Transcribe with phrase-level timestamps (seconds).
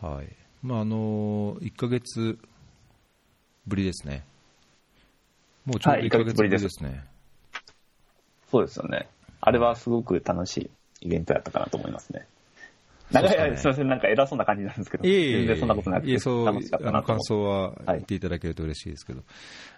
[0.00, 0.28] はい。
[0.62, 2.38] まああの1ヶ月
[3.66, 4.24] ぶりですね、
[5.64, 6.62] もうちょうどはい1ヶ月ぶり一ヶ月ぶりです。
[6.64, 7.04] ですね、
[8.50, 9.08] そうですよね。
[9.40, 12.26] あれはすごく楽しいイベントやったかなと思いますね。
[13.12, 13.48] なんか、そうですね。
[13.48, 17.12] いやすみません、なんか偉そうな感じなんですけど、いえいえ全然そんなことなくていえそう楽しかったなと。
[17.12, 17.24] 思って。
[17.24, 17.74] 想ははい。
[17.86, 19.22] 言っていただけると嬉しいですけど、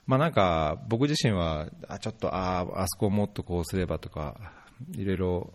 [0.06, 4.52] まあなんか僕自身は、あちょっとああそこをもっとこうすればとか、
[4.96, 5.52] いろいろ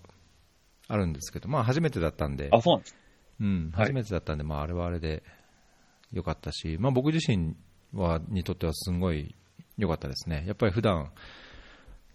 [0.88, 3.05] あるんですけど、まあ初めてだったんで、あ、そうなんです。
[3.40, 3.88] うん、はい。
[3.88, 5.24] 初めてだったんで、まあ、あれはあれで
[6.12, 7.56] 良かったし、まあ、僕自身
[7.94, 9.36] はにとってはすごい
[9.78, 11.12] 良かったですね、やっぱり普段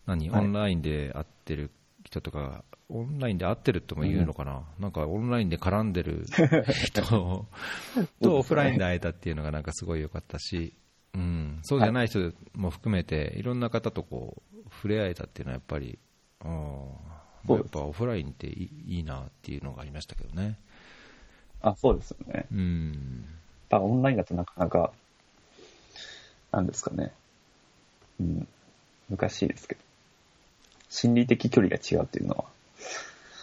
[0.07, 0.45] 何、はい。
[0.45, 1.71] オンラインで会ってる
[2.05, 6.25] 人とか、オンラインで会ってるとも言うのかな、なんかオンラインで絡んでる
[6.85, 7.47] 人と
[8.39, 10.75] オフラインで会えたっていうのが、なんかすごい良かったし、
[11.15, 15.99] うん、そうじゃない人も含めて、いろんな方とこう触れ合えたっていうのは、やっぱり、
[16.41, 17.11] あー
[17.49, 20.59] やっぱオフラインっていいいいなっていうのがありましたけどね。
[21.63, 22.47] あ、そうですよね。
[22.53, 23.25] うん
[23.69, 24.93] だからオンラインだとなかなか、
[26.53, 27.13] なんですかね。
[28.21, 28.49] うん。
[29.11, 29.81] 難しいですけど。
[30.89, 32.45] 心理的距離が違うっていうのは。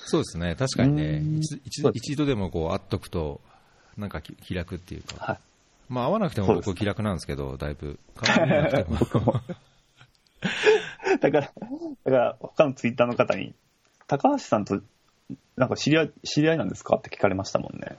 [0.05, 3.42] そうですね、確かにねう、ん一一そうです一度でもこう会っとくと、
[3.97, 5.39] なんかき気楽っていうか、はい。
[5.89, 9.42] まあ、会わなくても僕、気楽なんですけど、だいぶ、顔見なくても、
[11.20, 13.53] だから、だから、他のツイッターの方に、
[14.08, 14.81] 高橋さんと、
[15.55, 17.97] なんか知り合い、知り合いなんですかって聞かれましたもんね。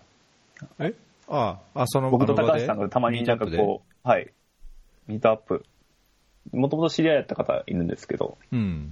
[0.78, 0.94] え？
[1.28, 4.32] ああ、その僕と高橋さんがたまになんかこう、はい。
[5.06, 5.64] ミートアップ。
[6.52, 8.90] もともと知り合いやった方いるんですけど、うん、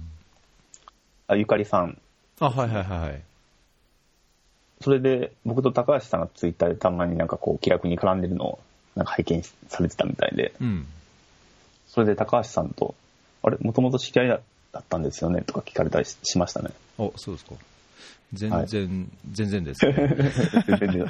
[1.27, 1.99] あゆかりさん。
[2.39, 3.21] あはいはいはいはい、
[4.81, 8.59] それで、僕と高橋さんがツイッターでたまになんかこう、気楽に絡んでるのを、
[8.95, 10.85] なんか拝見されてたみたいで、うん、
[11.87, 12.93] それで高橋さんと、
[13.41, 15.41] あれ、もともと知り合いだったんですよね？
[15.41, 16.69] とか聞かれたりししましたね。
[16.99, 17.55] おそうですか、
[18.33, 18.67] 全はい。
[18.67, 19.93] 然、全然です、ね、
[20.79, 21.09] 全然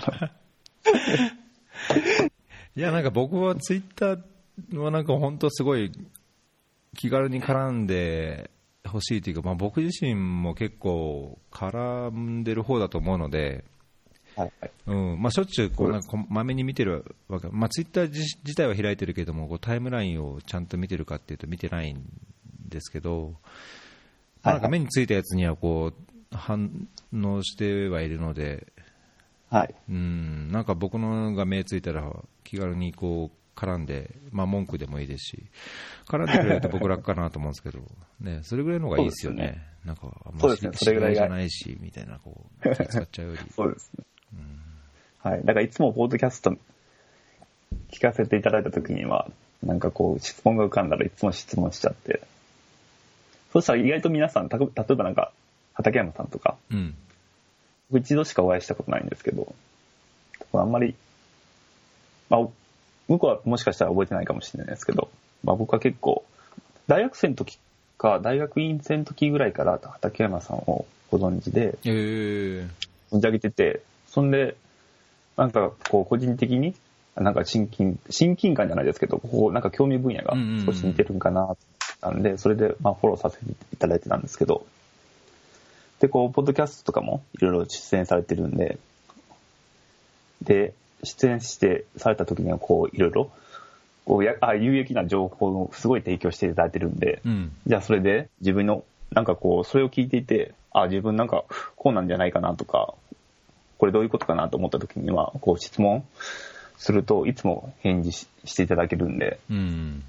[2.76, 5.92] いや、なんか僕はツイッターはなんか本当すごい
[6.96, 8.50] 気軽に絡んで
[8.86, 13.64] ほしいというか、まあ、僕自身も結構絡んでる方だと思うので、
[14.36, 14.72] はいはい。
[14.86, 22.04] うんまあ、しょっちゅうこうなんかこまめに見てるわけ、まあ、ツイッター自自体は開いてるけどもこうタイムラインをちゃんと見てるかっていうと見てないん
[22.70, 23.34] ですけど、
[24.44, 25.92] まあなんか目についたやつにはこ
[26.32, 28.68] う反応してはいるので、
[29.50, 29.76] はい。
[29.90, 32.12] うん、なんか僕のが目ついたら
[32.44, 35.44] 気軽にこう絡んで、まあ、文句でもいいですし、
[36.08, 37.80] 絡んでくれると僕楽かなと思うんですけど、
[38.22, 43.40] ね、それぐらいの方がいいですよね、なんか、あんまそうですね知それぐらいじゃないしみたいな、こう気使っちゃうより。
[43.52, 44.06] そうですね。
[45.20, 45.40] はい。
[45.44, 46.56] だからいつもポッドキャスト
[47.92, 49.30] 聞かせていただいたときには、
[49.64, 52.22] なんかこう質問が浮かんだらいつも質問しちゃって、
[53.52, 55.32] そしたら意外と皆さん、た例えばなんか、
[55.74, 57.07] 畠山さんとか、うん僕
[57.92, 59.54] 一度しかお会いしたことないんですけど、
[60.54, 60.96] あんまり、
[62.30, 62.42] まあ、
[63.08, 65.10] 向こうはもしかしたら覚えてないかもしれないですけど、
[65.44, 66.26] まあ僕は結構、
[66.88, 67.58] 大学生の時
[67.98, 72.70] か、大学院生の時ぐらいから畠山さんをご存知で、えー。
[73.12, 74.56] 存じ上げてて、そんで、
[75.38, 76.76] なんかこう個人的に、
[77.16, 81.56] なんか親近、親近感じゃないですけど、こうなんか興味分野が少し似てるんかな、
[82.02, 84.66] なんで、それでまあフォローさせていただいてたんですけど、
[86.00, 88.78] で、こう、ポッドキャストとかもいろいろ出演されてるんで、
[90.42, 93.32] で、出演してされた時にはこう、いろいろ、
[94.06, 101.44] こうやあ有益な情報をすごい提供していただいてるんで、うんじゃあそれで自分の、なんかこう、それを聞いていて、あ、自分なんか
[101.76, 102.94] こうなんじゃないかなとか、
[103.78, 106.06] これどういうことかなと思った時には、こう質問
[106.78, 110.04] するといつも返事ししていただけるんで、うん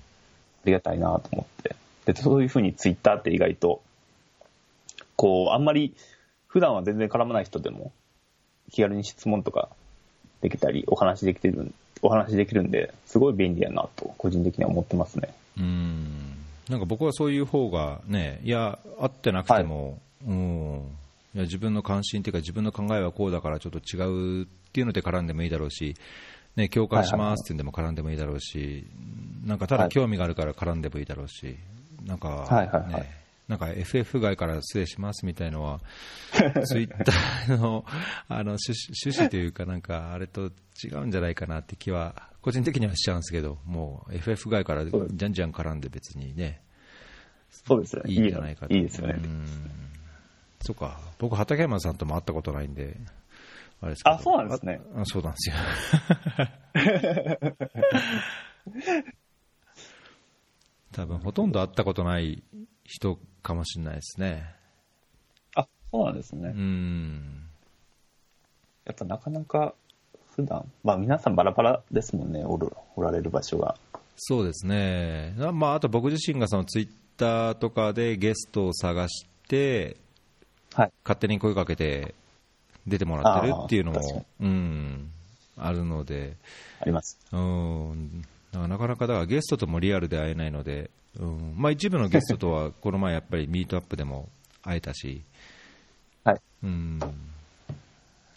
[0.63, 1.77] ありがたいなと思って。
[2.05, 3.83] で、そういうふうにツイッターって意外と、
[5.19, 5.95] こう、あんまり
[6.47, 7.93] 普段は全然絡まない人でも
[8.71, 9.69] 気軽に質問とか
[10.41, 15.35] できたり、お話できてる、お話できるんで、すごい便利やなと個人的には思ってますね。
[15.59, 16.37] うん。
[16.69, 20.83] なんか僕はそういう方がね、いや、会ってなくても、うん。
[21.35, 25.97] いや自分の関心というか、自分の考えはこうだからちょっと違うっていうので絡んでもいいだろうし、
[26.55, 28.87] ね、共感しますっていうんでも絡んでもいいだろうし、
[29.45, 31.57] なんかただ興味があるから絡んでもいいだろうし、
[32.05, 33.03] なんか、はいはいはい。
[33.03, 33.18] ね、
[33.49, 35.81] なんか FF 外から失礼しますみたいのは、
[36.67, 37.85] ツイッターの
[38.29, 40.53] あの趣旨趣旨というか、なんかあれと
[40.85, 46.61] 違うんじゃないかなって気は、個人的にはしちゃうんですけど、もう FF 外からじゃんじゃん絡んで別にね、
[47.51, 48.03] そうですね。
[48.07, 49.15] いいんじゃないかといいですよね。
[49.23, 49.47] うん
[50.61, 52.97] そうか、僕、畠山さんとも会ったことないんで、
[53.81, 55.57] あれですあそうなんですねああそうなんですよ。
[60.93, 62.43] 多分ほとんど会ったことない
[62.83, 64.55] 人かもしれないですね。
[65.55, 66.49] あ、そうなんですね。
[66.49, 67.49] うん。
[68.85, 69.75] やっぱなかなか、
[70.35, 73.77] 普段、まあ皆さんバラバラですもんね、おるおられる場所が。
[74.17, 79.97] そうですね、まあ、あと僕自身がそのツイッターとかでゲストを探して、
[80.75, 80.93] はい。
[81.05, 82.15] 勝手に声かけて
[82.87, 85.11] 出てもらってるっていうのも、うん、
[85.57, 86.37] あるので、
[86.81, 87.19] あります。
[87.33, 94.29] うん、だからなかなかだからゲストともリアルで会えないので、うんまあ、一部のゲストとは この前やっぱりミートアップでも
[94.63, 95.23] 会えたし、
[96.25, 96.41] はい。
[96.63, 96.99] うん、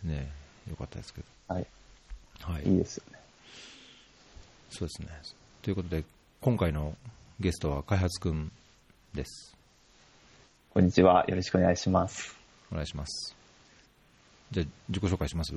[0.04, 0.32] ね
[0.70, 1.68] よかったですけど、はい。
[2.42, 3.20] はい、いいですよね。
[4.70, 5.08] そうですね。
[5.62, 6.04] ということで、
[6.40, 6.96] 今回の
[7.40, 8.52] ゲストは開発くん
[9.14, 9.56] です。
[10.74, 11.26] こんにちは。
[11.28, 12.38] よろしくお願いします。
[12.72, 13.36] お願いします。
[14.52, 15.54] じゃあ、自己紹介します？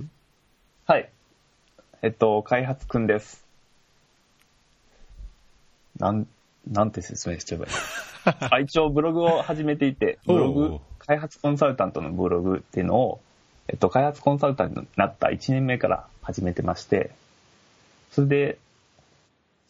[0.87, 1.11] はい。
[2.03, 3.44] えっと、開発くんです。
[5.99, 6.27] なん、
[6.71, 7.73] なんて説明しちゃえばいい？
[8.51, 13.21] あ一応ブログを始めていて、ブロおグう、開発コンサルタントのブログっていうのを、
[13.69, 17.11] えっと、開発コンサルタントになった1年目から始めてまして、
[18.11, 18.59] それで、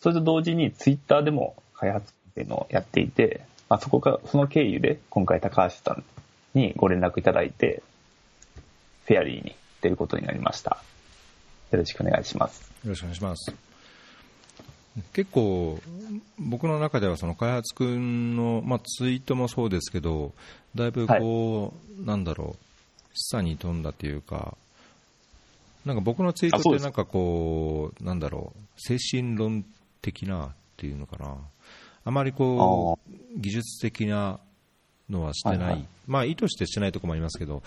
[0.01, 6.05] それと同時にツイッターでも開発っていうのをやっていて、まあ、そこか、その経由で今回高橋さん
[6.55, 7.83] にご連絡いただいて、
[9.07, 10.83] フェアリーに出ることになりました。
[11.71, 12.63] よろしくお願いします。
[12.85, 13.55] よろしくお願いします。
[15.13, 15.81] 結構、
[16.39, 20.33] 僕の中ではその開発くんの、まあ、ツイートもそうですけど、
[20.75, 24.57] だいぶこう、なんだろう、示唆に富んだというか、
[25.85, 29.65] なんか僕のツイートってなんかこう、なんだろう、精神論
[30.03, 31.37] 的なっていうのかな、
[32.05, 34.41] あまりこう、技術的な
[35.09, 35.87] のはしてない、はいはい。
[36.07, 37.63] まあ意図してしてないところもありますけど、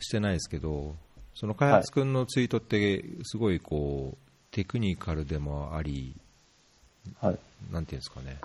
[0.00, 0.94] してないですけど、
[1.34, 6.16] その開発くんのツイートって、すごいこう、テクニカルでもあり、
[7.20, 7.38] はい。
[7.72, 8.36] なんていうんですかね、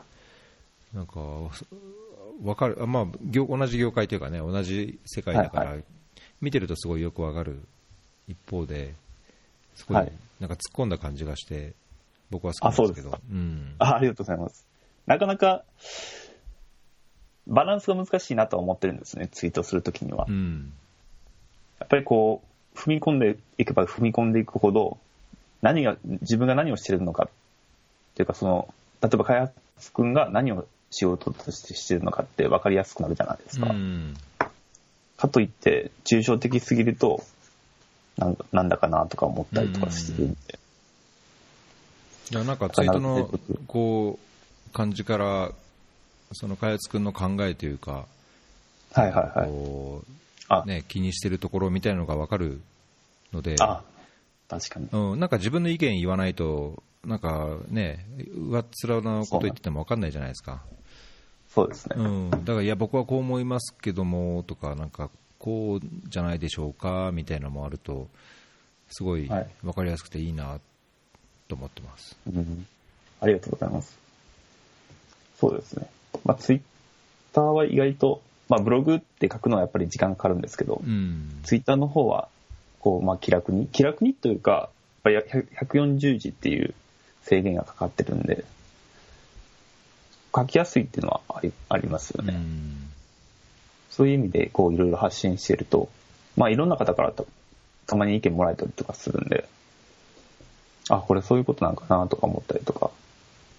[0.93, 1.19] なんか、
[2.43, 5.83] わかる、あまあ、業同じ業界というかね、同じ世界だから、はい
[6.43, 7.57] 見てるとすごいよくわかる。
[8.27, 8.93] 一方で、
[9.75, 10.11] すごい、はい。
[10.41, 11.71] なんか突っ込んだ感じがして、
[12.29, 14.67] 僕は好きなんですけど、うん、あありがとうございます。
[15.05, 15.63] なかなか、
[17.47, 20.25] バランスが難しいなとは思ってるんですね、ツイートするときには。
[20.27, 20.73] うん、
[21.79, 22.43] やっぱりこ
[22.75, 24.97] う、踏み込んでいけば踏み込んでいくほど、
[25.61, 27.29] 何が、自分が何をしてるのかっ
[28.15, 33.67] ていうか、その、例えば開発君が何を仕事としてしてるのかって分かりやすくなるじゃないですか。
[33.67, 34.15] うん、
[35.17, 37.23] かといって、抽象的すぎると、
[38.17, 40.59] なんなんだかなとか思ったりとかしてるんで。
[42.31, 43.29] いやなんかツイートの
[43.67, 45.51] こう感じから、
[46.31, 48.05] その開発君の考えというか、
[48.93, 49.47] はいはいはい。
[49.47, 50.03] こ
[50.49, 52.61] あうね、気にしてるところみたいなのが分かる
[53.33, 53.81] ので、あ、
[54.47, 54.87] 確かに。
[54.91, 58.05] うん、なんか自分の意見言わないと、なんかね、
[58.35, 60.63] 上っ面なこと言ってても分かんないじゃないですか。
[61.49, 61.95] そうですね。
[61.97, 65.09] うん、だから、いや、僕はこう思いますけどもとか、なんか、
[65.43, 68.07] こうじゃないでしょうかみたいなのもあると、
[68.89, 70.61] すごいはい分かりやすくていいな
[71.49, 72.15] と思ってます。
[72.27, 72.65] うん
[73.19, 73.97] ありがとうございます。
[75.39, 75.87] そうですね。
[76.25, 76.61] まあ、ツイッ
[77.31, 82.27] ターは意外と、まあ、ブログって書くのはやっぱり時間かかるんですけど、うん、ツイッターの方は、
[82.79, 84.69] こう、まあ、気楽に、気楽にというか、
[85.05, 86.73] やっぱり140字っていう
[87.23, 88.45] 制限がかかってるんで、
[90.35, 92.33] 書きやすいっていうのはありありますよね。
[92.33, 92.89] うん
[93.89, 95.87] そういう意味で、こう、いろいろ発信してると、
[96.35, 97.25] まあ、いろんな方からた
[97.85, 99.47] たまに意見もらえたりとかするんで、
[100.89, 102.89] あ、これそういうことなんかなとか思ったりとか、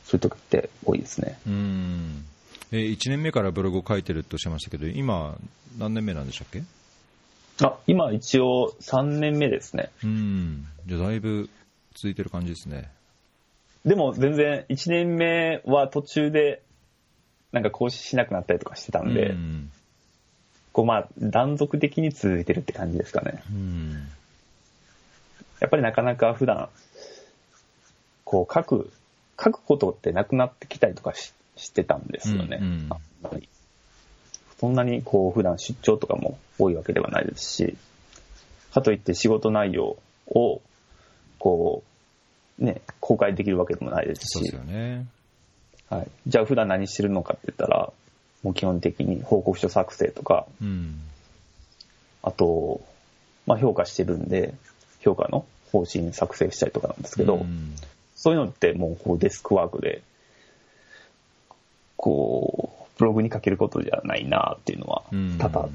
[0.04, 1.38] そういう時って多いですね。
[1.46, 2.24] うん
[2.72, 5.38] え1年目からブログを書いてるとおっしゃいましたけど、今、
[5.78, 6.64] 何年目なんでしたっけ？
[7.64, 9.90] あ、今一応3年目ですね。
[10.02, 11.48] うん、じゃあ、だいぶ
[11.94, 12.90] 続いてる感じですね。
[13.84, 16.62] でも全然1年目は途中で、
[17.52, 19.70] なんか更新しなくなったりとかしてたんで、うん
[20.72, 23.44] こうまあ断続的に続いてるって感じですかね。
[23.48, 24.08] うん
[25.60, 26.68] やっぱりなかなか普段、
[28.24, 28.92] こう書く、
[29.40, 32.58] 書くことってなくなってきたりとかししてたんですよね。
[32.60, 32.90] うんうん
[34.58, 37.76] そんなにこう普段出張とかも多いわけではないですし、
[38.72, 40.62] かといって仕事内容を、
[41.38, 41.93] こう、
[42.58, 45.06] ね、公開できるわけでもないですしそうですよ、ね。
[45.90, 46.08] はい。
[46.26, 47.92] じゃあ普段何してるのかって言ったら、
[48.42, 51.00] もう基本的に報告書作成とか、うん
[52.22, 52.80] あと、
[53.46, 54.54] まあ評価してるんで、
[55.00, 57.74] 評価の方針作成したりとかなんですけど、うん
[58.16, 60.02] そういうのってもうこうデスクワークで、
[61.96, 65.68] こう、ブログに書けることじゃないなっていうのはうん多々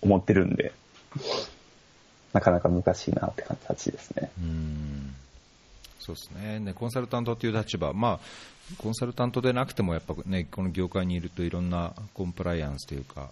[0.00, 0.72] 思ってるんで、
[2.32, 4.30] なかなか難しいなって感じですね。
[4.38, 5.14] うん
[5.98, 8.20] そうですねね、コンサルタントという立場、まあ、
[8.78, 13.30] コンサルタントでなくても、やっぱね、この業界にいるといろんなコンプライアンスというか、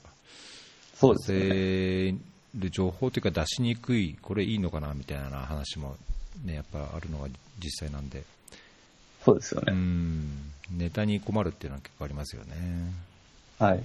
[0.94, 1.38] そうですね。
[1.38, 2.14] 出せ
[2.58, 5.96] る情報というか、出しにくい、これいいのかなみたいな話も
[6.44, 7.28] ね、やっぱあるのが
[7.62, 8.24] 実際なんで、
[9.24, 9.72] そうですよね。
[9.72, 12.54] うん、ネタに困るっていうのは結構ありますよね。
[13.58, 13.82] はい。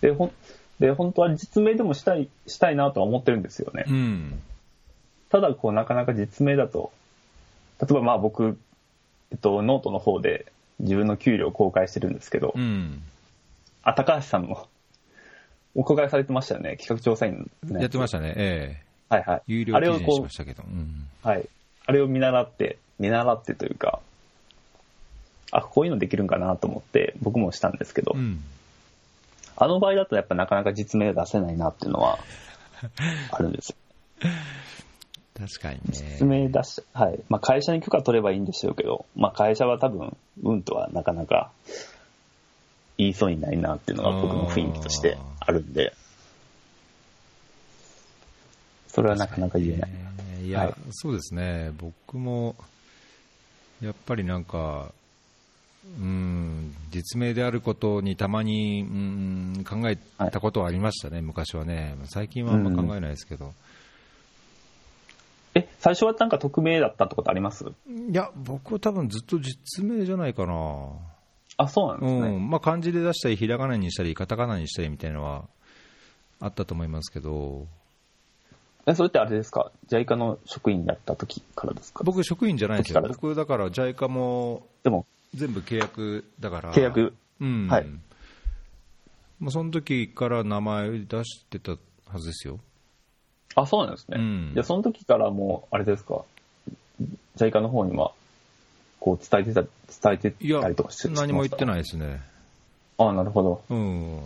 [0.00, 0.32] で、ほん、
[0.78, 3.84] で、本当は実名でもしたい、したいなとは思ってるんですよね。
[3.88, 4.42] うん、
[5.30, 6.92] ただ、こう、なかなか実名だと、
[7.80, 8.58] 例えばまあ僕、
[9.30, 10.46] えっと、ノートの方で
[10.80, 13.02] 自分の給料を公開してるんですけど、うん、
[13.82, 14.68] あ、高橋さんも、
[15.74, 18.84] お伺いされてましたよね、企画調査員のやってましたね、ええ。
[19.08, 19.42] はいはい。
[19.46, 21.48] 有料あれをこ記事にしましたけど、うん、う、はい。
[21.86, 24.00] あれを見習って、見習ってというか、
[25.50, 28.42] あ、こういうのできるんかなと思って、僕もしたんですけど、うん、
[29.56, 32.18] あの場合だとやっぱなかなか実名出せないなっていうのは、
[33.30, 33.76] あるんですよ。
[35.38, 36.16] 確かにね。
[36.18, 37.20] 実名出し、はい。
[37.28, 41.50] まあ会社に許可取ればいいんでしょうけど、まあ会社は多分、うんとはなかなか
[42.98, 45.92] 言いそうにないなっていうのが僕の雰囲気としてあるんで、
[48.88, 49.90] それはなかなか言えない。
[49.92, 50.14] えー
[50.44, 50.74] いや、はい。
[50.90, 52.54] そうですね、僕も
[53.80, 54.92] やっぱりなんか、
[55.98, 58.84] うん、実名であることにたまに、う
[59.60, 59.96] ん、考え
[60.30, 63.50] たことはありましたね、昔はね、最近はあんま考えないですけど、え、
[65.84, 67.66] 最初はなんか匿名だったってことあります？
[67.66, 70.88] いや、僕は多分ずっと実名じゃないかな、
[71.58, 72.20] あ、そうなんですね。
[72.20, 75.44] うんまあ、漢字で出したり、ひらがなにしたり、カタカナにしたりみたいなのは
[76.40, 77.66] あったと思いますけど、
[78.86, 82.02] え、それってあれですか ?JICA の職員やった時からですか？
[82.02, 86.72] 僕、職員じゃないんですよ、時から僕、だから JICA もでも、全部契約だから。
[86.72, 87.12] 契約？
[87.42, 87.86] うんはい
[89.38, 92.58] まあ、その時から名前出してたはずですよ。
[93.54, 94.18] あ、そうなんですね。
[94.18, 96.24] うんじゃあその時からもう、あれですか
[97.36, 98.12] ?JICA の方には、
[99.00, 101.66] こう伝えてた、伝えてたりとかして、何も言ってい。
[101.66, 102.20] ないですね。
[102.98, 103.64] あ、なるほど。
[103.70, 104.20] うん。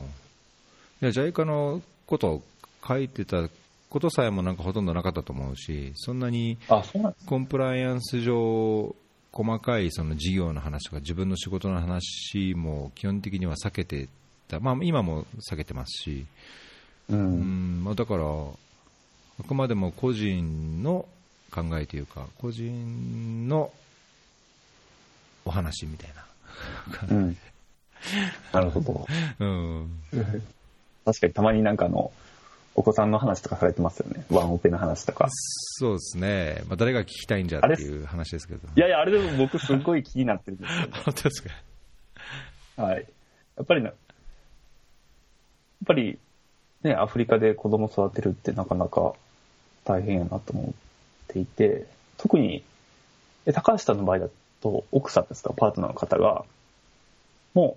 [1.03, 2.43] いや、JICA のことを
[2.87, 3.49] 書いてた
[3.91, 8.95] ことさえもなんかほとんどなかったと思うし、そんなにあ、そうなんですコンプライアンス上、
[9.33, 14.09] 細かいその事業の話とか自分の仕事の話も基本的には避けて
[14.49, 16.27] た、まあ、今も避けてますし、
[17.09, 17.15] う。
[17.15, 18.25] うんんまあ、だから、
[19.41, 21.07] あくまでも個人の
[21.51, 23.73] 考えというか、個人の
[25.45, 26.11] お話みたい
[27.11, 27.17] な。
[27.17, 27.37] うん。
[28.53, 29.07] なるほど。
[29.39, 30.01] うん、
[31.05, 32.13] 確かにたまになんかあの、
[32.75, 34.25] お子さんの話とかされてますよね。
[34.31, 35.29] ワンオペの話とか。
[35.31, 38.69] そうですね、まあ、誰が聞きたいんじゃっていう話ですけど。
[38.77, 40.89] いやいや、あれでも僕すっごい気になってるんですよ、ね。
[41.05, 41.51] 本当ですか。
[42.77, 43.07] はい。
[43.57, 43.97] やっぱりな、やっ
[45.87, 46.19] ぱり、
[46.85, 49.15] ね、アフリカで子供育てるってなかなか
[49.85, 50.73] 大変やなと思っ
[51.29, 52.63] ていて、特に、
[53.47, 54.29] え高橋さんの場合だ
[54.61, 56.45] と、奥さんですか、パートナーの方が、
[57.55, 57.77] も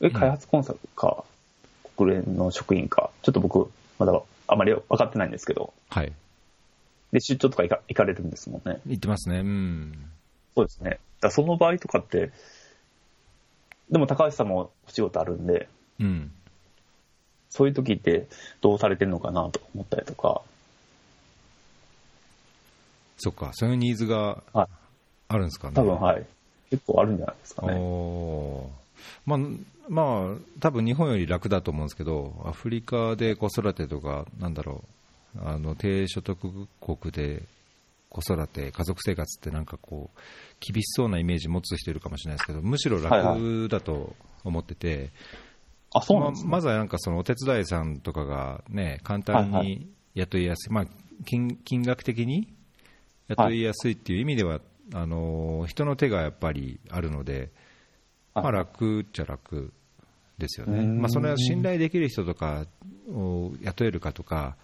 [0.00, 1.24] う、え、ん開発コンサルか、
[1.96, 6.12] 国連の職員か、ちょっと僕、まだあまり分かってないんですけど、はい。
[7.12, 8.80] で、出張とか行か行かれるんですもんね。
[8.86, 9.40] 言ってますね。
[9.40, 10.10] うん。
[10.54, 10.98] そうですね。
[11.20, 12.30] だその場合とかって、
[13.90, 15.68] でも高橋さんもお仕事あるんで、
[16.00, 16.32] うん。
[17.50, 18.26] そういう時って
[18.60, 20.42] どうされてるのかなと思ったりとか、
[23.18, 24.66] そっか、そういうニーズがはい
[25.28, 25.74] あるんですかね。
[25.74, 26.26] 多分はい。
[26.70, 27.74] 結構あるんじゃないですかね。
[27.74, 28.86] おー
[29.24, 29.38] まあ、
[29.88, 34.84] まあ、多分日本より楽だと思うんですけど、アフリカで子育てとか、なんだろ
[35.36, 37.42] う、あの低所得国で
[38.08, 40.18] 子育て、家族生活ってなんかこう、
[40.60, 45.10] 厳しそうなイメージ持つ人いるかもしれないですけど、むしろはい楽だと思ってて、
[45.96, 46.50] あ、そうなんですね。
[46.50, 50.86] ままずはなんかそのお手伝いさんとかがね、簡単はいはに雇いやすい、まあ
[51.24, 52.52] 金、金額的に
[53.28, 54.60] 雇いやすいっていう意味では、
[54.94, 57.50] あの人の手がやっぱりあるので、
[58.34, 58.44] はい。
[58.44, 59.72] まあ、楽っちゃ楽
[60.38, 62.66] ですよね、まあ、それは信頼できる人とか
[63.10, 64.56] を雇えるかとか、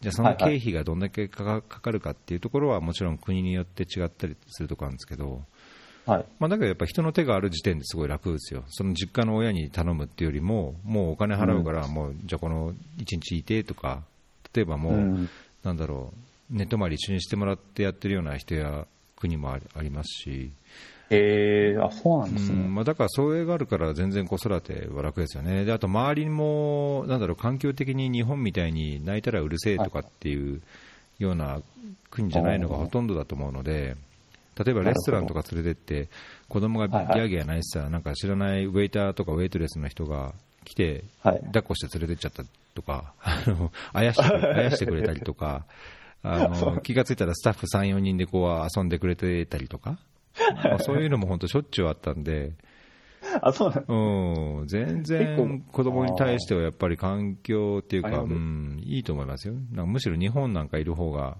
[0.00, 5.42] じゃあその経費がどんだけかかかかるかっていうところはもちろん国によって違ったりするところなんですけど、
[6.08, 6.24] はい。
[6.38, 14.02] まあ、だけどやっぱ人の手がある時点ですごい楽ですよ、その実家の親に頼むっていうよりも、もうお金払うから、もうじゃあこの1日いてとか、
[14.54, 15.28] 例えばもう、うん。
[15.64, 16.12] なんだろ
[16.50, 18.86] う、寝泊まり一緒にしてもらってやってるような人や
[19.16, 20.50] 国もありありますし、
[21.10, 22.64] えー、あ、そうなんですね。
[22.64, 30.62] うんまあ、だからそれがあるから全然子育ては楽ですよね、であと周りもなんだろう環境的に日本みたいに泣いたらうるせえとかっていう
[31.18, 31.60] ような
[32.10, 33.96] 国じゃないのがほとんどだと思うので、
[34.64, 36.08] 例えばレストランとか連れてって、
[36.48, 40.34] 子供がギャーギャー泣いてたら、なんか知らないウェイターとかウェイトレスの人が
[40.64, 41.40] 来て、はい。
[41.46, 42.42] 抱っこして連れてっちゃった
[42.74, 45.66] とか、 あのあやしてくれ あやしてくれたりとか、
[46.22, 49.98] あの 気がついたらスタッフ3、4人でこう遊んでくれてたりとか、
[50.64, 52.52] まあ、そういうのも本当しょっちゅうあったんで、
[53.42, 59.54] あ、そうなんうん、全結然構子供に対してはやっぱり環境っていうか、うん、いいと思いますよ。
[59.72, 61.36] なんかむしろ日本なんかいる方が、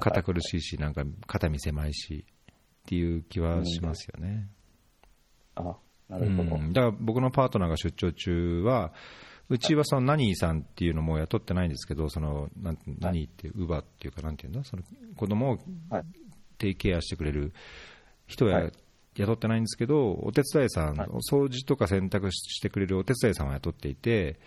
[0.00, 2.54] 堅苦しいし、なんか肩身狭いしっ
[2.86, 4.48] ていう気はしますよね。
[5.54, 5.76] あ
[6.08, 8.92] なるほど、うん、だから僕のパートナーが出張中は、
[9.48, 12.72] うちはそのナニーさんっていうのも雇ってないんですけど、そのナ
[13.12, 14.82] ニーって、ウーバーっていうか、なんていうんだ、その
[15.16, 16.04] 子供をはい。
[16.58, 17.52] テイケアしてくれる
[18.26, 18.72] 人ははい。
[19.14, 21.08] 雇ってないんですけど、お手伝いさん、はい。
[21.30, 24.38] 掃除とか洗濯してくれるお手伝いさんを雇っていて、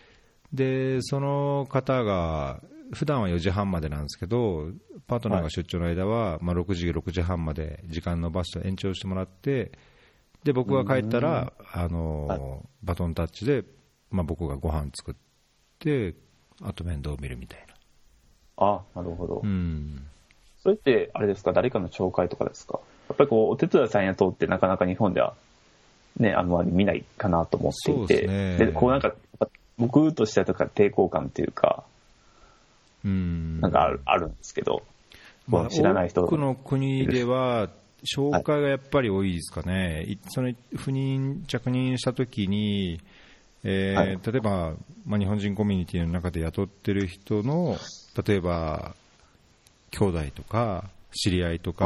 [0.53, 4.71] でその方が、普段は4時半までなんですけど、
[5.07, 9.71] パートナーが出張の間は、まあ、6時、6時半まで時間延ばして延長してもらって、
[10.43, 12.41] で僕が帰ったら、あのはい。
[12.81, 13.63] バトンタッチで、
[14.09, 15.15] まあ、僕がご飯作っ
[15.77, 16.15] て、
[16.63, 17.75] あと面倒を見るみたいな。
[18.57, 20.07] あなるほど、うん。
[20.63, 22.79] それって、あれですか、誰かの紹介とかですか？
[23.09, 25.35] やっぱりこう、お手伝いさん雇うってなかなか日本では、
[26.17, 28.71] ね、あんまり見ないかなと思っていて、ですね。
[28.73, 29.13] こうなんか、
[29.77, 31.98] 僕としてはとか抵抗感っていうか、うん
[33.03, 34.83] なんかある,、あるんですけど、
[35.47, 37.69] まあ、知らない人多くの国では、
[38.03, 43.01] 紹介がやっぱり多いですかね、いその赴任、着任したときに、
[43.63, 44.19] えーはい。
[44.31, 44.73] 例えば、
[45.05, 47.77] まあ、日本人コミュニティの中で雇ってる人の、
[48.25, 48.95] 例えば、
[49.91, 51.85] 兄弟とか、知り合いとあか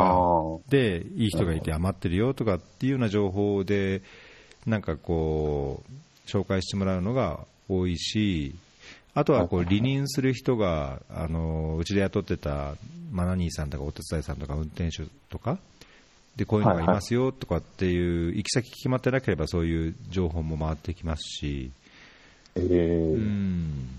[0.67, 0.71] ー。
[0.71, 4.01] で、いい人がいて余ってるよとかっていうような情報で、
[4.65, 7.39] なんかこう、紹介してもらうのが
[7.69, 8.55] 多いし、
[9.15, 12.75] あとはこう離任する人が、あのうちで雇ってた
[13.11, 15.57] マナニーさんとかお手伝いさんとか運転手とか、
[16.35, 21.71] でこういうのがいますよとかっていう、行き先決まってなければそういう情報も回ってきますし、
[22.55, 23.89] えーうん。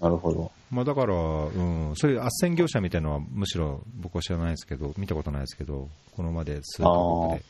[0.00, 0.50] なるほど。
[0.70, 7.44] まあ、だから、うん、そういう斡旋業者みたいなのはむしろ僕は知らないですけど、見たことないですけど、このまで数カ国で。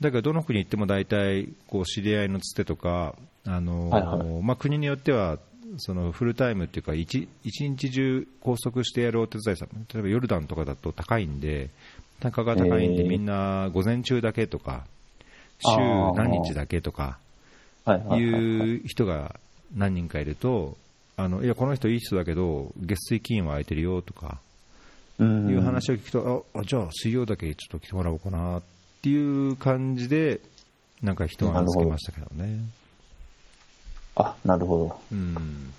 [0.00, 3.14] だけど、どの国行っても大体、こう知り合いのつてとか、
[3.44, 4.42] あのはいはい。
[4.42, 5.38] まあ、国によっては、
[5.76, 11.70] そのフルタイムっていうか一、一日中拘束してやるお手伝いさん、例えばヨルダンとかだと高いんで、
[12.20, 14.84] 単価が高いんで、みんな午前中だけとか、
[15.60, 15.76] 週
[16.14, 17.18] 何日だけとか、
[17.84, 19.36] はいう人が
[19.74, 20.76] 何人かいると、
[21.16, 24.40] あのいや、この人いい人だけど、月水金は空いてるよとか
[25.18, 25.50] うん。
[25.50, 28.62] いう話を聞くと、ああじゃあ、水曜だけちょっと来てもらおうかなっ
[29.02, 30.40] ていう感じで、
[31.02, 32.60] なんか人が見つけましたけどね。
[34.18, 35.00] あ、なるほど。
[35.12, 35.72] うん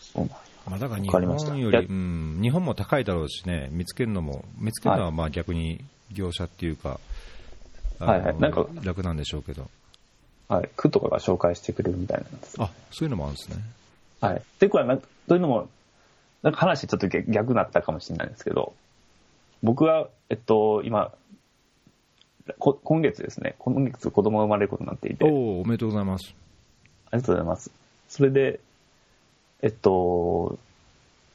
[0.00, 7.00] そうなんやまあ、だから日本よいやり、うん、日本も高いだろうしね、見つけるのも、見つけるのはまあ逆に業者っていうか、
[7.98, 9.68] はいはいなんか楽なんでしょうけど、
[10.48, 10.70] はい。
[10.76, 12.56] 区とかが紹介してくれるみたいなんです。
[12.60, 13.56] あそういうのもあるんですね。
[14.20, 14.36] はい。
[14.36, 15.68] っていうか、なんかそういうのも、
[16.42, 18.74] なんか話ちょっと逆なったかもしれないんですけど、
[19.62, 21.12] 僕は、えっと、今、
[22.58, 26.34] こ今月ですね、今月子供が生まれることになっていて、おお、おめでとうございます。
[27.10, 27.70] ありがとうございます。
[28.08, 28.60] それで、
[29.62, 30.58] えっと、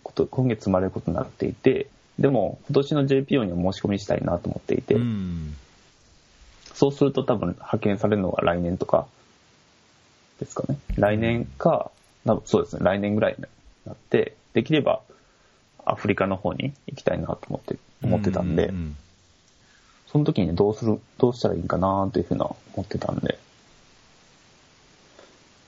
[0.03, 1.87] こと今月生まれることになっていて、
[2.19, 5.55] でも今年の JPO には申し込みしたいなと思っていて、うん
[6.75, 9.07] そうすると多分派遣されるのが来年とか
[10.39, 10.77] ですかね。
[10.97, 11.89] 来年か、
[12.25, 13.45] なそうですね、来年ぐらいに
[13.85, 15.01] なって、できれば
[15.85, 18.95] アフリカの方に行きたいなと思って、思ってたんで、うう
[20.07, 23.39] その時にどうする、どうしたらいいかなというふうな思ってたんで、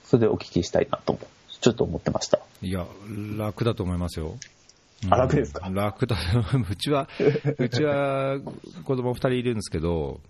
[0.08, 1.20] それでお聞きしたいなとも、
[1.60, 2.40] ちょっと思ってました。
[2.62, 2.86] いや、
[3.38, 4.36] 楽だと思いますよ。
[5.10, 5.68] あ楽ですか？
[5.70, 6.16] 楽だ。
[6.70, 7.08] うちは、
[7.58, 8.40] うちは
[8.84, 10.20] 子供二人いるんですけど、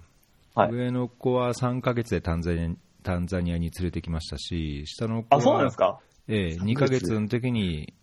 [0.55, 0.73] はい。
[0.73, 2.69] 上の子は3ヶ月でタンザニア
[3.05, 6.01] タンザニアに連れてきましたし、下の子あ、そうなんはですか？
[6.29, 7.95] ええ、2ヶ月の時に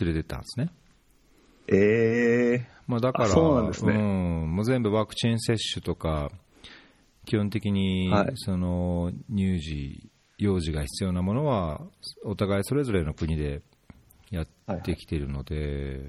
[0.00, 0.70] 連れてったんですね。
[1.68, 6.32] ええまあ、だから、あそうなんですねんもう全部ワクチン接種とか、
[7.26, 10.10] 基本的にはいその乳児、
[10.42, 11.80] 幼児が必要なものは、
[12.24, 13.62] お互いそれぞれの国で
[14.30, 14.46] やっ
[14.82, 16.00] てきているので、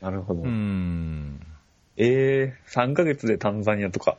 [0.00, 0.42] なるほど。
[0.42, 1.40] うん、
[1.96, 4.16] ええ3ヶ月でタンザニアとか、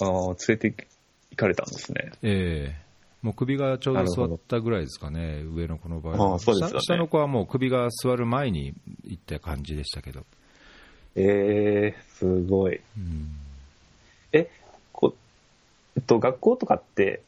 [0.00, 0.86] あー連れて
[1.30, 2.12] 行かれたんですね。
[2.22, 2.88] ええ
[3.22, 6.38] もう首がちょうど座ったぐらいですかね、上の子の場合は。
[6.38, 6.80] そうですよね。
[6.80, 10.24] 下下の子はもう首が座る前に行った感じでしたけど、
[11.16, 12.80] ええすごい。
[12.96, 13.30] うん。
[14.32, 14.48] え、
[14.92, 15.14] こ
[15.96, 17.22] えっと、学校とかって、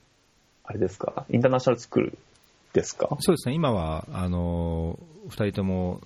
[0.70, 1.26] あれですか？
[1.30, 2.18] インターナショナルスクール
[2.74, 3.08] ですか？
[3.18, 4.96] そうですね、今はあの
[5.28, 6.00] 2人とも、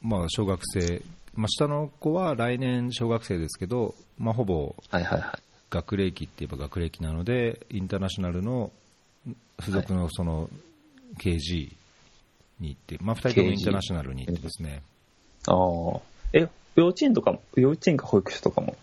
[0.00, 1.02] まあ、小学生、
[1.34, 5.42] まあ、下の子は来年小学生ですけど、まあ、ほぼはいはいはい。
[5.68, 8.70] 学歴って言えば学歴なので、インターナショナルの
[9.58, 10.48] 付属のその
[11.18, 11.72] KG
[12.60, 14.82] に行って、まあ、2人ともインターナショナルに行ってですね、
[15.48, 15.54] あ
[15.96, 16.00] あ。
[16.34, 18.76] え、幼稚園とかも、幼稚園か保育所とかも、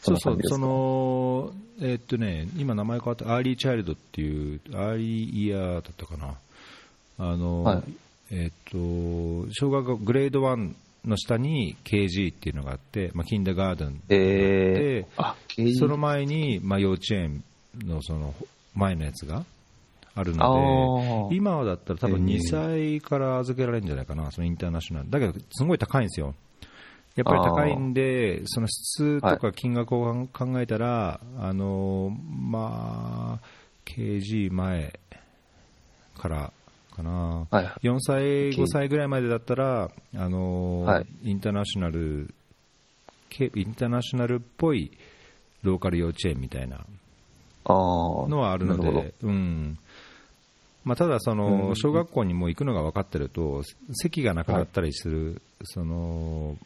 [0.00, 6.34] そうそう、その、えーっとね、今名前変わって、 Early Child っていう、 Early Year だったかな。
[7.18, 7.82] あの、はい
[8.32, 10.72] えーっと、小学校グレード1
[11.04, 15.36] の下に KG っていうのがあって、まあ、 kindergarten えー、あ、
[15.78, 17.42] その前に、まあ、幼稚園
[17.84, 18.34] のその
[18.74, 19.44] 前のやつが
[20.14, 25.10] あるあのーで、今だったら多分へー2歳から預けられるんじゃないかな、そのインターナショナル。
[25.10, 26.34] だけど、すごい高いんですよ。
[27.20, 33.46] やっぱり高いんで、その質とか金額を考えたら、あのまあ、
[33.84, 34.98] KG 前
[36.16, 36.52] から
[36.96, 37.86] かな、はい。
[37.86, 41.06] 4歳、5歳ぐらいまでだったら、あのはい。
[41.24, 42.32] インターナショナル、
[43.28, 44.90] けインターナショナルっぽい
[45.62, 46.86] ローカル幼稚園みたいな。
[47.66, 49.78] のはあるので、うん。
[50.84, 56.56] まあ、ただその、うん小学校にもう行くのが分かってると、席がなくなったりする、その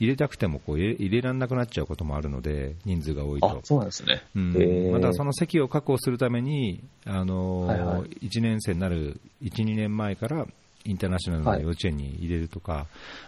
[0.00, 3.60] 入れたくてもこう入れ入れられなくなっちゃうこともあるので、人数が多いあと、。
[3.64, 4.22] そうなんですね。
[4.36, 10.46] うんまたその席を確保するために、あのはいはい1年生になる1、2年前から
[10.84, 12.86] インターナショナルの幼稚園に入れるとか、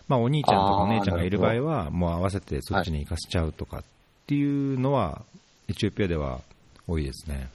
[0.08, 3.84] まあ、お兄ちゃんとかお姉ちゃんがいる場合は、もう合わせてそっちに行かせちゃうとかっ
[4.26, 5.22] ていうのは、
[5.68, 6.40] エチオピアでは
[6.86, 7.48] 多いですね。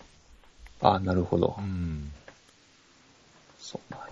[0.81, 1.61] あなるほどう。
[1.61, 2.11] ん
[3.59, 4.07] そうなんや。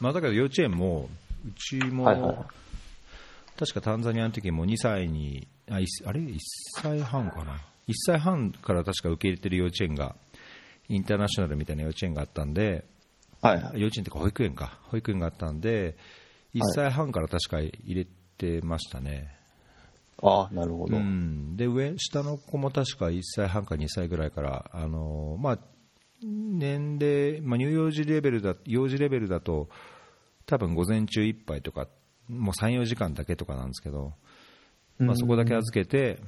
[0.00, 1.08] まあ、だけど幼稚園も、
[1.46, 2.36] うちも、はいはい
[3.60, 6.38] 確かタンザニアの時も2歳に、あいあれ、1
[6.80, 10.16] 歳半かな、1歳半から確か受け入れてる幼稚園が、
[10.88, 12.86] インターナショナルみたいな幼稚園があったんで、
[13.42, 13.80] はいはい。
[13.82, 15.98] 幼稚園というか保育園か、保育園があったんで、
[16.54, 18.06] 1歳半から確か入れ
[18.38, 19.36] てましたね。
[20.22, 20.96] あなるほど。
[20.96, 25.58] うん、で上下の子も確か1歳半か2歳ぐらいから、あのまあ、
[26.22, 29.68] 年齢、まあ、乳幼児レベルだ幼児レベルだと
[30.46, 31.86] 多分午前中いっぱいとか
[32.30, 34.12] もう3、4時間だけとかなんですけど、
[34.98, 36.18] まあ、そこだけ預けて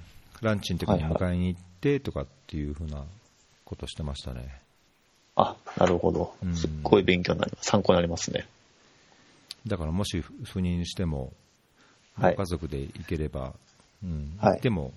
[0.41, 3.05] ランチの時に迎えに行ってとかっていうふうな
[3.65, 4.61] ことしてましたね。
[5.37, 6.55] あ、なるほどうん。
[6.55, 7.71] すっごい勉強になります。
[7.71, 8.47] 参考になりますね。
[9.67, 11.33] だからもし赴任しても、
[12.15, 13.55] はいご家族で行ければ、
[14.05, 14.93] うんはい行っても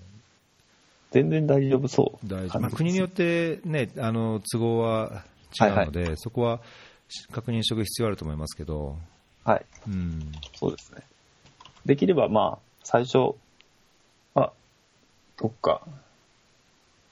[1.12, 2.26] 全然大丈夫そう。
[2.26, 5.24] 大丈夫、まあ、国によって、ね、あの都合は
[5.58, 6.60] 違うので、そこは
[7.32, 8.98] 確認しておく必要あると思いますけど、
[9.46, 9.64] はい。
[9.86, 11.02] うん、そうですね。
[11.86, 13.36] できれば、まあ、最初
[14.34, 14.52] は、
[15.36, 15.82] どっか、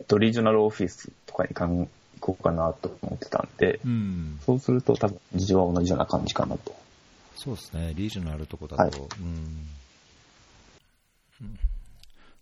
[0.00, 6.74] えっと、リージョナルオフィスとかに行こうかなと思ってたんで、うん、そうすると多分事情は同じような感じかなと。
[7.36, 9.28] そうですね、リージョナルとこだと、はいうん
[11.40, 11.58] うん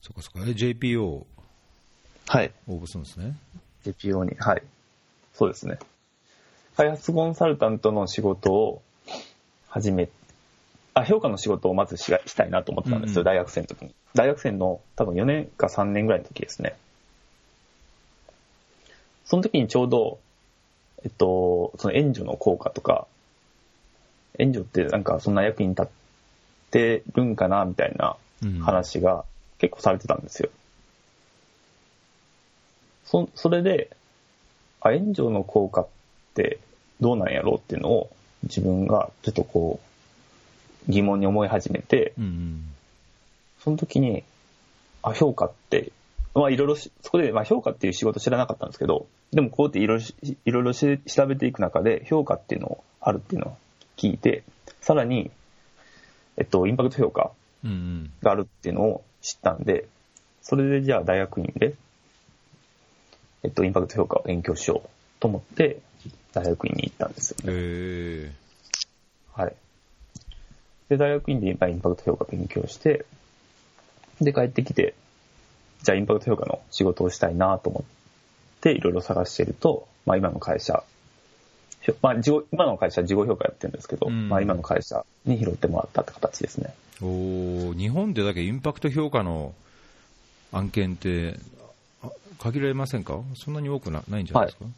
[0.01, 1.25] そこそこ、え JPO
[2.27, 2.51] はい。
[2.67, 3.37] 応募するんですね。
[3.85, 4.63] JPO に、はい。
[5.33, 5.79] そうですね。
[6.77, 8.83] 開発コンサルタントの仕事を
[9.73, 10.11] 始め、
[10.93, 13.95] あ、評価の仕事をまずしがしたいなと思ってたんですよ、うん大学生の時に。
[14.15, 16.77] 大学生の多分4年か3年ぐらいの時ですね。
[19.25, 20.19] その時にちょうど、
[21.03, 23.07] えっと、その援助の効果とか、
[24.39, 25.87] 援助ってなんかそんな役に立っ
[26.71, 29.25] てるんかなみたいなうん話が
[29.57, 30.51] 結構されてたんですよ。
[33.07, 33.89] そそれで、
[34.83, 35.87] あ、援助の効果っ
[36.35, 36.59] て
[37.01, 38.11] どうなんやろうっていうのを
[38.45, 39.81] 自分がちょっとこ
[40.89, 42.13] う疑問に思い始めて、
[43.63, 44.25] その時に、
[45.03, 45.93] あ、評価って、
[46.35, 53.57] まあいろいろ、そこで、まあ評価っていう仕事知らなかったんですけど、でもこうやっていろいろ、いろ調べていく中で評価っていうのをあるっていうのを
[53.97, 54.43] 聞いて、
[54.81, 55.31] さらに、
[56.37, 57.31] えっと、インパクト評価
[58.23, 59.87] があるっていうのを知ったんで、
[60.43, 61.75] それでじゃあ大学院で、
[63.45, 64.89] えっと、インパクト評価を勉強しよう
[65.21, 65.81] と思って、
[66.33, 67.45] 大学院に行ったんですよね。
[67.47, 68.33] へ
[69.35, 69.55] はい。
[70.89, 73.05] で、大学院で今インパクト評価勉強して、
[74.21, 74.95] で、帰ってきて、
[75.83, 80.85] じゃあインパクト評価の仕事をしたいなと思って、いろいろ探してると、まあ今の会社、
[82.01, 82.15] まあ、
[82.53, 86.73] 今の会社は事後評価やってるんですけど、うんまあ今の会社に拾ってもらったって形ですね。
[87.01, 89.53] おー日本でだけインパクト評価の
[90.53, 91.41] 案件って
[92.03, 93.19] あ限られませんか？
[93.35, 94.73] そんなに多くなないんじゃないですか、はい、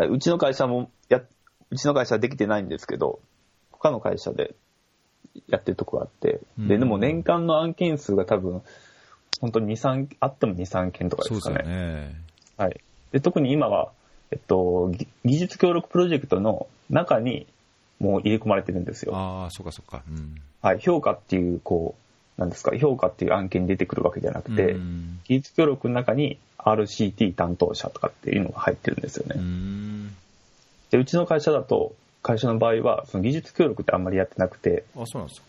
[0.00, 1.22] うちの会社もや、
[1.70, 3.20] うちの会社はできてないんですけど、
[3.72, 4.54] 他の会社で
[5.48, 8.62] やってるとこがあって、で、うんでも年間の案件数が多分、
[9.40, 11.56] 本当に2、3、あっても2、3件とかですかね。
[11.58, 12.14] よね。
[12.56, 12.80] はい。
[13.12, 13.92] で、特に今は、
[14.30, 17.46] えっと、ぎ技術協力プロジェクトの中に
[17.98, 19.14] もう入れ込まれてるんですよ。
[19.14, 20.02] ああ、そうかそうか。
[20.08, 20.34] うん。
[20.62, 20.80] はい。
[20.80, 22.03] 評価っていう、こう、
[22.36, 29.34] なんですか、評価っていう案件に出てくるわけじゃなくて、うん技術協力の中に RCT 担当者とかっていうのが入ってるんですよね。
[29.36, 30.14] うん。
[30.90, 35.42] で、うちの会社だと、会社の場合は、その技術協力ってあんまりやってなくて、あ、そうなんです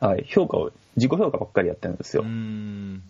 [0.00, 0.06] か。
[0.06, 2.22] はい、評価を、自己評価ばっかりやってるんですよ。
[2.22, 3.02] うん。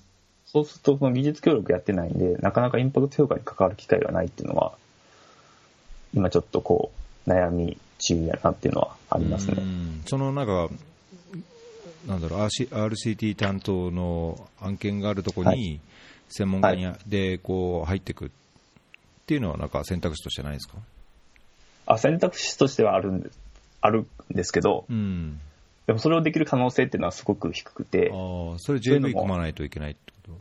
[0.47, 4.75] そうすると、その技術協力やってないんで、なかなかインパクト評価に関わる機会がないっていうのは、
[6.15, 6.93] 今ちょっとこ
[7.27, 9.57] う、悩み中やなっていうのはありますね。
[9.59, 10.69] うんそのなんか、
[12.07, 15.81] なんだろう RC RCT 担当の案件があるところに、
[16.29, 18.31] 専門家に、でこう入っていくっ
[19.27, 20.75] ていうのは、なんか選択肢としてないですか？
[21.87, 23.39] あ選択肢としてはあるんです
[23.81, 25.41] あるんですけど、うん、
[25.87, 30.41] でもそれをできる可能性っていうのはすごく低くて、ああ、それ JV も組まないといけないってこと？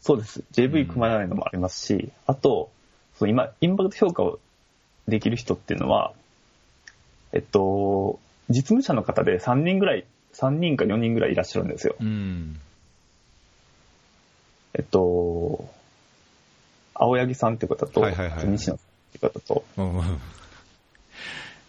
[0.00, 0.44] そうです。
[0.52, 2.70] JV 組まないのもありますし、あと、
[3.16, 4.38] その今、インパクト評価を
[5.08, 6.12] できる人っていうのは、
[7.32, 11.96] えっと、実務者の方で3人ぐらい、3人か4人ぐらいいらっしゃるんですよ。
[12.00, 12.60] うん、
[14.74, 15.68] えっと、
[16.94, 19.64] 青柳さんって方と、はいはいはい西野さんって方と、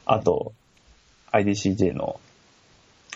[0.06, 0.54] あと、
[1.32, 2.19] IDCJ の、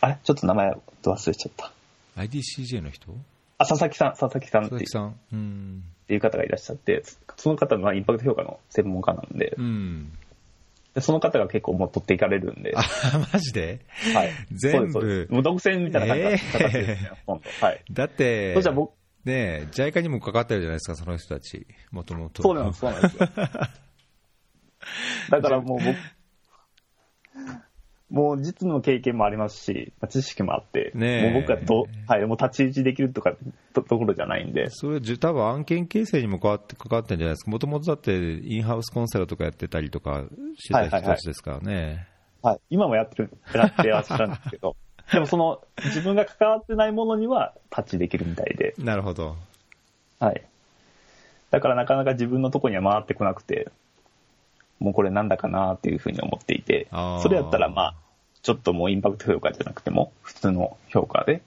[0.02, 0.18] あれ？
[0.24, 0.72] ちょっと名前
[1.04, 1.72] 忘れちゃった。
[2.18, 3.12] IDCJ の人？
[3.58, 5.36] あ、佐々木さん、佐々木さんっていう佐々木さん。
[5.36, 5.84] うん。
[6.04, 7.04] っていう方がいらっしゃって、
[7.38, 10.12] その方はインパクト評価の専門家なんで、うん。
[10.98, 12.82] でその方が結構もう取っていかれるんで、あ、
[13.32, 13.82] マジで？
[14.16, 14.32] はい。
[14.52, 15.28] 全部？
[15.30, 16.60] もう独占みたいな形です
[17.04, 17.12] ね、
[17.62, 17.84] はい。
[17.92, 21.68] だって、そしたら僕、ねえ、JICA にもかかってるじゃないですか、その人たち。
[21.92, 22.42] もともと。
[22.42, 23.30] そうなんです、そうなんですよ。
[25.30, 25.96] だからもう僕、
[28.10, 33.34] もう実の経験もありますし、まあ知識もあって、ねえもう僕がど、はい、もう立ち位置できるとか
[33.74, 37.52] とところじゃないんで、それ、多分案件形成にも関わって関わってるんじゃないですか。
[37.52, 40.24] もともとだって、インハウスコンサルとかやってたりとか
[40.58, 42.08] してた人たちですからね。
[42.42, 44.78] はい、今もやってる、やってらっしゃるんですけど、
[45.12, 49.36] でもその自分が関わってないものにはタッチできるみたいで、なるほど。
[50.20, 50.44] はい。
[51.52, 53.70] だからなかなか自分のとこには回ってこなくて、
[54.80, 57.96] もうこれなんだかなっていうふうに思っていてそれやったらまあ、
[58.44, 61.42] ちょっともうインパクト評価じゃなくても、普通の評価で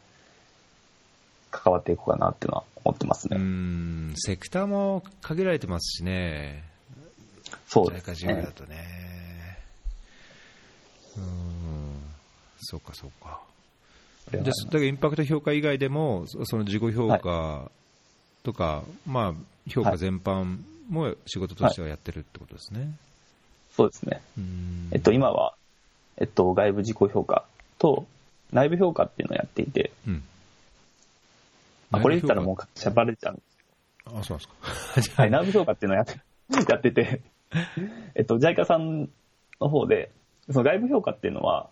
[1.50, 3.38] 関わっていこうかなっていうのは思ってますうね。
[3.38, 6.64] ん、セクターも限られてますしね。
[7.66, 8.48] そうです業だね。
[8.54, 9.58] とね。
[11.16, 12.02] うん、
[12.60, 13.40] そうかそうか。
[14.26, 17.70] これはでだからインパクト評価以外でも、そその自己評価
[18.42, 19.34] とか、まあ、
[19.68, 22.92] 評価全般も仕事としてはやってるってことですね。
[23.76, 24.20] そうですね。
[24.36, 25.54] うんえっと、今は、
[26.18, 27.44] えっと、外部自己評価
[27.78, 28.06] と
[28.52, 30.22] 内部評価っていうのをやっていて、うん
[31.90, 33.50] まあこれ言ったらもう会社バレちゃうんです
[34.06, 35.22] あ、そうなんですか。
[35.22, 36.20] はい、内部評価っていうのをやって、
[36.72, 37.20] やってて、
[38.14, 39.08] えっと、JICA さん
[39.60, 40.10] の方で、
[40.50, 41.68] その外部評価っていうのは、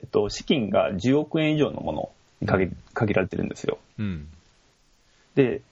[0.00, 2.10] えっと、資金が10億円以上のもの
[2.40, 3.78] に限限られてるんですよ。
[3.98, 4.28] うん。
[5.34, 5.62] で、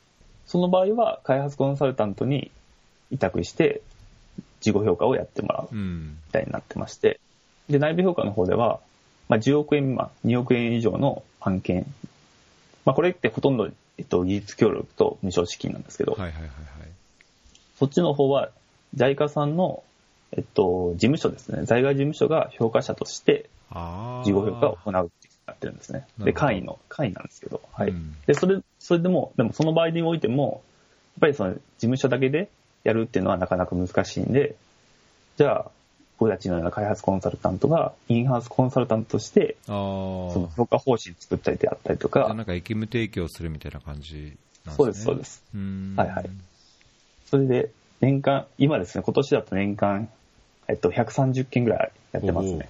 [0.46, 2.50] その場合は開発コンサルタントに
[3.10, 3.82] 委託して、
[4.64, 6.18] 自己評価をやってもらううん。
[6.26, 7.20] みたいになってまして、
[7.68, 8.80] で、内部評価の方では、
[9.28, 11.86] まあ、10億円未満、2億円以上の案件。
[12.84, 16.52] まあ、これってほとんど、えっと、技術協力と無償資金なんですけど、はいはいはいはい。
[17.78, 18.50] そっちの方は、
[18.96, 19.82] JICA さんの、
[20.32, 21.64] えっと、事務所ですね。
[21.64, 23.48] 在外事務所が評価者として。
[24.24, 26.06] 自己評価を行うってなってるんですね。
[26.18, 27.90] で、会員の、会員なんですけど、はい。
[27.90, 30.62] うんで、それ、それでも、でもその場合においても、
[31.14, 32.50] やっぱりその事務所だけで
[32.84, 34.54] やるっていうのはなかなか難しいんで、
[35.36, 35.70] じゃあ、
[36.18, 40.54] 僕たちのような開発コンサルタントが、インハウスコンサルタントとして、あそのあ。
[40.56, 44.74] 評価方針作ったりであったりとかなん、か、役務提供するみたいな感じなんですね。
[44.76, 45.42] そうです、そうです。
[45.54, 45.94] うん。
[45.96, 46.30] はいはい
[47.32, 47.70] それで、
[48.02, 50.10] 年間、今ですね、今年だと年間、
[50.68, 52.68] えっと、130件ぐらいやってますね。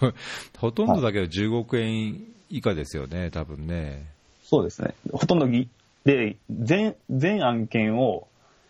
[0.58, 4.04] ほとんどだけど15億円以下ですよね、多分ね。
[4.42, 4.94] そうですね。
[5.12, 5.68] ほとんどぎ、
[6.04, 8.26] で、全、全案件を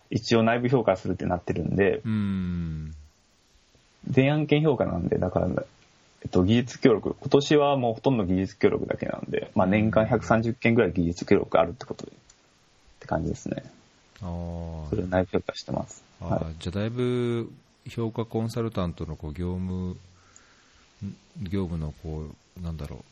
[0.09, 2.95] 一応内部評価するってなってるんで、うん。
[4.09, 5.47] 全案件評価なんで、だから、
[6.21, 12.15] えっと、技術協力、今年はもうほとんど技術協力だけなんで、まあ年間130件ぐらい技術協力あるってことで、っ
[12.99, 13.63] て感じですね。
[14.21, 16.03] あそれを内部評価してます。
[16.21, 17.51] あ、はいじゃあだいぶ
[17.87, 19.97] 評価コンサルタントのこう業務、ん
[21.43, 22.27] 業務のこ
[22.59, 23.03] う、なんだろ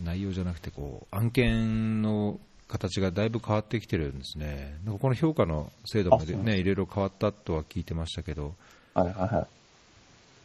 [0.00, 4.76] う、内容じゃなくてこう、案件の形がだいぶ変わってきてるんですね。
[5.00, 8.54] この評価の制度もね、いろいろ変わったとは聞いてましたけど、
[8.94, 9.46] はいはいはい。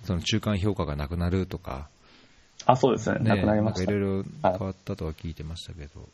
[0.06, 1.90] その中間評価がなくなるとか、
[2.66, 3.20] あ、そうですね。
[3.20, 3.92] ね、なくなりました。
[3.92, 6.08] いろいろ変わったとは聞いてましたけど、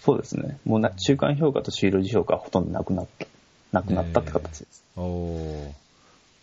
[0.00, 0.58] そうですね。
[0.64, 3.26] もうな中間評価と終了時評価はほとんどなくなった、
[3.72, 4.84] なくなったって形です。
[4.96, 5.72] おー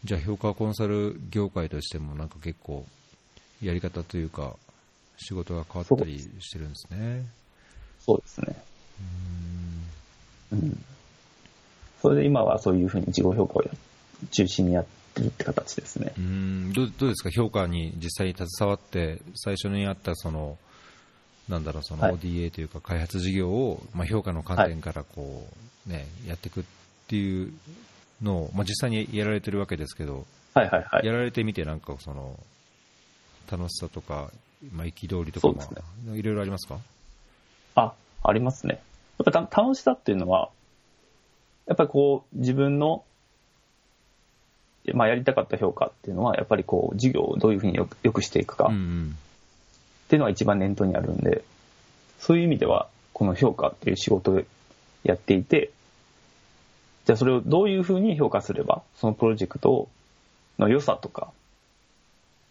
[0.04, 2.86] じゃあ評価コンサル業界としてもなんか結構
[3.62, 4.56] やり方というか
[5.18, 7.26] 仕事が変わったりしてるんですね。
[8.00, 8.56] そうですね。
[10.52, 10.84] うん。
[12.02, 13.70] それで今はそういうふうに自己評価をや
[14.32, 16.14] 中心にやってるって形ですね。
[16.18, 17.30] うーんどうどうですか？
[17.30, 20.58] 評価に実際に携わって最初にあったその
[21.50, 25.48] なんだろうそのはい ODA というか開発事業を、まあ、評価の観点からこ
[25.88, 26.64] う、ね、やっていくっ
[27.08, 27.52] ていう
[28.22, 31.06] のを、まあ、実際にやられてるわけですけど、はいはいはい。
[31.06, 32.40] やられてみてなんかその
[33.52, 34.32] 楽しさとか、
[34.72, 36.80] まあ、憤りとか、まそうですあ、いろいろありますか？
[37.76, 38.82] あ、ありますね。
[39.24, 40.50] やっぱた楽しさっていうのは、
[41.68, 43.04] やっぱりこう、自分の、
[44.94, 51.44] まあ、やりたかった評価っていうのは、やっぱりこう、授業をどういうふうによくよくしていくかっていうのが一番念頭にあるんで、
[52.20, 54.42] そういう意味では、この評価っていう仕事を
[55.04, 55.72] やっていて、
[57.06, 59.88] じゃあそれをどういうふうに評価すれば、そのプロジェクト
[60.58, 61.32] の良さとか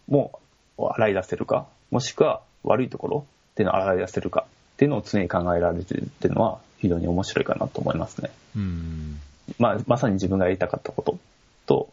[0.08, 0.38] も
[0.78, 4.46] 洗い出せるか、もしくは悪いところっていうのを洗い出せるか
[4.80, 8.30] っていうのを常に考えられてるっていうのは非常に面白いかなと思いますね。
[8.56, 9.20] うん
[9.58, 11.18] まあ、まさに自分がやりたかったこと
[11.66, 11.90] と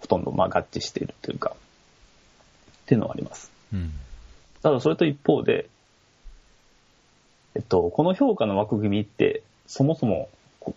[0.00, 3.52] ほとんどまあ合致しているというか、っていうのはあります。
[3.74, 3.92] うん
[4.62, 5.68] ただそれと一方で、
[7.54, 10.74] えっと、この評価の枠組みって、そもそもこ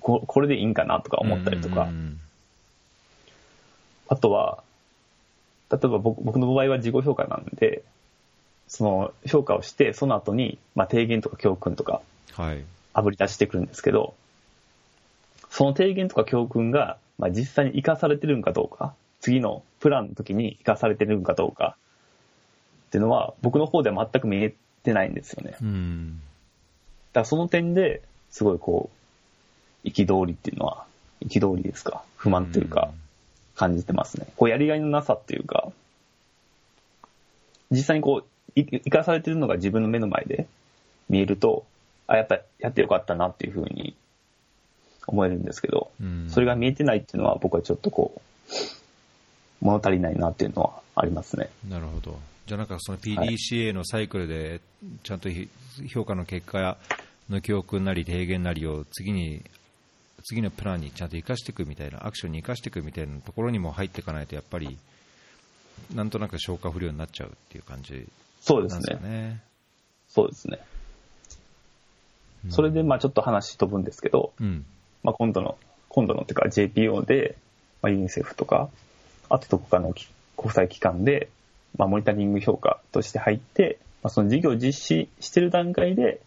[0.00, 2.20] ここれでいいんかなとか思ったりとか、うん
[4.08, 4.62] あとは、
[5.70, 7.82] 例えば僕僕の場合は自己評価なんで、
[8.72, 12.00] その評価をして、その後に、まあ、提言とか教訓とか、
[12.32, 14.14] はいあぶり出してくるんですけど、
[15.50, 21.76] その提言とか教訓が、まあ、実際に活かされてるんかどうか、次のプランの時に活かされてるんかどうか、
[22.88, 25.52] っていうのは、僕の方では全く見えてないんですよね。
[25.52, 26.22] だかうん
[27.14, 28.90] らその点で、すごいこ
[29.84, 30.84] う、憤りっていうのは、
[31.22, 32.90] 憤りですか、不満というか、
[33.54, 34.26] 感じてますね。
[34.36, 35.70] こう、やりがいのなさっていうか、
[37.70, 40.46] 実際にこう、い生かされてるのが自分の目の前で
[41.08, 41.64] 見えると、
[42.06, 43.94] あ、やっぱやってよかったなっていうふうに
[45.06, 48.22] 思えるんですけど、うんそれが見えてないっていうのは僕はちょっとこう、
[49.60, 51.50] 物足りないなっていうのはありますね。
[51.68, 52.18] なるほど。
[52.46, 54.60] じゃあなんかその PDCA のサイクルで、
[55.04, 55.48] ちゃんとひ
[55.88, 56.76] 評価の結果
[57.30, 59.42] の教訓なり提言なりを次に、
[60.24, 64.76] 次のプランにちゃんと生かしていくみたいな、アクションに生かしていくみたいなところにも入っていかないと、やっぱり、
[65.94, 68.06] なんとなく消化不良になっちゃうっていう感じ
[68.42, 68.98] そうですね。
[69.02, 69.42] ね。
[70.08, 70.58] そうですね。
[72.50, 74.64] それでまあちょっと話飛ぶんですけど、うん。
[75.02, 75.56] まあ、今度の、
[75.88, 77.36] 今度のっていうか JPO で、
[77.82, 78.68] まあ、ユニセフとか、
[79.28, 81.28] あとどこかのき国際機関で、
[81.76, 86.20] まあ、モニタリング評価として入って、まあ、その事業を実施してる段階で、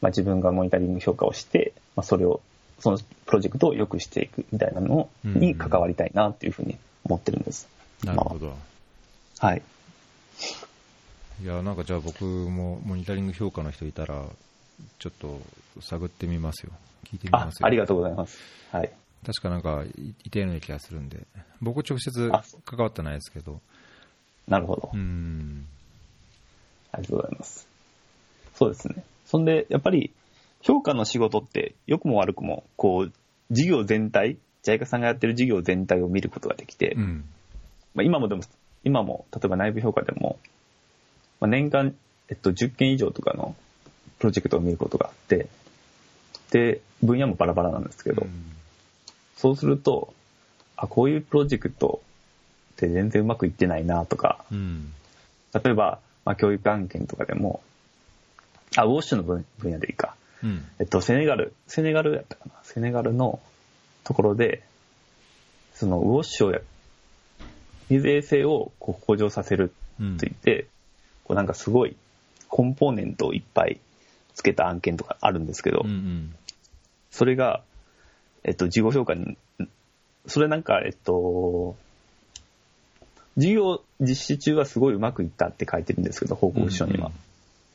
[0.00, 2.40] まあ、自分がモニタリング評価をして、まあ、それを、
[2.80, 7.68] そのプロジェクトを良くしていくみたいなのに関わりたいなっていうふうに思ってるんです。
[8.04, 8.56] なるほど。
[9.40, 9.62] はい。
[11.42, 14.24] いや、なんかじゃあ僕もモニタリング評価の人いたら、
[14.98, 15.40] ちょっと
[15.80, 16.72] 探ってみますよ。
[17.04, 17.66] 聞いてみあま、すよ。
[17.66, 18.38] ありがとうございます。
[18.72, 18.90] はい。
[19.24, 21.26] 確かなんかいいたような気がするんで、
[21.60, 22.30] 僕直接
[22.64, 23.60] 関わってないですけど、
[24.48, 24.96] なるほどう。
[24.96, 25.66] ん、
[26.92, 27.68] ありがとうございます。
[28.54, 29.04] そうですね。
[29.26, 30.10] そんで、やっぱり、
[30.62, 33.12] 評価の仕事って、良くも悪くも、こう、
[33.50, 37.24] 事業全体、ジャイカさんがやってる事業全体を見ることができて、うん、
[37.94, 38.42] まあ、今もでも、
[38.84, 40.38] 今も、例えば内部評価でも、
[41.40, 41.94] まあ、年間、
[42.28, 43.54] えっと、10件以上とかの
[44.18, 45.48] プロジェクトを見ることがあって、
[46.50, 48.26] で、分野もバラバラなんですけど、
[49.36, 50.12] そうすると、
[50.76, 52.00] あ、こういうプロジェクト
[52.74, 54.92] って全然うまくいってないなとか、うん、
[55.52, 57.62] 例えば、まあ、教育案件とかでも、
[58.76, 60.14] あ、ウォッシュの分分野でいいか。
[60.42, 62.52] うん、えっと、セネガル、セネガルやったかな。
[62.62, 63.40] セネガルの
[64.04, 64.62] ところで、
[65.74, 66.60] そのウォッシュをや、
[67.88, 70.66] 水衛生を向上させるうんと言って、
[71.28, 71.94] こうなんかすごい
[72.48, 73.78] コンポーネントをいっぱい
[74.34, 76.34] つけた案件とかあるんですけど、うんうん
[77.10, 77.62] それが、
[78.44, 79.38] えっと、事後評価に、
[80.26, 81.74] それなんか、えっと、
[83.34, 87.08] 授業実施中はすごいうまくいったって書いてるんですけど、報告書には。
[87.08, 87.12] うん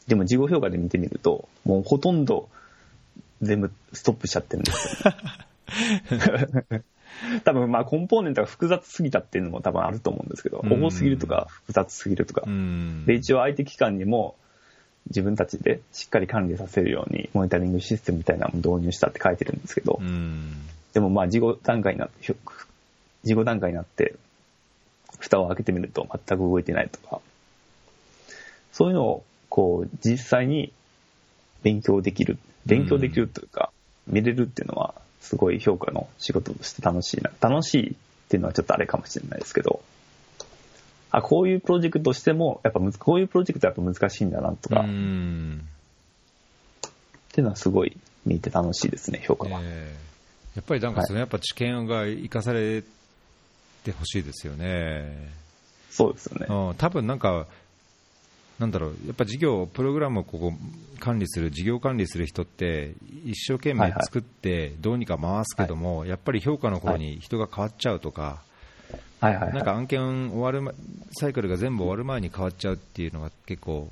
[0.08, 2.50] でも事後評価で見てみると、もうほとんど
[3.42, 5.14] 全部ストップしちゃってるんですよ。
[7.44, 10.84] 多分まあコンポーネントが複雑すぎたっていうのも多分あると思うんですけど、うん。
[10.84, 12.44] 多すぎるとか複雑すぎるとか。
[12.46, 12.50] う。
[12.50, 13.06] ん。
[13.06, 14.36] で、一応相手機関にも
[15.08, 20.52] 自分たちでしっかり管理させるようにモニタリングシステムみたいなのも導入したって書いてるんですけど、うん。
[20.94, 22.36] でもまあ事後段階になって、
[23.24, 24.16] 事後段階になって、
[25.20, 27.22] 蓋を開けてみると全く動いてないとか、
[28.72, 30.74] そういうのをこう実際に
[31.62, 33.72] 勉強できる、勉強できるというか、
[34.08, 37.32] 見れるっていうのはすごい評価の仕事として楽しいな。
[37.42, 37.96] 楽しいっ
[38.30, 39.82] ていうのはちょっとあれかもしれないですけど、
[41.12, 45.68] あ、こういうプロジェクトしても、やっぱこういうプロジェクトはやっぱ難しいんだなとか、うっん
[47.32, 49.62] ていうのはすごい見て楽しいですね、評価は。
[49.64, 50.14] ええ
[50.56, 52.84] やっぱりなんかそのやっぱ知見が生かされ
[53.84, 55.32] てほしいですよね。
[55.90, 56.48] そうですよね。
[56.50, 57.48] うん、多分なんか、
[58.64, 60.54] なんだろう、やっぱ事業、プログラムをここ
[61.02, 62.94] 管理する、事業管理する人って、
[63.26, 68.42] 一生懸命作って、どうにか回すけども、やっぱり評価の頃に人が変わっちゃうとか、
[69.20, 70.72] はいはい、はい、なんか案件終わる、ま、
[71.12, 73.92] サイクルが全部終わる前に変わっちゃうっていうのが結構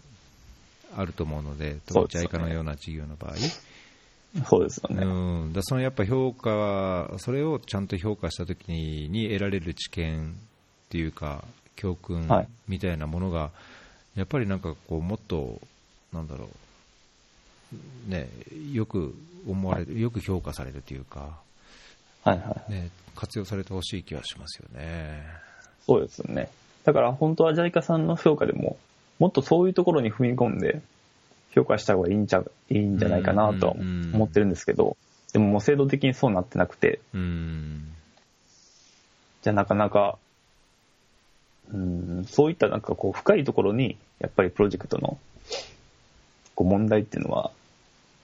[0.96, 3.34] あると思うので、当 JICA のような事業の場合。
[4.46, 5.04] そうですよね。
[5.04, 10.34] うん、だそのやっぱ評価、それをちゃんと評価したときに得られる知見っ
[10.88, 11.44] ていうか、
[11.76, 12.30] 教訓
[12.70, 13.52] みたいなものが、はい、
[14.16, 15.60] やっぱりなんかこう、もっと、
[16.14, 16.50] なんだろ
[18.08, 18.28] う、ね、
[18.74, 19.16] よく
[19.48, 21.38] 思われる、よく評価されるというか、
[22.24, 25.24] はいはいね、活用されてほしい気はしますよね。
[25.86, 26.50] そうですよね。
[26.84, 28.78] だから本当は JICA さんの評価でも、
[29.20, 30.82] もっとそういうところに踏み込んで、
[31.54, 34.96] 評価した方がいいんじゃいいんじゃないかなとは思ってるんですけど、
[35.34, 40.18] でももう制度的にそうなってなくて、じゃあなかなか、
[41.74, 45.18] うん、そういったなんかこう深いところに、やっぱりプロジェクトの
[46.56, 47.52] こう問題っていうのは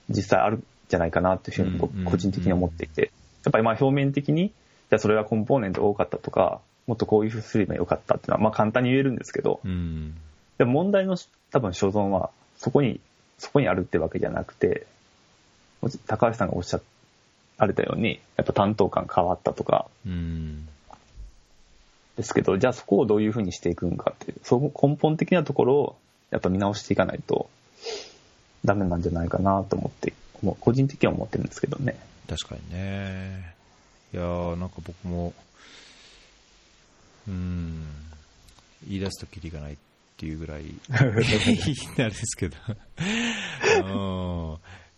[0.08, 3.10] 実際あるんじゃないかなっていうふうに僕個人的に思っていて、
[3.44, 9.60] やっぱりまあ表面的に、じゃあそれはコンポーネント多かったとか、もっとこういうふうにすればよかったっていうのはまあ簡単に言えるんですけど、
[10.58, 11.16] でも問題の
[11.50, 13.00] 多分所存はそこに
[13.38, 14.86] そこにあるってわけじゃなくて、
[16.06, 16.80] 高橋さんがおっしゃ
[17.58, 19.86] られたように、やっぱ担当官変わったとか、
[22.18, 25.96] ですけど、じゃあそこをどういうふうにしていくんかっていう、その根本的なところを
[26.30, 27.48] やっぱ見直していかないと
[28.64, 30.12] ダメなんじゃないかなと思って、
[30.42, 31.96] もう個人的には思ってるんですけどね。
[32.28, 33.54] 確かにね。
[34.12, 35.32] いやー、なんか僕も、
[37.28, 37.86] うん、
[38.86, 39.76] 言い出すときりがないっ
[40.16, 42.56] ていうぐらい なんですけど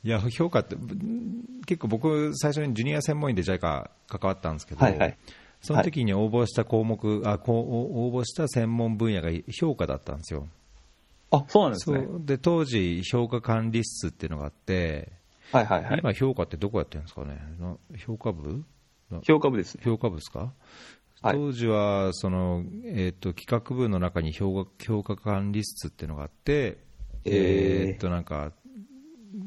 [0.03, 0.77] いや評価って
[1.67, 3.91] 結構僕最初にジュニア専門員で JICA 関
[4.23, 5.19] わったんですけど、はいはい、
[5.61, 10.49] その時に応募した項目、はい、あ応募した専門分野が評価だったんですよ。
[11.31, 12.07] あそうなんですね。
[12.21, 15.13] で当時、評価管理室っていうのがあって、
[15.53, 17.39] はいはいはい、今、評価ってどこやってるんですかね、
[17.99, 18.65] 評価部？
[19.23, 20.53] 評価部です、ね、評価部ですか？
[21.23, 26.79] 当時はその、えーと、企画部の中に評価評価管理室っていうのがあって、
[27.27, 28.53] えー、となんか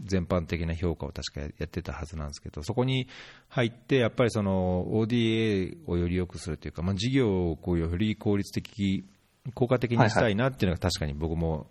[0.06, 3.08] 全般的な評価を確かやってたはずなんですけど、そこに
[3.50, 9.06] 入って、やっぱりその ODA をより良くするというか、まあ、事業をこうより効率的、
[9.54, 11.68] 効果的にしたいなっていうのが確かに僕も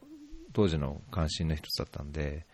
[0.52, 2.46] 当時の関心の一つだったんで、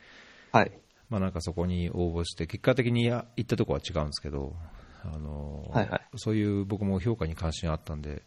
[0.52, 0.72] はい、
[1.10, 4.54] まあ、なんかそこに応募して、結果的に行ったところは違うんですけど、
[5.04, 8.22] あの、はいはい、そういう僕も評価に関心あったんで、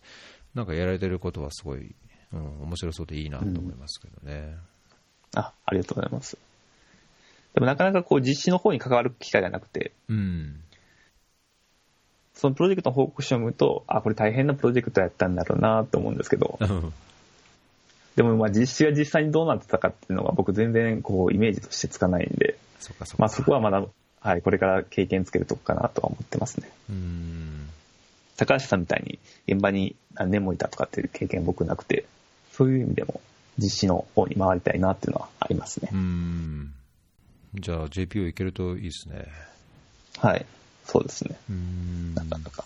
[0.53, 1.95] なんかやられてることはすごい、
[2.34, 4.57] うん、面白そうでいいなと思いますけどね。
[5.36, 6.38] うん、あ、ありがとうございます。
[7.54, 10.62] でもなかなかこう実施の方に関わる機会がなくて、うん、
[12.34, 16.60] そのプロジェクトの報告書を読むと、あ、これ大変なプロジェクトやったんだろうなと思うんですけど、
[18.16, 23.84] でもまあ実施が実際にどうなってたかっていうのが僕全然こうイメージとしてつかないんで、そそまあそこはまだ
[24.22, 26.70] はい、これから経験つけるとこかなとは思ってますね。
[26.91, 27.70] うん。
[28.38, 32.06] 高橋さんみたいに現場に何年もいたとかっていう経験僕なくて、
[32.52, 33.20] そういう意味でも
[33.58, 35.89] 実施の方に回りたいなっていうのはありますね。
[35.91, 36.74] うん
[37.56, 39.28] じゃあ JPO いけるといいですね。
[40.20, 40.45] はい、
[40.86, 41.36] そうですね。
[41.49, 42.66] うんなかなか。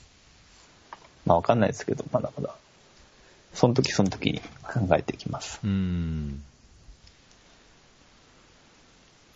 [1.26, 2.56] まあわかんないですけど、まだまだ。
[3.54, 5.60] その時その時に考えていきます。
[5.64, 6.44] うん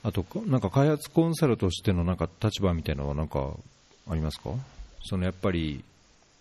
[0.01, 3.53] あと、なんか開発コンサルとしてのなんか立場みたいなのはなんか
[4.09, 4.51] ありますか？
[5.03, 5.83] そのやっぱり、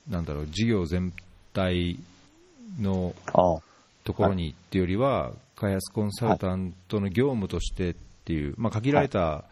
[0.09, 1.13] なんだろう、事業全
[1.53, 1.99] 体
[2.81, 3.15] の
[4.05, 7.97] ところにっていうよりは、開発コンサルタントの業務として
[8.29, 9.45] っていう、まあ、限られた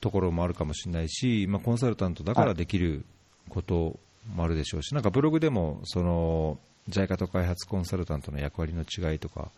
[0.00, 3.04] ところもあるかもしれないし、まあ、コンサルタントだからできる
[3.48, 4.00] こと
[4.34, 9.52] もあるでしょうし、なんかブログでも、その、JICA と開発コンサルタントの役割の違いとか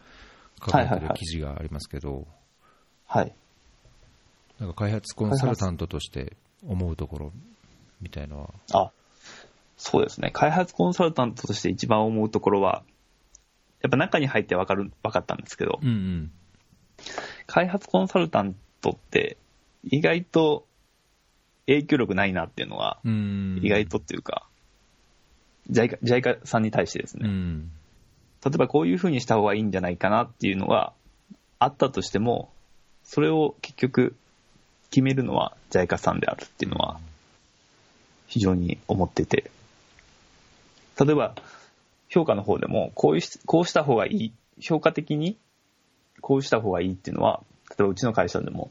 [0.63, 2.27] 書かれてる記事がありますけど、
[3.07, 3.33] はい、
[4.61, 6.35] なんか開発コンサルタントとして
[6.69, 7.33] 思うところ
[8.03, 8.89] みたいのは？
[8.89, 8.91] あ、
[9.79, 10.31] そうですね。
[10.31, 12.83] 開発コンサルタントとして一番思うところは、
[13.81, 16.31] やっぱ中に入って分かる、分かったんですけど、うんうん、
[17.47, 19.37] 開発コンサルタントって
[19.85, 20.67] 意外と
[21.67, 24.47] 影響力ないなっていうのは、意外とっていうか、
[25.69, 27.71] ジャイカ、ジャイカさんに対してですね、うん、
[28.45, 30.93] 例えばこういうふうにした方がいいんじゃないかなっていうのが
[31.59, 32.51] あったとしても、
[33.05, 34.15] それを結局
[34.91, 36.99] 決めるのは JICA さんであるっていうのは
[38.27, 39.51] 非常に思ってて、
[41.01, 41.35] 例えば
[42.09, 45.37] 評価の方でもこういう、こうした方がいい、評価的に
[46.21, 48.71] こうした方がいいっていうのは、例えばうちの会社でも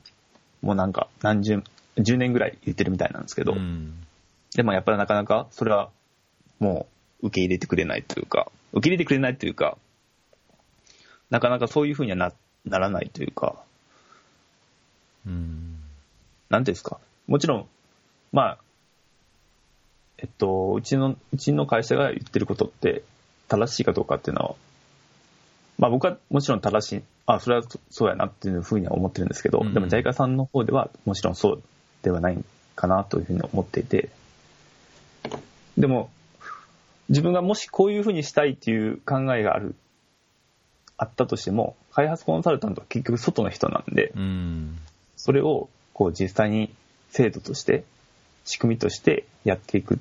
[0.62, 1.62] もうなんか何十、
[1.98, 3.94] 10年ぐらい言ってるみたいなんですけど、うん、
[4.56, 5.90] でもやっぱりなかなかそれは
[6.60, 6.88] も
[7.22, 9.78] う受け入れてくれないというか、受け入れてくれないというか、
[11.30, 12.34] なかなかそういうふうにはな
[12.66, 13.56] ならないというか、
[15.26, 15.78] うん。
[16.50, 17.68] なんていうんですか、もちろん、
[18.32, 18.58] まあ、
[20.18, 23.04] えっと、うちの、うちの会社が言ってることって
[23.48, 24.56] 正しいかどうかっていうのは、
[25.78, 31.64] まあ僕はもちろん正しい、あ、それはそうやなっていうふうには思ってるんですけど、うんうんでも JICA さんの方ではもちろんそう
[32.02, 32.44] ではない
[32.76, 34.10] かなというふうに思っていて、
[35.78, 36.10] でも、
[37.10, 39.76] 自分がもしこういうふうにしたいっていう考えがある、
[40.98, 44.78] あったとしても、開発コンサルタントは結局外の人なんで、うん。
[45.18, 46.74] それをこう実際に
[47.10, 47.84] 制度として、
[48.46, 50.00] 仕組みとしてやっていく、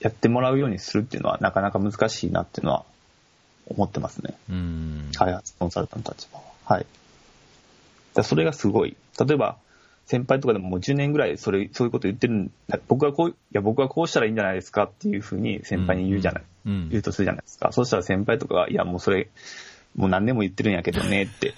[0.00, 2.84] やってもらうようにするっていうのはなかなか難しいなっていうのは
[3.70, 4.34] 思ってますね。
[4.50, 5.10] うん。
[5.14, 6.40] 開発コンサルタントたちは。
[6.64, 6.86] はい。
[8.14, 8.96] だそれがすごい。
[9.18, 9.56] 例えば、
[10.06, 12.80] 先輩とかでももう10年ぐらいそれ、そういうこと言ってるんだ。
[12.88, 16.88] 僕はこう、いや、僕はこうしたらいいんじゃないですかっていうふうに先輩に言うじゃない、うん。
[16.90, 17.70] 言うとするじゃないですか。
[17.72, 19.28] そうしたら先輩とかが、いや、もうそれ、
[19.94, 21.54] もう何年も言ってるんやけどねって。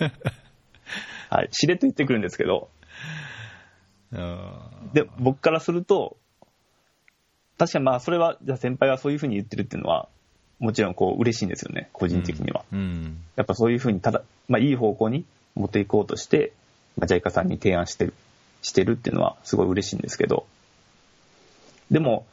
[1.30, 1.48] はい。
[1.52, 2.68] しれっと言ってくるんですけど、
[4.92, 6.18] で、僕からすると、
[7.58, 10.08] 確かにまあ、それは、じゃあ先輩がそういうふうに言ってるっていうのは、
[10.62, 12.64] もちろんこう、嬉しいんですよね、個人的には。
[12.72, 13.18] うん。
[13.34, 15.24] やっぱそういうふうに、ただ、まあ、いい方向に
[15.56, 16.52] 持っていこうとして、
[16.96, 18.14] まあ、JICA さんに提案してる、
[18.62, 20.46] してるっていうのは、すごい嬉しいんですけど、
[21.90, 22.26] でも、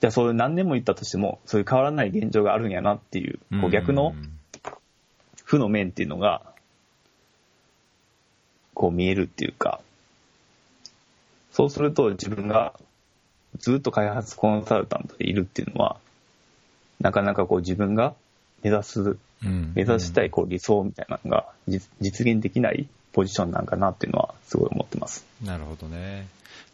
[0.00, 4.14] じゃあそういう何年も言ったとしても、そういう変わらない現状があるんやなっていう、こう逆の
[5.44, 6.42] 負の面っていうのが、
[8.72, 9.80] こう見えるっていうか、
[11.50, 12.78] そうすると自分が
[13.58, 15.96] ずっと開発コンサルタントでいるっていうのは、
[17.00, 18.14] なかなかこう自分が
[18.62, 25.24] 目指す、うん目指したいこう理想みたいなのが実実現できないポジションなんかなっていうのはすごい思ってます。
[25.44, 26.26] なるほどね。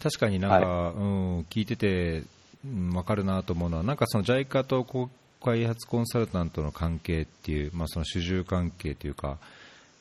[0.03, 2.23] 確かになんか、うん、聞いてて、
[2.65, 9.39] うん、分かるなと思うのは、なんかその JICA とこう開発コンサルタントの関係っていう、まあ、その主従関係というか、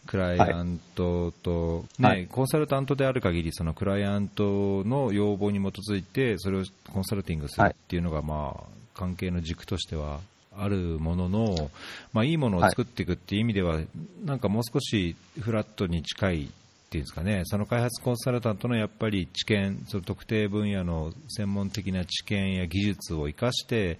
[0.07, 8.63] クライアントと、ねはいコンサルタントである限り、そのクライアントの要望に基づいて、それをコンサルティングするっていうのが、まあ、
[8.93, 10.19] 関係の軸としては
[10.57, 11.71] あるものの、
[12.11, 13.79] まあ、いいものを作っていくっていう意味では、
[14.23, 16.47] なんかもう少しフラットに近いっ
[16.89, 23.97] ていうんですかね、その開発コンサルタントのやっぱり知見、その特定分野の専門的な知見や技術を生かして、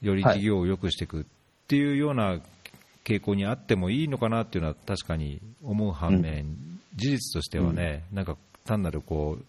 [0.00, 1.24] より事業を良くしていくっ
[1.68, 2.38] ていうような
[3.04, 6.56] 傾向にあってもいいのかなっていうのは確かに思う反面、
[6.94, 9.44] 事実としてはね、なんか単なるこう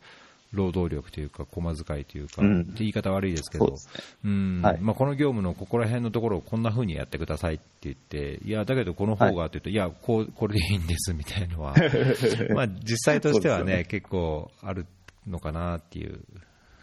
[0.54, 2.62] 労働力というか、駒遣いというか、うん。
[2.62, 4.04] って言い方悪いですけどそうで、すね。
[4.26, 4.62] うん。
[4.62, 4.80] はい。
[4.80, 11.76] まあ、この業務のここら辺のところをこんな風にやってくださいって言って、いや、だけどこの方がって言うと、い、やこう、これでいいんですみたいのは、
[12.56, 13.84] まあ実際としてはね、ね。
[13.86, 14.86] 結構ある
[15.28, 16.22] のかなっていう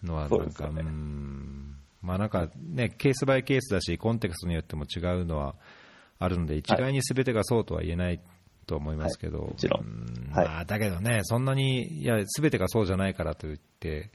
[0.03, 0.83] のは、なんか、そうね。
[0.83, 1.77] うん。
[2.03, 5.55] まあなんかね、ケースバイケースだし、コンテクストによっても違うのは
[6.19, 8.21] あるので、一概に全てがそうとは言えない
[8.65, 9.85] と思いますけど、はいもちろん。
[9.85, 10.33] うん。
[10.33, 10.47] はい。
[10.47, 14.11] まあ、だけどね、そんなに、いや、全てがそうじゃないからといって、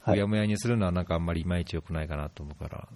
[0.00, 0.16] はい。
[0.16, 2.88] うやむやにするのはなんかあんまりいまいち良くないかなと思うから、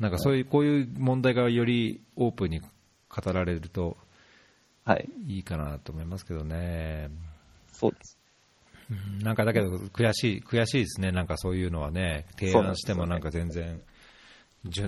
[0.00, 3.96] なんかそういう、こういう問題がよりオープンに語られると
[4.86, 5.08] はい。
[5.26, 7.10] いいかなと思いますけどね。
[7.72, 8.18] そうです。
[8.88, 9.18] うん。
[9.18, 13.82] なんかだけど悔しい、悔しいですね、なんかそういうのはね、提案してもなんか全然、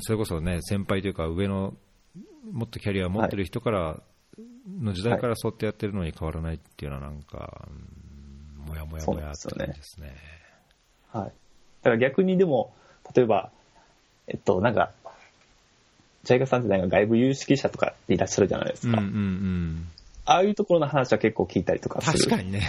[0.01, 1.75] それこそね、先輩というか上の、
[2.53, 4.01] もっとキャリアを持ってる人から、
[4.81, 8.09] の時代からそうやってやってるのに変わらないっていうのはなんか、うん
[8.69, 10.15] もやもやもやって感じですね。
[11.11, 11.25] はい。
[11.25, 12.75] だから逆にでも、
[13.15, 13.51] 例えば、
[14.27, 14.93] えっと、なんか、
[16.25, 18.99] ジャイガさんってなんか外部有識者とかいらっしゃるじゃないですか。
[18.99, 19.89] うんうんうん。
[20.27, 22.19] ああいうところの話は結構聞いたりとかする。
[22.19, 22.69] 確かにね。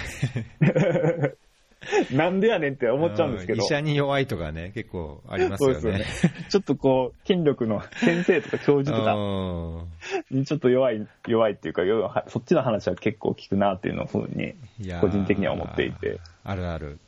[2.12, 3.64] なんでやねんって思っちゃうんですけど。
[3.64, 5.80] 医者に弱いとかね、結構ありますよね。
[5.80, 6.38] そうですよね。
[6.50, 14.54] ちょっとこう、権力の先生とか教授とかうんにちょっと弱い、弱いっていうか、そっちの話は結構聞くなっていうのをふうに、
[15.00, 16.20] 個人的には思っていて。
[16.44, 17.00] あるある。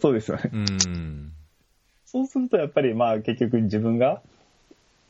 [0.00, 0.50] そうですよね。
[0.52, 1.32] うん。
[2.06, 4.22] そうするとやっぱりまあ結局自分が、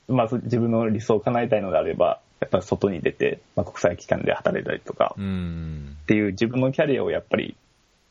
[0.09, 5.97] まあそ自分の理想を叶えたいのであれば、やっぱり外に出て、まあ、国際機関で働いたりとかうん。
[6.03, 7.57] っていう自分のキャリアをやっぱり、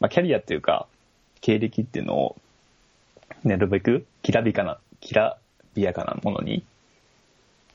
[0.04, 0.86] まあキャリアっていうか、
[1.40, 2.36] 経歴っていうのを、
[3.46, 5.38] なるべくきらびかな、きら
[5.76, 6.66] びやかなものに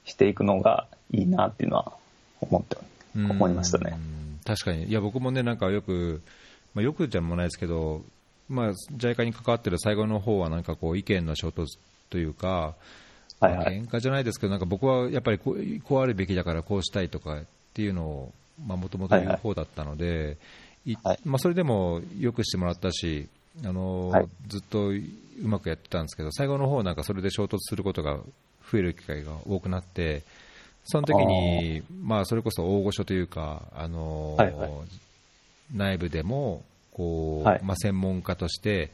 [0.05, 1.93] していくのがいいなっていうのは
[2.43, 2.77] 思って、
[3.17, 3.93] 思いましたね。
[3.95, 4.41] うん。
[4.45, 4.85] 確かに。
[4.85, 6.21] いや、僕もね、なんかよく、
[6.75, 8.03] まあ、よくじゃもないですけど、
[8.51, 11.79] まあ、JICA に関わってる最後の方は、なんかこう、意見の衝突
[12.11, 12.75] というか、
[13.41, 13.81] はいはい。
[13.81, 20.37] 喧嘩じゃないですけど、なんか僕はやっぱりこうこうあるべきだからこうしたいとかっていうのをもともと言う方だったので、いはい
[21.25, 23.29] まあ、それでもよくしてもらったし、
[23.65, 24.29] あのはい。
[24.47, 25.03] ずっとう
[25.43, 28.19] まくやってたんですけど、最後の方なんかそれで衝突することが
[28.71, 30.23] 増える機会が多くなって、
[30.85, 34.71] その時にまあそれこそ大御所というか、あのはいはい。
[35.75, 37.61] 内部でもこう、はい。
[37.63, 38.91] まあ、専門家として、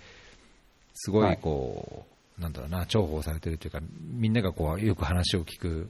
[0.95, 2.05] すごいこ
[2.39, 3.81] う、なんだろうな、重宝されてるというか、
[4.13, 5.87] みんながこうよく話を聞く、はい、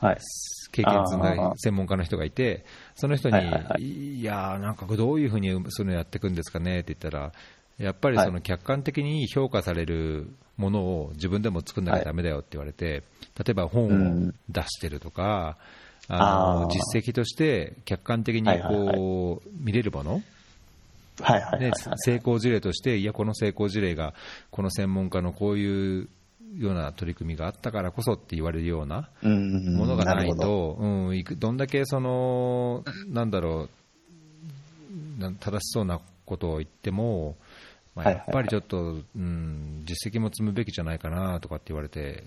[0.00, 7.32] 経験積んだ専門家の人がいて、その人に、はいやなんかどういうふうにそういうのやっていくんですかねって言ったら、
[7.78, 13.02] やっぱりその客観的に評価されるものを自分でも作んなきゃだめだよって言われて、
[13.38, 15.56] 例えば本を出してるとか、
[16.08, 20.22] あの実績として客観的にこう見れるもの、
[21.96, 24.14] 成功事例として、いや、この成功事例が
[24.50, 26.08] この専門家のこういう
[26.54, 33.68] ような取り組みがあったからこそって言われるようなものがないと、うん、どんだけその、なんだろ
[35.18, 37.36] う、正しそうなことを言っても、
[37.94, 42.24] まあ、やっぱりちょっと、うん、実績も積むべきじゃないかなとかって言われて、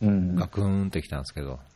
[0.00, 1.58] ガクーンってきたんですけど。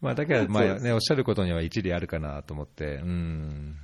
[0.00, 3.76] まあだけど、まあね、おっしゃることには一理あるかなと思って、うん、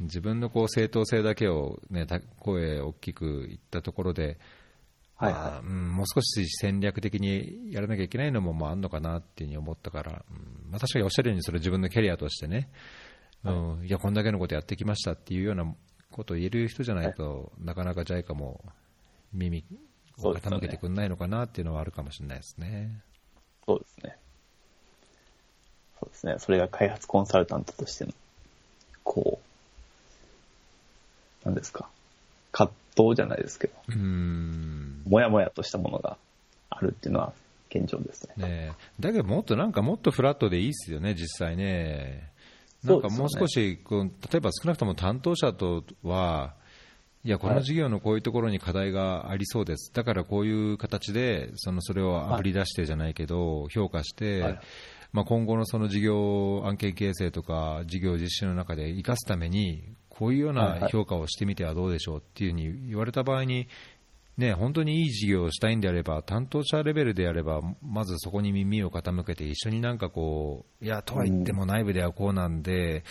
[0.00, 2.06] 自分のこう正当性だけを、ね、
[2.38, 4.38] 声大きく言ったところで、
[5.16, 12.70] はいはいうん、もう少し戦略的にやらなきゃいけないのもまああるのかなっていうふうに思ったから、うんまあ、確かにおっしゃるようにそれ自分のキャリアとしてね、
[13.44, 15.74] うん、いや、こんだけのことやってきましたっていうような
[16.10, 18.64] ことを言える人じゃないと、なかなか JICA も
[19.32, 19.64] 耳
[20.18, 23.02] を傾けてくんないのかなっていうのはあるかもしれないですね。
[23.66, 24.16] そうですね。
[26.00, 26.34] そうですね。
[26.38, 28.12] それが開発コンサルタントとしての、
[29.04, 29.47] こう、
[31.48, 31.88] なんですか？
[32.52, 35.02] 葛藤じゃないですけど、うん。
[35.06, 36.16] もやもやとしたものが
[36.70, 37.32] あるっていうのは
[37.70, 38.46] 現状ですね。
[38.46, 42.30] ねだけどもっとなんかもっとフラットでいいですよね、実際ね。
[42.84, 46.54] なんかもう少しこう、例えば少なくとも担当者とは、
[47.24, 54.58] いや、この事業のこういうところに課題がありそうです、だからこういう形でそのそれをあぶり出してじゃないけど、評価して、
[55.12, 59.82] まあ、今後のその事業案件形成とか事業実施の中で生かすために
[60.18, 63.68] こういうような評価をしてみてはどうでしょうっていうふうに言われた場合に、
[64.36, 73.04] ね、本当にいい事業をしたいんであれば担当者レベルであればまずそこに耳を傾けて一緒になんかこういやとは言っても内部ではこうなんで、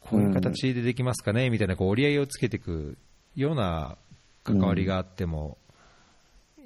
[0.00, 2.96] こういう形でできますかねみたいなこう折り合いをつけていく
[3.36, 3.98] ような
[4.44, 5.58] 関わりがあっても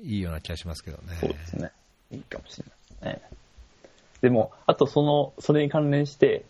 [0.03, 1.17] いいような気がしますけどね。
[1.21, 1.71] そうですね
[2.13, 2.67] いいかもしれ
[3.01, 3.43] ないですね。
[4.21, 6.45] でも、あとその、それに関連して、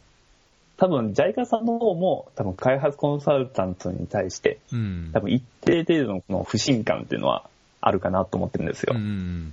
[0.83, 7.49] 多分、JICA さんの方も、多分開発コンサルタントに対して、うん、多分一定程度のこの不信感っていうのは
[7.81, 8.95] あるかなと思ってるんですよ。
[8.97, 9.53] うん、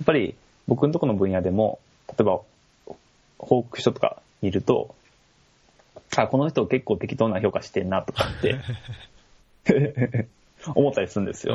[0.00, 0.34] やっぱり、
[0.66, 1.78] 僕のところの分野でも、
[2.08, 2.40] 例えば、
[3.38, 4.92] 報告書とか見ると、
[6.16, 8.58] あ、この人結構適当な評価してんなとかって
[10.74, 11.54] 思ったりするんですよ。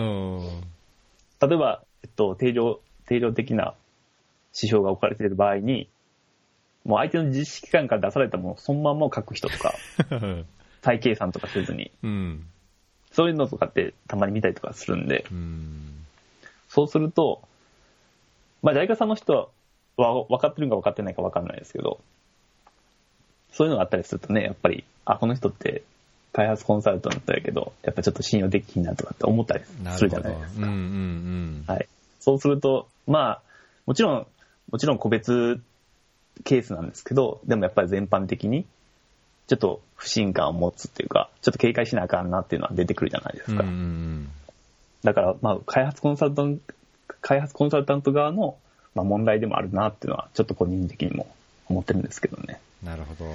[1.42, 3.76] 例えば、えっと、定量、定量的な
[4.56, 5.90] 指標が置かれている場合に、
[6.88, 9.76] もう相手の実施機関から出されたものをそのまま書く人とか、
[10.82, 12.48] 再計算とかせずに、うん、
[13.12, 16.06] そういうのとかってたまに見たりとかするんで、うん、
[16.70, 17.42] そうすると、
[18.64, 19.52] まあ、JICA さんの人
[19.98, 22.00] は分かってるか分かってないか分かんないですけど、
[23.52, 25.84] そういうのがあったりするとね、やっぱり、あ、この人って
[26.32, 30.68] 開発コンサルタントやけど、やっぱちょっと信用できひんなとかって思ったりするじゃないですか。
[31.74, 31.88] はい。
[32.22, 33.42] そうすると、まあ、
[33.86, 34.28] もちろん
[34.72, 35.62] もちろん個別
[36.44, 38.66] ケースなんですけど、でもやっぱり全般的に、
[39.48, 43.64] ちょっと不信感を持つっていうか、ちょっと警戒しなあかんなっていうのは出てくるじゃないですか。
[45.04, 46.74] だから、まあ、開発コンサルタント、
[47.22, 48.58] 開発コンサルタント側の、
[48.94, 51.28] まあ、問題でもあるなっていうのは、ちょっと個人的にも
[51.68, 52.60] 思ってるんですけどね。
[52.84, 53.26] なるほど。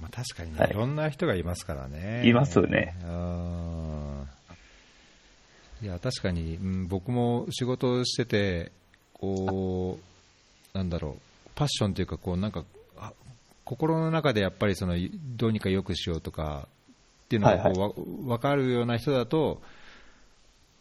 [0.00, 2.26] まあ、確かにね、はい、いろんな人がいますからね。
[2.26, 2.94] いますよね。
[5.82, 8.72] いや、確かに、うん、僕も仕事してて、
[9.14, 9.98] こ
[10.74, 11.29] う、なんだろう、
[11.60, 12.64] パッションというか、こうなんか
[13.64, 14.96] 心の中でやっぱりその
[15.36, 16.68] どうにか良くしようとか
[17.24, 17.78] っていうのがこう、はい。
[17.78, 17.92] はい、
[18.28, 19.60] 分かるような人だと、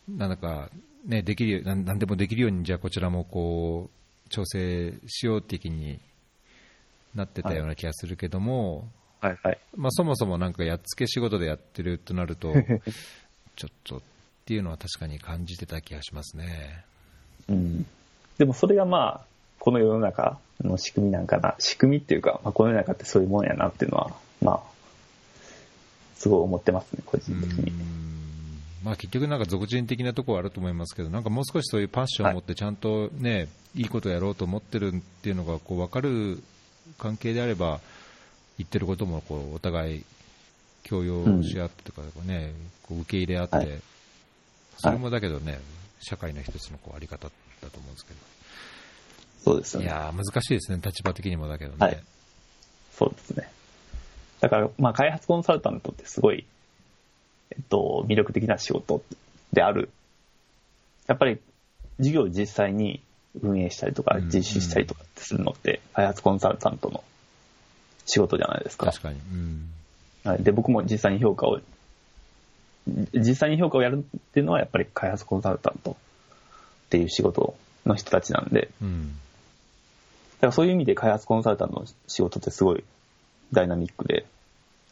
[0.07, 0.69] なんだか、
[1.05, 3.89] ね、できるなん、でもできるように、じゃあこちらもこ
[4.25, 5.99] う調整しよう的に
[7.13, 8.87] なってたような気がするけども、
[9.19, 9.59] はいはい。
[9.75, 12.53] まあ、そもそもなんかやっつけ仕事でやってるとなると、
[13.57, 14.01] ちょっとっ
[14.45, 16.85] ていうのは確かに感じてた気がしますね。
[17.49, 17.85] うん、
[18.37, 19.25] でもそれがまあ、
[19.59, 24.59] この世の中の仕組みなんかな、仕組みっていうか、まあ、この世の中ってそういうもんやなっていうのは、まあ、
[26.15, 27.71] すごい思ってますね、個人的に。
[28.83, 36.41] まあ、結局、なんか俗人的なところはあると思いますけど、なんかもう少しそういうパッションを持って、ちゃんとね、はい、いいことをやろうと思ってるっていうのがこう分かる
[36.97, 37.81] 関係であれば、
[38.57, 40.05] 言ってることもこうお互い
[40.83, 42.53] 強要し合ってとかね、
[42.83, 43.81] こう受け入れ合って、はい、
[44.77, 45.59] それもだけどね、
[45.99, 48.19] 社会の一つのこうあり方だと思うんですけど。
[49.43, 49.87] そうですよね。
[49.87, 51.77] いや難しいですね、立場的にもだけどね。
[51.79, 52.03] はい。
[52.97, 53.49] そうですね。
[54.41, 56.45] だから、まあ、開発コンサルタントってすごい、
[57.51, 59.03] えっと、魅力的な仕事
[59.53, 59.89] である。
[61.07, 61.39] やっぱり、
[61.99, 63.01] 事業を実際に
[63.41, 67.03] 運営したりとか、実施したりとかするのって、開発コンサルタントの
[68.05, 68.87] 仕事じゃないですか。
[68.87, 69.19] 確かに。
[69.19, 69.69] うん、
[70.23, 70.43] はい。
[70.43, 71.59] で、僕も実際に評価を、
[73.13, 75.95] 実際に評価をやるっていうのは、やっぱり開発コンサルタントっ
[76.89, 79.13] ていう仕事の人たちなんで、うん、だ
[80.41, 82.83] からそういう意味で開発コンサルタントの仕事ってすごい
[83.51, 84.25] ダイナミックで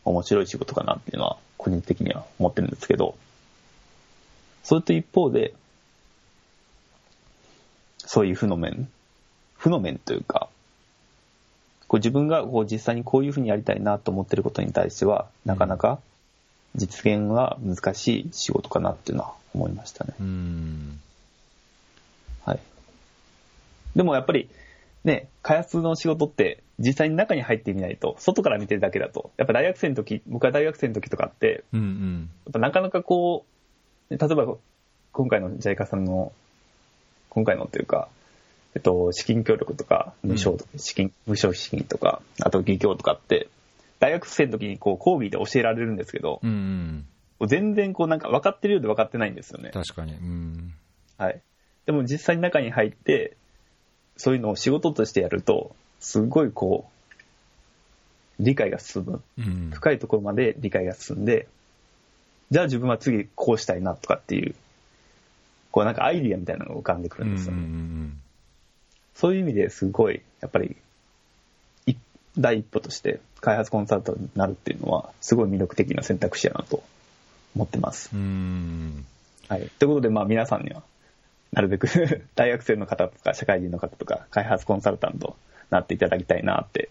[0.04, 3.16] 面白い仕事かなっていうのは個人的には思ってるんですけど、
[4.64, 5.54] それと一方で、
[8.00, 8.90] そういう負の面、
[9.56, 10.50] 負の面というか、
[11.88, 16.00] こう自分がこう実際にこういうふうにやりたいなと思ってることに対しては、なかなか
[16.76, 20.14] 実現は難しい仕事かなっていうのは思いましたね。
[22.46, 22.60] はい。
[23.96, 24.50] でもやっぱり、
[25.08, 33.46] ね、開発の仕事って実際に中に入ってみないと、外から見てるだけだと、やっぱ大学生の時、僕は大学生の時とかって、うんうん、やっぱなかなかこ
[34.10, 34.58] う、例えば
[35.14, 36.34] 今回の JICA さんの、
[37.30, 38.10] 今回のっていうか、
[38.76, 43.48] えっと、資金協力とか、無償、資金、無償資金とか、あと技協とかって、
[44.00, 47.06] 大学生の時にこう講義で教えられるんですけど、うん
[47.40, 49.72] うん、全然こうなんか分かってるようで分かってないんですよね。
[49.74, 50.14] 確かに。
[50.14, 50.74] うん、
[51.18, 51.42] はい。
[51.86, 53.38] でも実際に中に入って、
[54.18, 59.72] そういうのを仕事としてやると、すごいこう、理解が進む、うん。
[59.72, 61.48] 深いところまで理解が進んで、
[62.52, 64.56] じゃあ自分は次こうしたいなとかっていう、
[65.72, 67.60] こうなんかアイディアみたいなのが浮かんでくるんですよね。
[67.60, 68.22] うんうんうん、
[69.16, 70.76] そういう意味ですごい、やっぱり、
[72.38, 76.84] 第一歩として開発コンサルタントになるっていうのは、すごい魅力的な選択肢やなと
[77.56, 78.12] 思ってます。
[79.50, 79.70] はい。
[79.80, 80.84] ということで、まあ皆さんには、
[81.52, 81.88] なるべく
[82.36, 85.34] 大学生の方とか社会人の方とか開発コンサルタントに
[85.70, 86.90] なっていただきたいなって、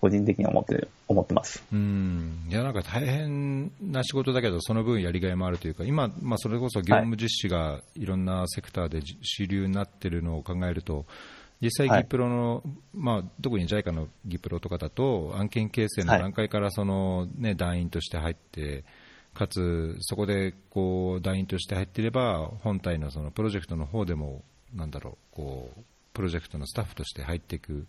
[0.00, 1.62] 個人的に思って、思ってます。
[1.72, 2.46] うん。
[2.48, 11.06] いや、なんか大変な仕事だけど、その分やりがいもあるというか、今、まあそれこそ業務実施がいろんなセクターで主流になってるのを考えると、
[11.60, 12.62] 実際、ギプロの、はい、
[12.92, 18.82] まあ、特に JICA のギプロとかだと、案件形成の段階からその、ね、団員として入って、
[19.34, 24.42] かつ、そこでこう団員として入っていれば、本体のそのプロジェクトの方でも、
[24.74, 25.80] なんだろう、こう
[26.12, 27.86] プロジェクトのスタッフとして入っていく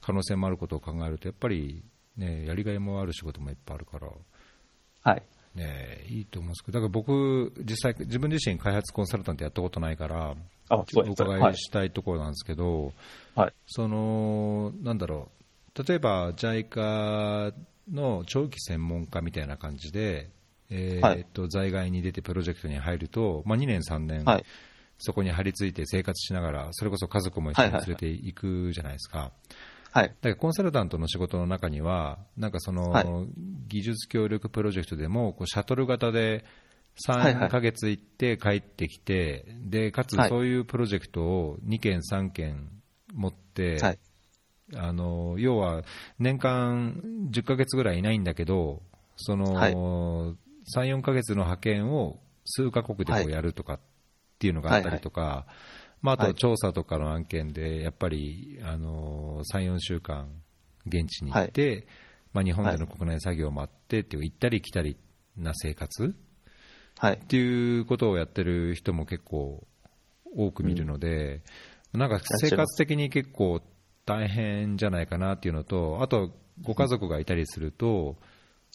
[0.00, 1.82] 可能性もあることを考えると、やっぱり、
[2.16, 4.08] ね、やりがいもある仕事もいっぱいあるから、
[5.02, 5.22] はい。
[5.54, 10.36] ね、いいと思うんですけど、だから僕、実際、自分自身、開発コンサルタントやったことないから、
[10.70, 12.92] お伺いしたいところなんですけど、
[13.34, 15.28] はい、そのなんだろ
[15.76, 17.52] う、例えば JICA
[17.90, 20.30] の長期専門家みたいな感じで、
[20.70, 24.44] えー、っと、在外に出てプロジェクトに入ると、まあ、2年、3年、はい、
[24.98, 29.32] そこに張り付いて生活しながら、それこそ家族も一緒に連れていくじゃないですか。
[29.92, 33.06] はい、だからコンサルタントの仕事の中には、なんかその、はい、
[33.68, 36.44] 技術協力プロジェクトでもこうシャトル型で
[37.08, 42.70] 3か月行って帰ってきて、でかつそういうプロジェクトを2件、3件
[43.12, 43.98] 持って、はい、
[44.74, 45.82] あの要は
[46.18, 47.00] 年間
[47.30, 48.82] 10ヶ月ぐらいいないんだけど、
[49.16, 50.36] その、はい、3、
[50.74, 53.80] 4ヶ月の派遣を数カ国でこうやるとかっ
[54.38, 55.44] ていうのがあったりとか、はいはい、
[56.02, 60.28] まあ、あと調査とかの案件で、やっぱり、あの3、4週間
[60.86, 61.86] 現地に行って、
[62.32, 64.96] まあ、日本での国内作業もあってっていう、行ったり来たり
[65.36, 66.14] な生活、
[66.98, 69.66] はい、っていうことをやってる人も結構
[70.36, 71.42] 多く見るので、
[71.92, 73.60] うん、なんか生活的に結構
[74.10, 76.32] 大変じゃないかなっていうのと、あと、
[76.62, 78.16] ご家族がいたりすると、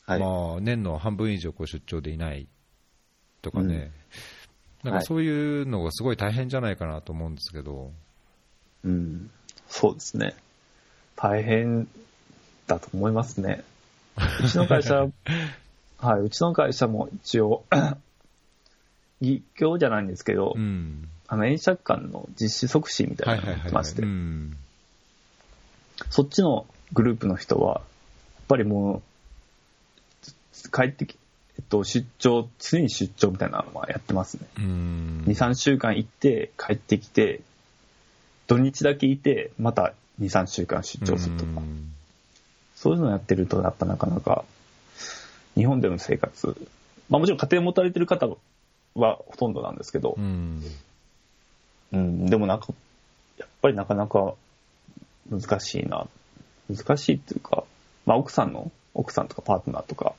[0.06, 2.48] はい、まあ、年の半分以上こう出張でいない
[3.42, 3.92] とかね、
[4.84, 7.92] うん、なんかそういうのがすごい大変じゃないかなと思うんですけど。
[8.84, 9.30] うん、
[9.68, 10.36] そうですね。
[11.16, 11.88] 大変
[12.68, 13.64] だと思いますね。
[14.44, 15.08] うちの会社、
[15.98, 17.66] はい、うちの会社も一応
[19.22, 24.04] 技協じゃないんですけど、うん、あの、演釈館の実施促進みたいなのをやってまして、
[26.10, 27.84] そっちのグループの人は、やっ
[28.48, 29.02] ぱりも
[30.28, 31.18] う、帰ってき、
[31.58, 34.48] えっと、出張、常に出張みたいなのはやってますね。
[34.58, 37.41] 2、3週間行って、帰ってきて、
[38.48, 41.62] 土日だけいて、また2、3週間出張するとか。
[42.76, 44.43] そういうのをやってると、やっぱなかなか、
[45.56, 46.56] 日本での生活、
[47.10, 48.28] まあもちろん家庭持たれてる方
[48.96, 50.64] はほとんどなんですけど、うん、
[51.93, 52.68] うん、でもなんか、
[53.38, 54.36] やっぱりなかなか
[55.30, 56.07] 難しいな。
[56.73, 57.63] 難しいっていうか、
[58.05, 60.13] まあ奥さんの、奥さんとかパートナーとか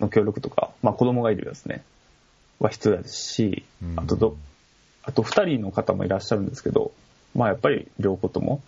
[0.00, 1.82] の協力とか、まあ子供がいるですね、
[2.60, 3.64] は必要ですし、
[3.96, 4.36] あとど、
[5.02, 6.92] あと二人の方もいらっしゃるんですけど、
[7.34, 8.62] まあやっぱり両方とも、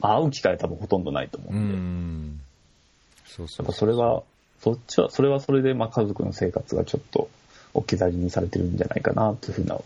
[0.00, 2.40] まあ会う機会は多分ほとんどないと思うんで、うん。
[3.26, 4.22] そうそうそれは
[4.60, 7.28] そっちは、それはそれで、まあ、家族の生活がちょっと
[7.74, 9.80] 置き去りにされてるんじゃないかなというふうな、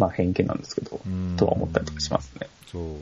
[0.00, 0.98] まあ、偏見なんですけど、
[1.36, 2.48] とは思ったりとかしますね。
[2.72, 2.82] そう。
[2.82, 2.96] い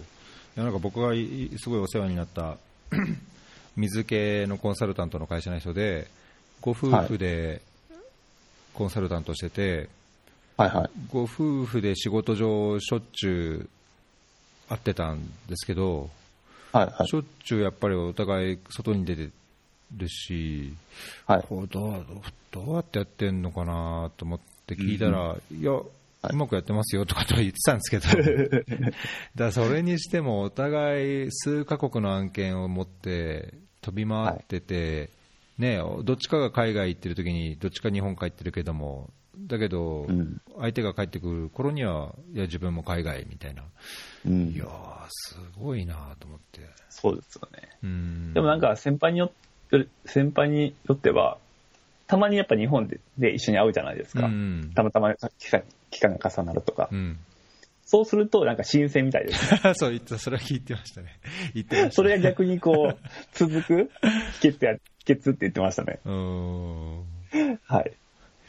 [0.57, 1.13] やなんか僕が
[1.59, 2.57] すごいお世話になった
[3.77, 6.09] 水系のコンサルタントの会社の人で、
[6.61, 7.63] ご夫婦で
[8.75, 9.89] コンサルタントしてて、
[10.57, 13.69] はいはい、ご夫婦で仕事上、しょっちゅ
[14.67, 16.11] う会ってたんですけど、
[16.73, 19.31] はいはい、しょっちゅうやっぱりお互い外に出て
[19.97, 20.75] るし、
[21.27, 22.05] はい、こうどう
[22.51, 25.73] どうやってやってんのかなと思って聞いたら、うん、いや、
[26.31, 28.93] うまくやってますよとかと言ってたんですけど、
[29.37, 35.11] だそれにしてもお互い数カ国の案件を持って飛び回ってて、
[35.59, 40.07] ね、どっちかが海外行ってる時にどっちか日本帰ってるけども、だけど、
[40.59, 43.63] 相手が帰ってくる頃には、いや、自分も海外みたいな、
[44.27, 44.67] うん、いや
[45.09, 46.61] すごいなと思って。
[46.91, 47.69] そうですよね。
[47.83, 49.31] うん、でもなんか先輩によっ
[49.71, 51.39] て、先輩によっては、
[52.09, 54.27] たまにやっぱ日本でで一緒に会うじゃないですか。
[54.27, 55.15] うん、たまたま
[55.91, 56.89] 期間が重なるとか。
[56.93, 57.19] うん
[57.91, 59.73] そうすると、なんか新鮮みたいです、ね。
[59.75, 61.19] そう言った、それは聞いてましたね。
[61.55, 62.99] 言ってました、ね、それが逆にこう、
[63.33, 63.91] 続く？
[64.43, 64.75] 秘訣や、
[65.07, 65.99] 秘訣って言ってましたね。
[66.05, 67.93] はい。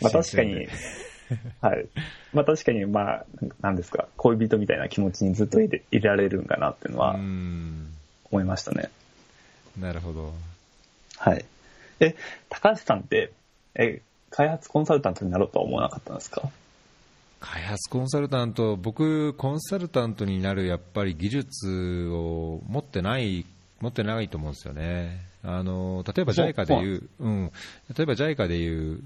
[0.01, 0.67] まあ確かに、
[1.61, 1.87] はい。
[2.33, 3.25] まあ確かに、まあ、
[3.61, 8.89] なんですか、恋人みたいな気持ちにずっといいられるんかなっていうのは、思いましたね。
[9.79, 10.33] なるほど。
[11.17, 11.45] はい。
[12.01, 12.13] え、
[12.49, 13.31] 高橋さんって、
[13.75, 16.49] え、開発コンサルタントになろうとは思わなかったんですか？
[17.39, 23.45] 開発コンサルタント、僕、コンサルタントになるやっぱり技術を持ってない
[23.79, 25.29] 持ってないと思うんですよね。
[25.41, 27.51] あの例えば JICA でいう、うん、
[27.95, 29.01] 例えば JICA でいう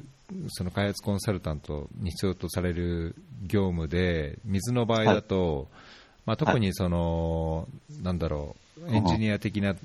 [0.49, 3.15] その開発コンサルタントに必要とされる
[3.45, 5.67] 業務で水の場合だと、はい、
[6.25, 9.75] まあ、特にその、はい、なんだろうエンジニア的な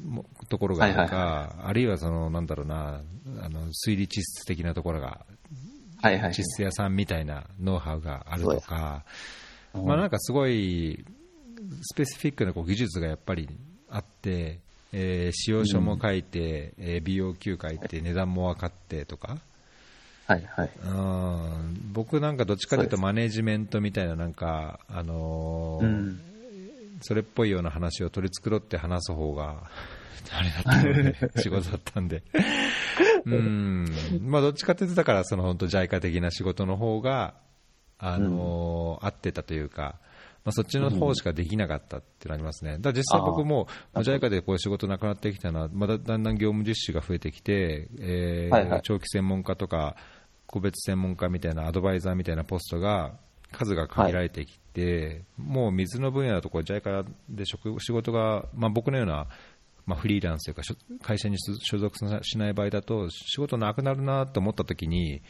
[0.49, 3.03] ところがあるか、はいはいはい、あるいはそのなんだろうな
[3.42, 5.26] あの推理地質的なところが
[6.01, 9.05] はいはい、実屋さんみたいなノウハウがあるとか、
[9.74, 11.05] まあ、なんかすごい
[11.82, 13.49] スペシフィックなこう技術がやっぱり
[13.90, 14.61] あって、
[14.92, 19.38] えー、使用書も書いて、うん、えー、BOQ 書いて、値段も分かってとか、
[20.26, 21.92] はいはい、うん。
[21.92, 26.20] 僕なんかどっちかというとマネジメントみたいな、なんか、あのーうん、
[27.01, 29.62] それっぽいような話を取り繕って話す方が
[30.30, 32.22] あれだったので、 仕事だったんで。
[33.37, 33.87] うん。
[34.22, 37.35] まあ、どっちかというと、だから、その本当、JICA 的な仕事の方が、
[37.99, 39.97] あのー、合ってたというか、
[40.45, 42.79] まあ、そっちの方しかできなかったってなりますね。
[42.79, 49.97] だ実際僕も、JICA でこういう仕事なくなってきたのは、まだだんだん業務実施が増えてきて、えー、はいはい、長期専門家とか、
[50.47, 53.18] 個別専門家みたいなアドバイザーみたいなポストが
[53.53, 55.07] 数が限られてきて、
[55.39, 57.59] はい、もう水の分野のところ、JICA で仕
[57.93, 59.26] 事が、まあ、僕のような
[59.89, 60.62] まあ、フリーランスというか
[61.03, 65.22] 会社に所属しない場合だと仕事なくなるなと思ったときに、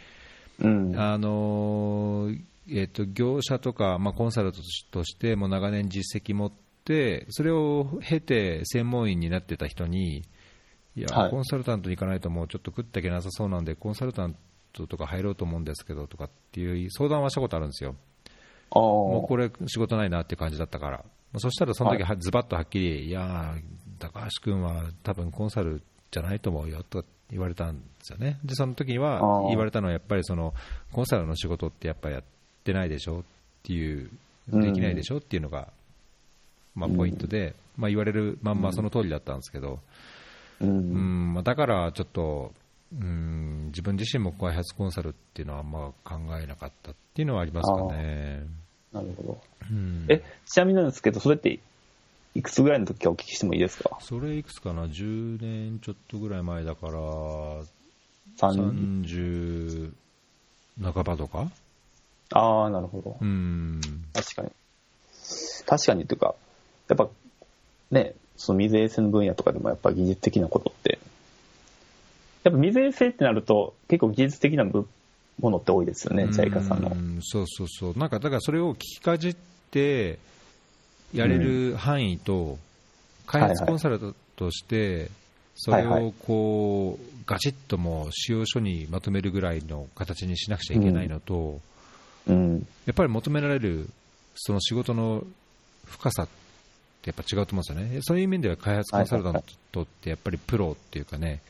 [0.61, 2.28] うん、あの
[2.70, 4.59] えーと、業者とか、まあ、コンサルト
[4.90, 6.52] としても長年実績持っ
[6.84, 10.24] てそれを経て専門員になってた人に
[10.96, 14.34] いや、はい、コンサルタントに行かないともうちょっと食っていけなさそうなんでコンサルタン
[14.72, 17.94] トとか入ろうと思うんですけどとかっていう相談はしたことあるんですよ。
[18.74, 21.04] もうこれ仕事ないなって感じだったから。
[21.36, 23.54] そしたらその時はズバッとはっきり、いや
[23.99, 28.38] 高橋君は多分コンサルじゃないと思うよと言われたんですよね。
[28.44, 30.55] で、その時には言われたのはやっぱりその
[30.92, 32.24] コンサルの仕事ってやっぱりやっ
[32.64, 33.22] てないでしょっ
[33.62, 34.11] ていう、
[34.49, 35.68] できないでしょっていうのが、
[36.74, 39.80] まあ、ポイントで、まあ、言われるまんまその通りだったんですけど、
[40.61, 41.34] うん。
[41.34, 42.53] まあ、だからちょっと、
[42.99, 48.46] うん自分自身も開発コンサルっていうのはあんま考えなかったっていうのはありますかね。
[48.92, 49.40] なるほど。
[49.70, 51.59] うん、え、ちなみになんですけど、それって
[52.34, 53.98] いくつぐらいの時かお聞きしてもいいですか？
[54.00, 56.92] それいくつかな、10年ちょっとぐらい前だから、
[58.38, 59.92] 30
[60.82, 61.50] 半ばとか？
[62.32, 63.16] ああ、なるほど。
[63.20, 63.80] うん。
[64.12, 64.50] 確かに。
[65.66, 66.34] 確かにというか、
[66.88, 67.08] やっぱ、
[67.90, 70.98] ね、その水衛星の分野とかでもやっぱ技術的なことって、
[72.44, 74.86] やっぱ水衛星ってなると結構技術的なも
[75.40, 76.96] のって多いですよね、ジャイカさんの。
[77.22, 77.98] そうそうそう。
[77.98, 79.36] なんか、だからそれを聞きかじっ
[79.70, 80.18] て、
[81.12, 82.59] やれる範囲と、
[83.26, 85.11] 開発コンサルとして、
[85.54, 91.61] それをこう、ガチッともう使用書にまとめるぐらいの形にしなくちゃいけないのと、
[92.26, 92.34] や
[92.90, 93.88] っぱり求められる
[94.34, 95.24] その仕事の
[95.84, 96.28] 深さっ
[97.02, 97.98] てやっぱ違うと思うんですよね。
[98.02, 99.42] そういう面では開発コンサルタン
[99.72, 101.40] トってやっぱりプロっていうかね、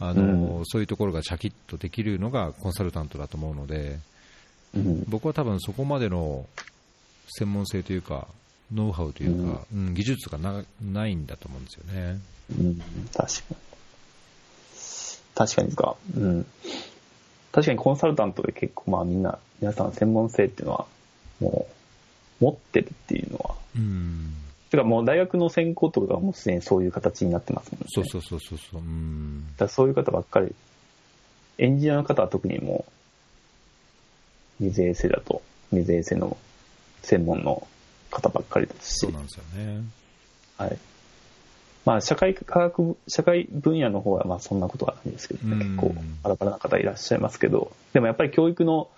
[0.00, 3.98] あの、そういうところがシャキッとできるのがコンサルタントだと思うので、
[5.08, 6.46] 僕は多分そこまでの
[7.28, 8.26] 専門性というか、
[8.72, 12.18] ノウハウというか、うん、技術がなないんだと思うんですよね。
[12.58, 12.80] うん、
[13.12, 13.56] 確かに。
[15.34, 15.96] 確かにですか。
[16.16, 16.46] うん。
[17.52, 20.86] 確かにコンサルタントで結構まあみんな、皆さん専門性っていうのは、
[21.40, 21.66] も
[22.40, 23.54] う、持ってるっていうのは。
[23.76, 24.34] うん。
[24.70, 27.86] てかもう大学の専攻とかがもうすでにそういう形になってますもんね。
[27.90, 28.80] そうそうそうそうそう。
[28.80, 29.46] うん。
[29.56, 30.54] だそういう方ばっかり、
[31.58, 32.84] エンジニアの方は特にも
[34.60, 36.36] う、水衛星だと、水衛星の
[37.02, 37.66] 専門の
[38.14, 39.82] 方ばっかりですしそう、なんですよね。
[40.56, 40.78] はい。
[41.84, 48.88] まあ、社会科学、社会分野の方はまあそんなことはないですけどね、うん結構バラバラな方いらっしゃいますけど、でもやっぱり教育の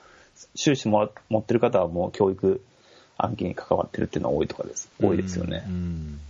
[0.55, 2.63] 修士もら持ってる方はもう教育
[3.19, 5.71] 案件に関わってるっていうのは多いとかです、多いですよねう。
[5.71, 6.21] ん。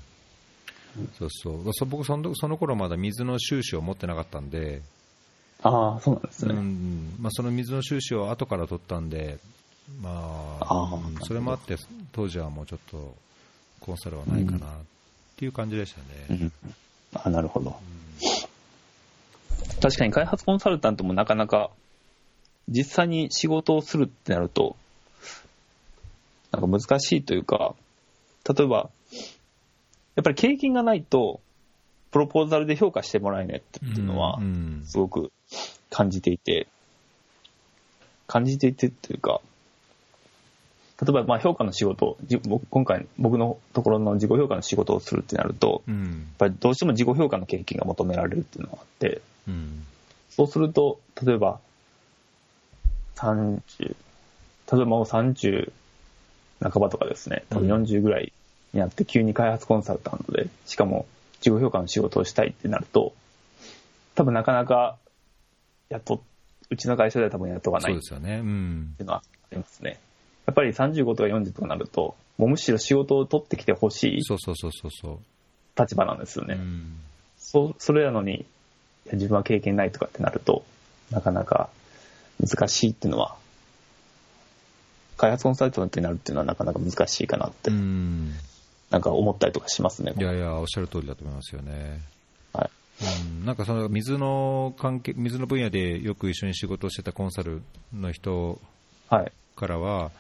[1.19, 1.73] そうそう。
[1.73, 4.81] そ僕その、その頃まだ水の収支を持ってなかったんで、
[5.63, 6.55] ああ、そうなんですうね。
[6.55, 9.39] んまあ、その水の収支を後から取ったんで、
[10.03, 11.77] まあ、それもあって、
[12.13, 13.15] 当時はもうちょっと
[13.81, 14.71] コンサルはないかなっ
[15.37, 16.01] ていう感じでした
[16.35, 16.41] ね。
[16.41, 16.53] うん。
[17.15, 17.77] あなるほど。
[19.81, 21.71] 確かに開発コンサルタントもなかなか
[22.69, 24.77] 実際に仕事をするってなると、
[26.51, 27.75] なんか難しいというか、
[28.49, 28.91] 例えば、
[30.17, 31.41] やっぱり経験がないと、
[32.11, 35.31] プロポーザルで評価してもらえないっていうのはう、んすごく
[35.91, 36.67] 感じていて、
[38.27, 39.41] 感じていてというか、
[41.03, 46.05] 例えばまあ評価の仕事、じ僕今回僕のところの自己評価の仕事をするってなると、うん。
[46.05, 49.85] やっぱりどうしても自己評価の経験が求められるっていうのがあって、うん。
[50.31, 51.61] そうすると、例えば、
[53.17, 53.97] 30、例え
[54.71, 55.71] ばもう30
[56.63, 57.85] 半ばとかですね、多分うん。
[57.85, 58.33] 40ぐらい
[58.73, 61.07] になって急に開発コンサルタントで、しかも
[61.45, 63.13] 自己評価の仕事をしたいってなると、
[64.15, 64.97] 多分なかなか
[65.91, 66.21] 雇っ、
[66.71, 67.93] うちの会社では多分雇わない。
[67.93, 68.39] っそうですよね。
[68.39, 68.95] うん。
[68.97, 70.01] ていうのはありますね。
[70.47, 75.19] やっぱり35とか40とかなると、もうむしろ仕事を取ってきてほしいそうそうそうそうそう。
[75.81, 76.55] 立場なんですよね。
[76.55, 77.01] うん
[77.39, 78.45] そう、それなのに、
[79.13, 80.65] 自分は経験ないとかってなると、
[81.13, 81.71] なかなか
[82.45, 83.37] 難しいっていうのは、
[85.17, 88.33] 開発コンサルタントになるっていうのはなかなか難しいかなって、うん
[88.91, 90.13] なんか思ったりとかしますね。
[90.17, 92.01] いやいや、おっしゃる通りだと思いますよね。
[92.53, 92.71] はい。
[93.25, 98.61] うん、なんかその水の関係、水の分野でよく一緒に仕事をしてたコンサルの人
[99.09, 99.33] はい。
[99.57, 100.11] からは、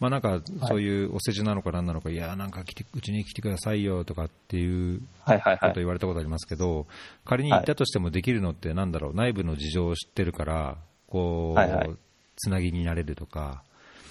[0.00, 5.58] まあなんかそういうお世辞なのかなんなのか、いや、なんか来てうちに来てくださいよとかっていうはいはいはい。
[5.58, 6.86] こと言われたことありますけど、
[7.24, 10.76] 仮に行ったとしてもできるのってなんだろう、内部の事情を知ってるから、
[11.08, 11.98] こう、
[12.36, 13.62] つなぎになれるとか、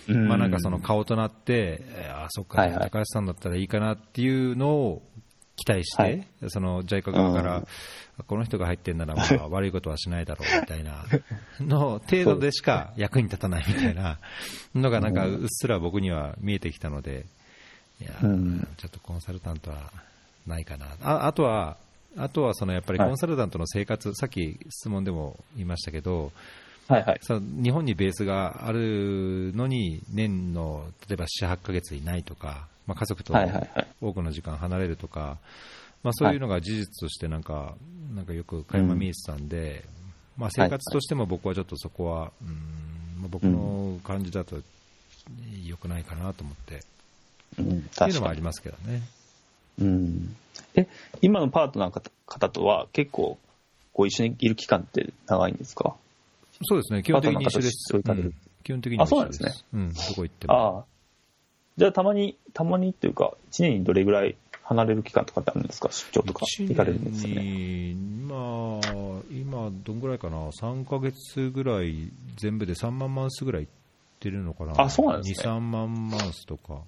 [0.07, 0.27] うん。
[0.27, 5.01] まあなんかその顔となって、えーあ、そっか、高橋さんだったらいいかなっていうのを
[5.57, 6.27] 期待して、はい。
[6.47, 7.67] その JICA 側から、うん。
[8.25, 11.05] この人が入ってんならまあ悪いことはしないだろうみたいな
[11.59, 14.17] の程度でしか役に立たないみたいな
[14.73, 17.25] のがなんかうっすら僕には見えてきたので、
[18.01, 18.67] いや、うん。
[18.77, 19.91] ちょっとコンサルタントは
[20.45, 20.87] ないかな。
[21.01, 21.77] ああとは、
[22.15, 26.31] あとはそのやっぱりコンサルタントの生活、さっき質問でも言いましたけど、
[26.87, 27.19] はいはい。
[27.21, 33.33] さ日本にベースがあるのに、年の例えば7、8ヶ月いないとか、まあ、家族と。
[34.01, 35.37] 多くの時間離れるとか、
[36.03, 37.75] まあ、そういうのが事実としてなんか、
[38.15, 39.83] なんかよく垣間見えてたんで、
[40.37, 42.47] まあ、生活としても僕はちょっとそこは、うん
[43.19, 44.61] まあ、僕の感じだと
[45.65, 46.83] 良くないかなと思って、
[47.59, 48.13] うん、っていう。
[48.13, 49.01] のもありますけどね。
[49.79, 50.35] うん。
[50.75, 50.87] え、
[51.21, 53.37] 今のパートナーの方方とは結構、
[53.93, 55.95] こう一緒にいる期間って長いんですか？
[56.63, 57.95] そうですね、基本的に一緒です。
[57.95, 58.33] うん
[58.63, 59.43] 基本的には一緒です。
[59.43, 60.53] あそうなんですうん、どこ行っても。
[60.53, 60.85] ああ。
[61.77, 65.89] じゃあたまに、たまにっていうか、1年にどれぐらい離れる期間とかってあるんですか？
[65.91, 67.43] 出張とか行かれるんですよね？
[67.43, 67.95] に、
[68.27, 73.71] まあ、今、どんぐらいかな、3ヶ月ぐらい、全部で3万マンスぐらい行っ
[74.19, 76.81] てるのかな、あそうなんですね2、3万マンスとか、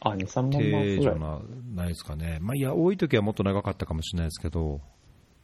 [0.00, 1.14] あ、2、3万万程ぐらい。
[1.14, 1.40] 度な、
[1.74, 4.80] ないですかね、まあ、いや、多い時はもっと長かったかもしれないですけど、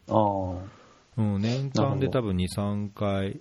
[0.09, 0.87] ああ。
[1.19, 3.39] うん、年間で多分2、3回、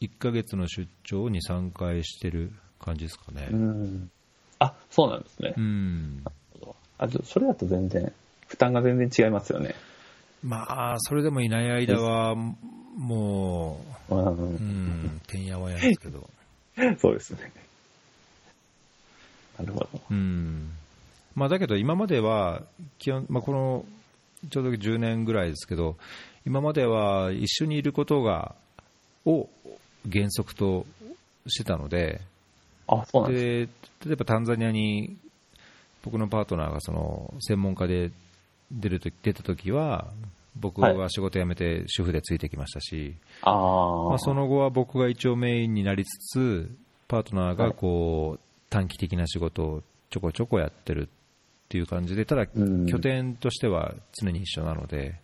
[0.00, 3.48] 1ヶ月の出張を2、3回してる感じですかね。
[3.50, 4.10] うん。
[4.58, 5.60] あ、そうなんですねう。
[5.60, 6.24] ん
[6.98, 8.12] あ、じゃあそれだと全然、
[8.48, 9.74] 負担が全然違いますよね。
[10.42, 12.34] まあ、それでもいない間は、
[12.96, 13.80] も
[14.10, 16.28] うう、うんん、てんやわやですけど。
[16.98, 17.52] そうですね。
[19.58, 19.88] なるほど。
[20.10, 20.70] うん
[21.34, 22.62] まあ、だけど、今までは
[22.98, 23.84] 基本、まあ、この
[24.50, 25.96] ちょうど10年ぐらいですけど、
[26.46, 28.54] 今までは一緒にいることが
[29.24, 29.48] を
[30.10, 30.86] 原則と
[31.46, 32.20] してたので、
[32.88, 33.70] あ、そうなんです。
[34.04, 35.16] で例えばタンザニアに
[36.02, 38.10] 僕のパートナーがその専門家で
[38.70, 40.08] 出ると出たときは、
[40.56, 44.08] 僕は仕事辞めて主婦でついてきましたし、ああ。
[44.08, 46.70] まあ、その後は僕が一応メインになりつつ、
[47.06, 51.08] パートナーがこう短期的な仕事をちょこちょこやってるっ
[51.68, 52.86] ていう感じで、ただうん。
[52.86, 55.16] 拠点としては常に一緒なので、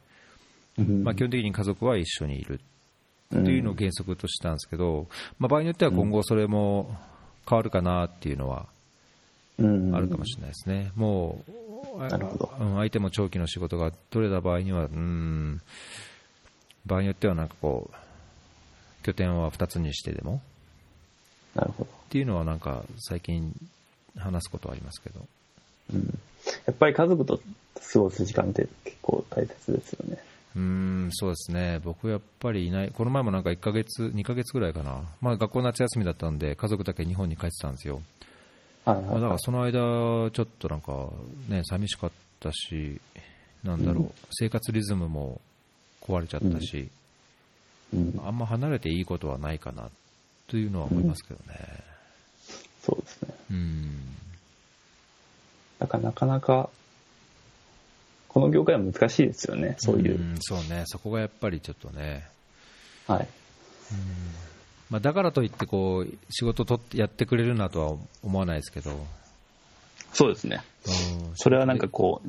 [0.78, 1.04] うん。
[1.04, 2.60] まあ、基本的に家族は一緒にいる
[3.34, 5.06] っていうのを原則としたんですけど、
[5.38, 6.96] まあ、場合によっては今後それも
[7.48, 8.66] 変わるかなっていうのは
[9.58, 10.92] うんあるかもしれないですね。
[10.96, 11.44] も
[11.96, 15.60] う、あなるほどうん相手も長期の仕事が取れた場合には、うん、
[16.86, 20.40] 場合によってはなんかこう、拠点は2つにしてでも
[21.54, 21.90] なるほど。
[21.90, 23.54] っていうのはなんか最近
[24.16, 25.20] 話すことはありますけど。
[25.92, 26.18] うん。
[26.66, 27.40] やっぱり家族と
[27.92, 30.18] 過ごす時間って結構大切ですよね。
[30.56, 31.80] うーん、そうですね。
[31.84, 32.90] 僕やっぱりいない。
[32.90, 35.02] この前もなんか1ヶ月、2ヶ月ぐらいかな。
[35.20, 38.02] まあ学校夏休みだったんで、家族だけ日本に帰ってたんですよ。
[38.84, 41.08] はいまあ、だからその間、ちょっとなんか
[41.48, 43.00] ね、寂しかったし、
[43.62, 45.40] なんだろう、うん生活リズムも
[46.02, 46.90] 壊れちゃったし、
[47.92, 48.20] うん。
[48.24, 49.88] あんま離れていいことはないかな
[50.48, 51.58] というのは思いますけどね。
[52.82, 53.34] そうですね。
[53.50, 54.16] うん。
[55.78, 56.68] だからなかなか、
[58.34, 60.18] この業界は難しいですよね、そういう。
[60.18, 62.24] んそうね、そこがやっぱりちょっとね。
[63.06, 63.28] はい。
[64.90, 69.06] まあ、だからといってこう、仕事とってやってくれるなとは思わないですけど。
[70.12, 70.62] そうですね。
[70.84, 72.22] うんそれはなんかこ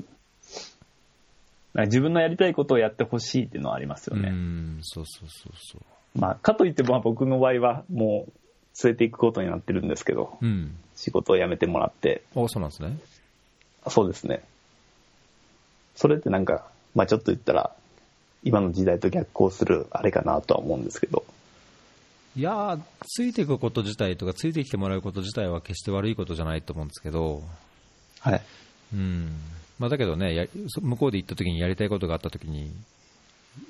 [1.73, 4.29] う、自分のやりたいことをやってほしいっていうのはありますようね。
[4.29, 6.19] ん、そうそうそうそう。
[6.19, 10.75] まあ、かといってまあ僕の場合はもう連れていくことになってるんですけど、うん。
[10.95, 12.95] 仕事を辞めてもらって、あ、そうなんですね。
[13.87, 14.43] そうですね。
[15.95, 17.71] それってなんか、まあちょっと言ったら、
[18.43, 21.25] 今の時代と逆行するあれかなとは思うんですけど、
[22.37, 27.41] いやー、ついていくこと自体とか、ついてきてもらうこと自体は決して悪いことじゃないと思うんですけど、
[28.19, 28.41] はい。
[28.93, 29.31] うん。
[29.79, 32.71] まあ、だけどねや、そ向こうで行った時にやりたいことがあった時に、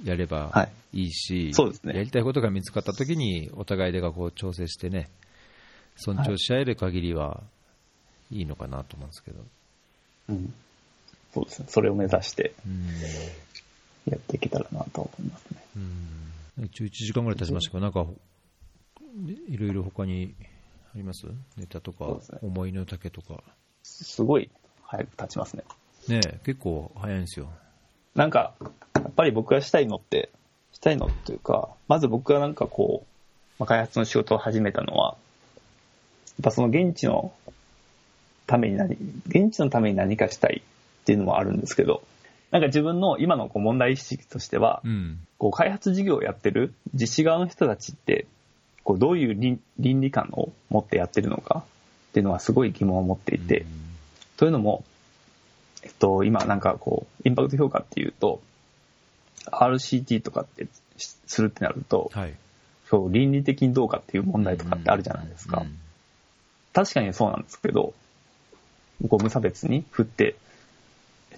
[0.04, 5.10] やればはいいいし、そうですねやりたいことが見つかった時に、お互いでがこう調整してね、
[5.98, 7.44] 尊重し合える限りは
[8.32, 9.38] いいのかなと思うんですけど。
[10.30, 10.54] うん。
[11.36, 11.66] そうですね。
[11.70, 12.88] それを目指してうん。
[14.10, 15.58] やっていけたらなと思いますね。
[16.58, 16.66] うん。
[16.66, 18.06] 一応1時間ぐらい経ちましたけど、なんか、
[19.50, 20.34] いろいろ他に
[20.94, 21.28] あります？
[21.58, 23.44] ネタとかね、思いの丈とか。
[23.84, 24.50] すごい
[24.84, 25.64] 早く経ちますね。
[26.08, 27.50] ねえ結構早いんですよ。
[28.14, 28.54] なんか、
[28.94, 30.30] やっぱり僕がしたいのって、
[30.72, 33.08] したいのっていうか、まず僕がなんかこう、
[33.60, 35.18] まあ、開発の仕事を始めたのは、
[36.38, 37.34] やっぱその現地の
[38.48, 38.96] ために何、
[39.28, 40.62] 現地のために何かしたい
[41.06, 42.02] っていうのもあるんですけど、
[42.50, 45.20] なんか自分の今のこう問題意識としては、うん。
[45.38, 48.26] こう開発事業をやってる実施側の人たちって、
[48.84, 51.64] こうどういう倫倫理観を持ってやってるのか
[52.10, 53.68] っていうのはすごい疑問を持っていて、
[54.38, 54.84] というのも、
[55.84, 58.42] えっと、今なんかこう、インパクト評価っていうと、
[59.46, 62.34] RCT とかってしするってなると、はい。
[62.90, 65.62] そう倫理的にどうかっていう問題とかってあるじゃないですか。
[65.62, 65.80] うん
[66.76, 67.94] 確かにそうなんですけど、
[69.08, 70.36] こう無差別に振って、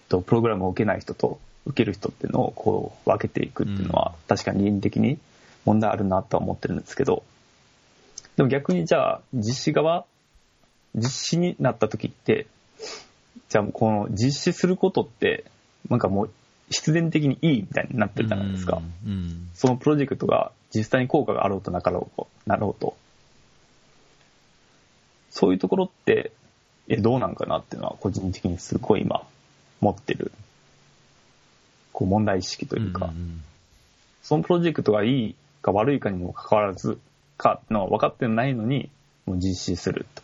[0.08, 5.20] と、プログラムを受けない人と受ける人っていうのをこう分けていくっていうのは、確かに倫理的に
[5.66, 7.24] 問題あるなとは思ってるんですけど、
[8.38, 10.06] でも逆にじゃあ実施側、
[10.96, 12.48] 実施になった時って、
[13.50, 15.46] じゃあこの実施することって、
[15.90, 16.30] なんかもう
[16.70, 18.82] 必然的にいいみたいになってるじゃないですか。
[19.06, 22.96] うんうんそのプロジェクトが実際に効果があろうとなかろうと、なろうと。
[25.32, 26.32] そういうところって、
[26.88, 29.26] え、どうなんかなっていうのは個人的にすごい今
[29.82, 30.32] 持ってる、
[31.94, 33.44] こう問題意識というか、ん
[34.24, 37.00] そのプロジェクトがいいか悪いかにもかかわらず
[37.38, 38.90] かっていうのは分かってないのに、
[39.26, 40.22] もう実施すると。
[40.22, 40.24] っ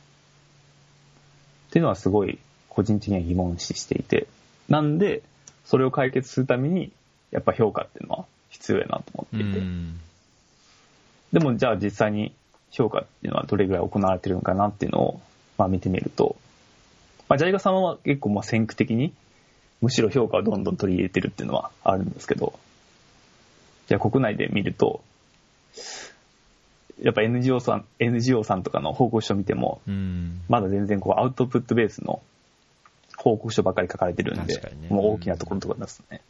[1.71, 2.37] ていうのはすごい
[2.69, 4.27] 個人的には疑問視していて、
[4.67, 5.23] なんで、
[5.65, 6.91] それを解決するために、
[7.31, 9.59] やっぱ評価っていうのは必要やなと思っていて。
[9.59, 9.99] うん。
[11.31, 12.33] でもじゃあ実際に
[12.71, 15.21] 評価っていうのはどれぐらい行われてるのかなっていうのを、
[15.57, 16.35] まあ、見てみると、
[17.29, 19.13] まあ、ジャイガさんは結構まあ先駆的に
[19.83, 22.57] むしろ評価をどんどん取り入れてるっていうのはあるんですけど、
[23.89, 25.03] じゃあ国内で見ると、
[27.01, 30.41] やっぱ NGO さん、NGO さんとかの報告書を見ても、うん。
[30.47, 32.21] まだ全然こうアウトプットベースの
[33.17, 34.87] 報告書ばかり書かれてるんで、ね。
[34.87, 36.21] もう大きなところとかですね。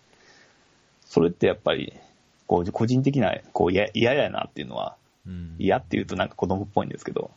[1.05, 1.93] それってやっぱり、
[2.47, 4.95] こう個人的なこう嫌嫌やなっていうのは、
[5.27, 5.55] うん。
[5.59, 7.29] 嫌って言うとなんか子供っぽいんですけど、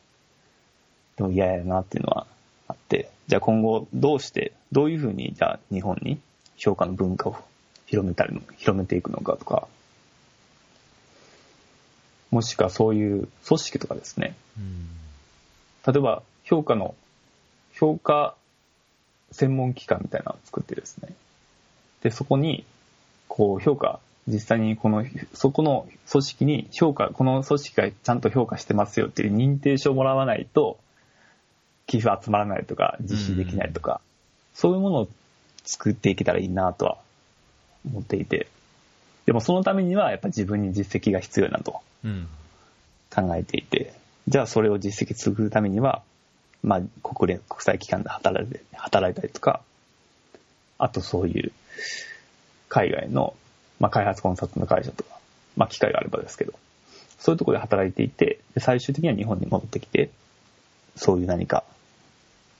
[1.16, 2.26] でも嫌やなっていうのは
[2.68, 6.20] あって、じゃあ今後どうして、どういうふうにじゃあ日本に
[6.56, 7.36] 評価の文化を
[7.86, 9.68] 広めたりの、広めていくのかとか、
[12.30, 14.88] もしくはそういう組織とかですね、うん
[15.86, 16.97] 例えば評価の、
[17.74, 18.34] 評価
[19.30, 21.14] 専門機関みたいなのを作ってですね。
[22.02, 22.64] で、そこに、
[23.28, 30.78] こう評価、実際にこの、そこの組織に評価、この組織がちゃんと評価してますよっていう認定証をもらわないと、
[31.86, 34.00] 寄付集まらないとか、実施できないとか、
[34.54, 35.08] そういうものを
[35.64, 36.98] 作っていけたらいいなとは
[37.86, 38.48] 思っていて、
[39.26, 42.28] でもそのためにはやっぱ自分に実績が必要だとうん。
[43.14, 43.94] 考えていて、
[44.28, 46.02] じゃあそれを実績作るためには、
[46.62, 49.62] まあ国連、国際機関で働いて、働いたりとか、
[50.78, 51.52] あとそういう
[52.68, 53.34] 海外の、
[53.78, 55.18] まあ開発コンサルトの会社とか、
[55.56, 56.54] まあ機会があればですけど、
[57.18, 60.10] そういうところで働いていて、で最終的には日本に戻ってきて、
[60.96, 61.64] そういう何か、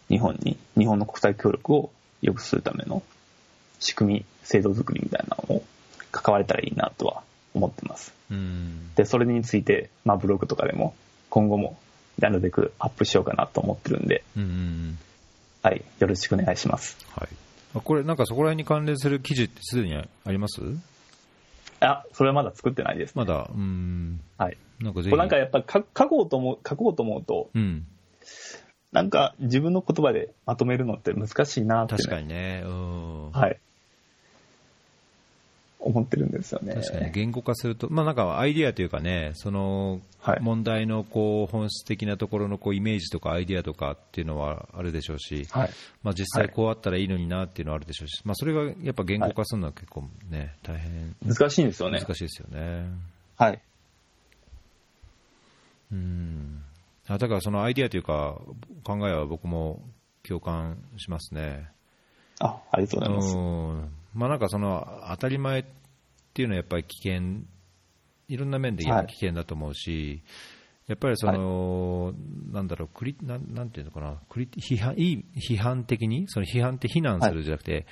[0.09, 1.91] 日本に、日本の国際協力を
[2.23, 3.03] 良くするための
[3.81, 5.65] 仕組み、制度作りみたいなのを
[6.13, 7.23] 関われたらいいなとは
[7.55, 8.15] 思ってます。
[8.31, 8.95] うん。
[8.95, 10.95] で、それについて、まあブログとかでも
[11.31, 11.79] 今後も
[12.19, 14.99] なるべくアップしようかなと思ってるんで、うん。
[15.63, 16.97] はい、よろしくお願いします。
[17.11, 17.29] はい。
[17.75, 20.61] あこれ、なんかそこら辺に関連する記事ってすでにあります？
[21.81, 23.13] あ、それはまだ作ってないです、ね。
[23.17, 24.21] まだ、うん。
[24.39, 24.57] はい。
[24.81, 25.11] なんかぜひ。
[25.11, 27.87] これなんかやっぱ書書こうと思う、書こうと思うと、うん。
[28.97, 32.63] なんか自分の言葉でまとめるのって難しいなって、ね、確かにね。
[32.65, 33.31] うん。
[33.31, 33.59] はい。
[35.81, 36.73] 思ってるんですよね。
[36.73, 45.71] 確かに言語化すると、まあなんかアイディアというかね、そのはい問題のこう本質的なところのこうイメージとかアイディアとかっていうのはあるでしょうし、はい。
[46.03, 52.01] まあ実際こうあったらいいのになっていうのはあるでしょうし、まあそれがやっぱ言語化するのは結構ね、大変難しいんですよね。
[52.01, 52.87] 難しいですよね。
[53.37, 53.61] はい。
[55.93, 56.63] うん。
[57.09, 58.41] あだからそのアイディアというか
[58.85, 59.83] 考えは僕も
[60.23, 61.71] 共感しますね。
[62.41, 63.37] あ、ありがとうございます。
[63.37, 65.65] うんまあなんかその当たり前っ
[66.33, 67.43] ていうのはやっぱり危険、
[68.29, 70.23] いろんな面で危険だと思うし、
[70.87, 72.15] やっぱりその、
[72.51, 77.87] なんだろう、クリなんなんていうのかな、クリ批判いい批判的に、その批判って非難するじゃなくて、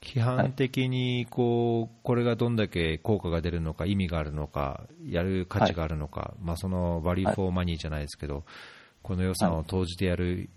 [0.00, 8.44] 批判的にこうこれがどんだけ効果が出るのか、意味があるのか、やる価値があるのか、まあその value for money じゃないですけど、
[9.02, 10.48] この予算を投じてやる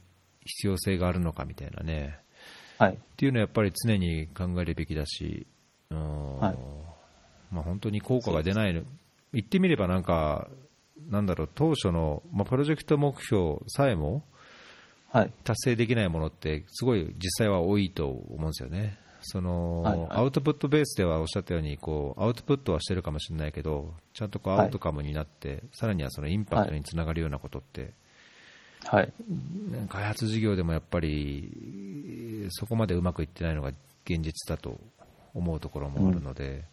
[0.45, 2.19] 必要性があるのかみたいなね。
[2.77, 2.93] はい。
[2.93, 5.45] っていうのはやっぱり常に考えるべきだし、
[5.89, 6.57] うんはい
[7.51, 8.81] まあ、本当に効果が出ないの、
[9.33, 10.47] 言ってみればなんか、
[11.09, 14.23] なんだろう、当初の、まあ、プロジェクト目標さえも
[15.11, 15.33] はい。
[15.43, 18.97] 達成できないものって、すごい実際は多いと思うんですよね。
[19.21, 27.93] そのはいはいアウトプットベースではおっしゃったようにこうアウトプットはしてるかもしれないけどちゃんとこうはいアウトカムになって、さらにはそのインパクトにつながるようなことって、
[28.85, 29.13] はい。
[29.89, 33.69] 開発事業でもやっぱりそこまでうまくいってないのが
[34.05, 34.79] 現実だと
[35.33, 36.65] 思うところもあるので、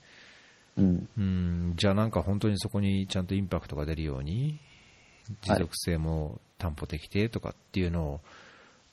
[0.76, 1.08] うん。
[1.16, 4.58] うん、じゃあなんか本当にそこにちゃんとインパクトが出るように
[5.42, 8.20] 持続性も担保できてとかっていうのを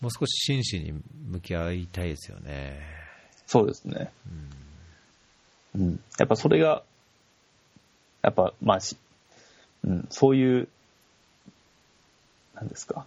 [0.01, 3.04] もう少し真摯に向き合いたいですよね。
[3.47, 4.11] そうですね。
[5.75, 5.99] うん。
[6.17, 6.83] やっぱそれが、
[8.21, 8.97] やっぱ、まあし、
[9.83, 10.67] うん、そういう、
[12.55, 13.05] なんですか。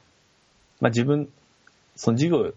[0.80, 1.28] まあ自分、
[1.96, 2.54] その事業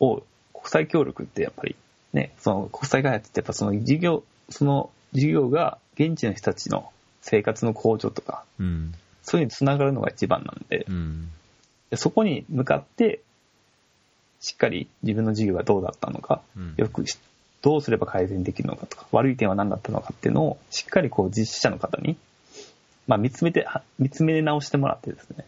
[0.00, 1.76] を国際協力ってやっぱり
[2.12, 6.90] ね、その国際開発ってやっぱその事業、その事業が現地の人たちの
[7.20, 11.30] 生活の向上とか、うん、そういうのにつながるのが一番なんで、うん、
[11.90, 13.20] でそこに向かって、
[14.40, 16.74] しっかり自分の事業がどうだったのか、うん。
[16.76, 17.18] よくし
[17.62, 22.16] どうすれば改善できるのかとか、悪い点は何だったのかっていうのを、しっかりこう実施者の方に、
[23.06, 25.44] まあ見つめて、は見つめ直してもらってですね。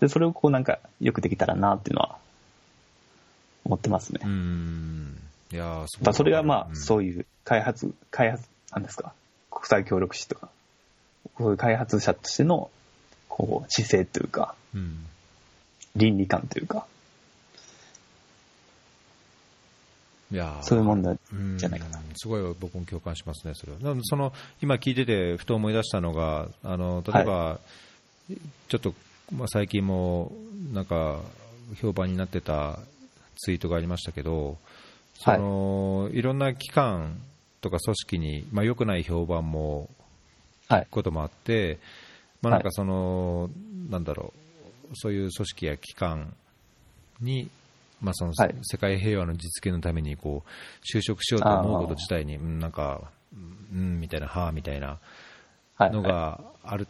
[0.00, 2.18] で、それをこうなんかよくできたらなっていうのは、
[3.64, 4.20] 思ってますね。
[4.24, 5.18] うん、
[5.52, 6.76] いやーすごいまあそれがまあ、うん。
[6.76, 9.12] そういう開発、開発、なんですか、
[9.50, 10.48] 国際協力士とか、
[11.34, 12.70] こういう開発者としての、
[13.28, 15.04] こう、姿勢というか、うん。
[15.94, 16.86] 倫理観というか、
[20.32, 22.00] いやーそういう問題うんじゃないかな。
[22.16, 23.78] すごい僕も共感しますね、それは。
[24.02, 24.32] その
[24.62, 27.60] 今聞いてて、ふと思い出したのが、あの例えば、
[28.68, 28.94] ちょっと、
[29.32, 30.32] まあ、最近も
[30.72, 31.20] なんか
[31.80, 32.80] 評判になってた
[33.36, 34.58] ツイートがありましたけど、
[35.14, 37.20] そのいろんな機関
[37.60, 39.88] とか組織に、まあ、良くない評判も
[40.68, 40.86] はい。
[40.90, 41.78] こともあって、
[42.42, 43.50] まあ、なんかはいその、
[43.88, 44.32] なんだろ
[44.90, 46.34] う、そういう組織や機関
[47.20, 47.48] に、
[48.00, 53.10] まあ、そのはい世界平和の実現のためにこう就職しようと思うこと自体に、うんなんか、
[53.72, 54.98] うん、みたいな、はあみたいな
[55.76, 55.90] はい。
[55.90, 56.86] のがあるっ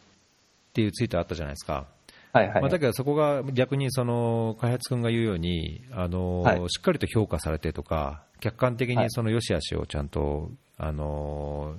[0.73, 1.87] ていうツイートあったじゃないですか。
[2.33, 2.61] はいはい。
[2.62, 11.74] まあ、だけどそこが逆にその開発君が言うようにあの、はいしっかりと評価されてとか客観的はいにその良し悪しをちゃんと、あの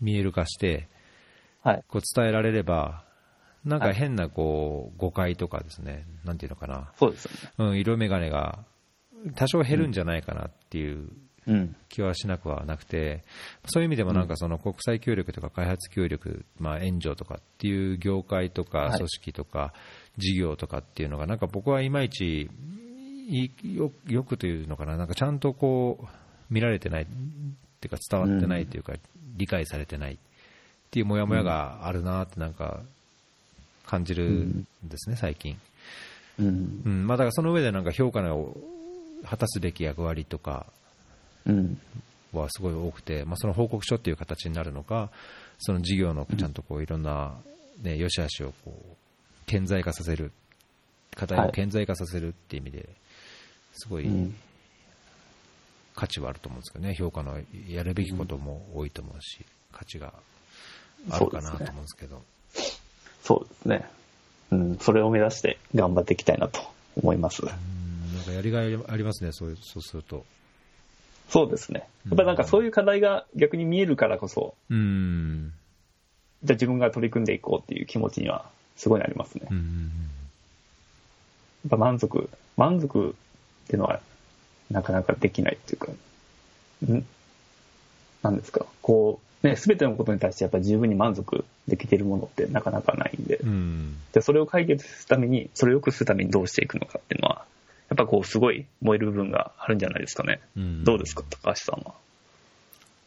[0.00, 0.88] 見える化して
[1.62, 1.84] はい。
[1.88, 3.04] こう伝えられれば
[3.64, 6.06] なんかはい変なこう誤解とかですね。
[6.24, 7.70] なんていうのかな、そうですよね。
[7.70, 8.64] うん、色眼鏡が
[9.34, 11.08] 多少減るんじゃないかなっていう
[11.46, 11.76] うん。
[11.88, 13.24] 気はしなくはなくて、
[13.66, 18.96] そういう意味でもなんかその国際協力とか開発協力、まあ、援助とかっていう業界とかはい。
[18.98, 19.72] 組織とか
[20.18, 22.50] 事業とかっていうのが、なんか僕はいまいち
[23.28, 26.06] いよよくというのかな、なんかちゃんとこう
[26.50, 27.06] 見られてない、っ
[27.80, 28.92] ていうか伝わってないっていうか、
[29.36, 30.18] 理解されてないっ
[30.90, 32.82] ていうモヤモヤがあるなってなんか
[33.90, 35.58] 感じるんですね、最近。
[36.38, 36.82] うん。
[36.86, 38.56] うん、まあだからその上でなんか評価の
[39.24, 40.66] 果たすべき役割とか
[41.44, 41.80] うん。
[42.32, 45.10] はすごい多くて、まあ、その報告書っていう形になるのか、
[45.58, 47.34] その事業のちゃんとこういろんな、
[47.82, 48.96] ね、良し悪しをこう
[49.46, 50.30] 顕在化させる、
[51.16, 52.88] 課題を顕在化させるっていう意味で、
[53.74, 54.36] すごいうん。
[55.96, 60.14] 価値はあると思うんですけどね、評価のやるべきことも多いと思うし、価値が
[61.10, 62.22] あるかなと思うんですけど、
[63.22, 63.88] そうですね。
[64.50, 64.78] うん。
[64.78, 66.60] それを目指して頑張っていきたいなと
[66.96, 67.42] 思います。
[67.42, 67.48] うん
[68.14, 70.26] なんかやりがいありますね、そうそうすると。
[71.28, 71.88] そうですね。
[72.06, 75.52] やっぱりなんかそういう課題が逆に見えるからこそ、うん、
[76.42, 79.42] じゃあ自分が取り組んでいこうっていう気持ちにはすごいなりますね。
[79.44, 79.90] やっうん、
[81.70, 83.12] ぱ満足、満足っ
[83.68, 84.00] ていうのは
[84.70, 85.92] なかなかできないっていうか、
[86.92, 87.06] ん？
[88.22, 97.46] なんですか、こう、ね、すべてのことに対してやっぱり十分に満足できているものってなかなかないんで、うん、じゃあそれを解決するために、それを良くするためにどうしていくのかっていうのは、
[97.88, 100.40] やっぱこうすごい燃える部分があるんじゃないですかね。
[100.56, 101.94] うんどうですか、高橋さんは？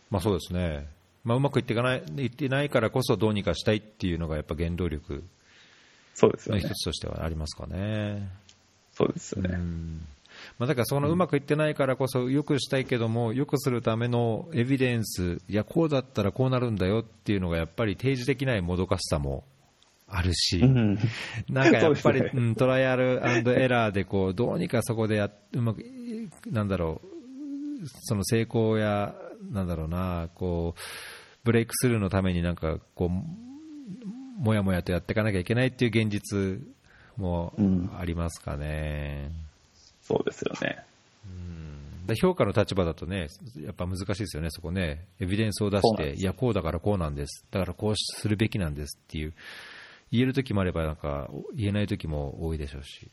[0.10, 0.88] まあそうですね、
[1.24, 5.24] まあ、うまくいっていかないいってないからこそどうにかしたいっていうのがやっぱ原動力
[6.16, 6.76] そうですよねの一。
[6.76, 8.30] つとしてはありますかね。
[8.94, 9.56] そうですようね。
[9.56, 10.06] ん
[10.60, 19.44] まあ、だからそのうまくいってないからこそ、よくしたいけども、よくするためのエビデンス、いや、こうだったらこうなるんだよっていうのが、やっぱり提示できないもどかしさも
[20.08, 21.00] あるし、うん。
[21.50, 25.84] なんかやっぱり、そうんトライアルエラーでこう、どうにかそこでやうまく、
[26.50, 29.16] なんだろう、その成功や、
[29.52, 30.80] なんだろうな、こう、
[31.44, 33.10] ブレイクスルーのためになんかこう、
[34.42, 36.62] もやもやとやっていかなきゃいけないっていう現実
[37.18, 39.32] もうんありますかね。
[40.04, 40.84] そうですよね。
[42.06, 43.28] で評価の立場だとね、
[43.62, 49.34] やっぱ難しいですよね、そこね、エビデンスを出して、いや、こうだからこうなんです、だからこうするべきなんですっていう、
[50.12, 53.10] 言えるときもあれば、なんか言えないときも多いでしょうし、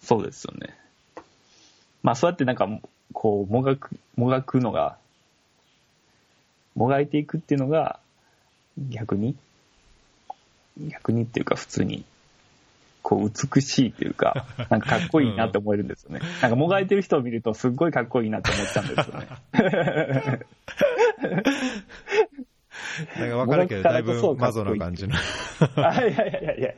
[0.00, 0.76] そうですよね。
[2.02, 2.68] まあそうやってなんか、
[3.12, 4.98] こう、もがく、もがくのが、
[6.74, 8.00] もがいていくっていうのが、
[8.90, 9.36] 逆に、
[10.76, 12.04] 逆にっていうか普通に、
[13.08, 16.20] こう美しいっていうか、 なんかかっこいいなって思えるんですよね。
[16.42, 19.26] なんかもがいてる人を見るとすっごいかっこいいなって思っちゃうんですよね。
[23.18, 25.14] なんか分かるけど、だいぶマゾな感じの、
[25.76, 26.76] あいやいやいやい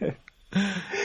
[0.00, 0.12] や。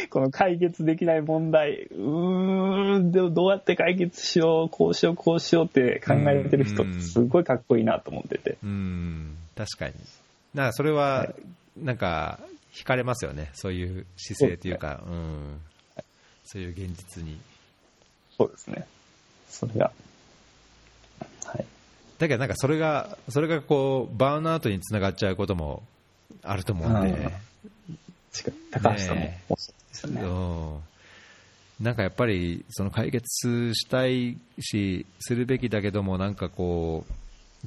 [0.10, 8.58] この解決できない問題、うーん、でもどうやって解決しよう、こうしよう、こうしようって考えてる人ってすごいかっこいいなと思ってて。
[8.64, 9.94] うん、確かに、
[10.56, 11.28] なそれは、
[11.78, 12.40] なんか、
[12.78, 15.62] 惹かれますよね、そういう姿勢というか、うん、
[16.46, 17.40] そういう現実に。
[18.38, 18.86] そうですね。
[19.50, 19.92] それが。
[21.46, 21.66] はい。
[22.20, 25.84] だけどなんかそれが、それがこう、バーンアウトにつながっちゃうことも
[26.44, 27.32] あると思うんで、
[28.32, 30.22] 確かに高橋さんもねおっしゃってましたね。
[30.22, 30.78] うん
[31.80, 37.14] なんかやっぱりその解決したいし、するべきだけども、なんかこう、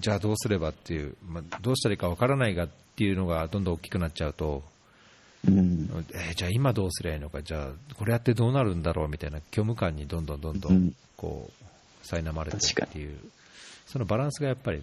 [0.01, 4.65] じゃあどうすればっていう、まあ、どうしたらいいかわからないがっていうのがどんどん大きくなっちゃうと、
[5.47, 5.89] うん。
[6.13, 9.09] えーじゃあ今どうすればいいのか、じゃあこれやってどうなるんだろう？
[9.09, 13.19] みたいな虚無感にどんどんどんどうんんこう苛まれてっていう、
[13.87, 14.83] そのバランスがやっぱり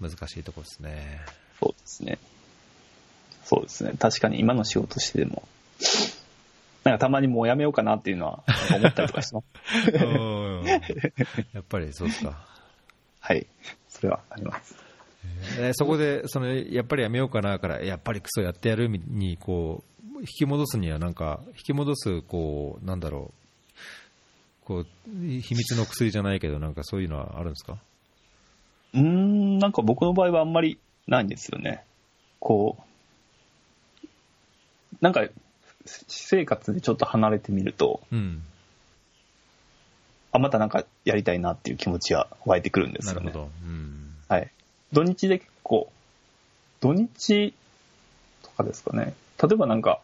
[0.00, 1.20] 難しいところですね。
[1.60, 2.18] そうですね。
[3.44, 3.92] そうですね。
[3.98, 5.46] 確かに今の仕事してでも、
[6.84, 8.42] なんかたまにもうやめようかなっていうのは
[8.74, 9.90] 思ったりとかしてます。
[10.04, 12.44] うんやっぱりそうですか。
[13.20, 13.46] はい。
[13.88, 14.76] それはあります。
[15.58, 19.82] えーそこでそのやっぱりやめようかなからやっぱりクソやってやるにこ
[20.14, 23.32] う引き戻すにはなんか引き戻すこうなんだろ
[24.62, 27.78] うこう秘密の薬じゃないけどなんかそういうのはあるんですか？
[28.94, 31.84] うーん、なんか僕の場合はあんまりないんですよね。
[32.40, 32.78] こ
[34.02, 34.06] う、
[35.00, 35.26] なんか、
[35.84, 38.42] 私生活でちょっと離れてみると、うん
[40.32, 43.26] あ、またなんかやりたいなっていう気持ちは湧いてくるんですよね。
[43.26, 44.50] なるほど、うん、はい。
[44.96, 45.92] 土日で結構、
[46.80, 47.52] 土日
[48.42, 49.12] とかですかね。
[49.42, 50.00] 例えばなんか、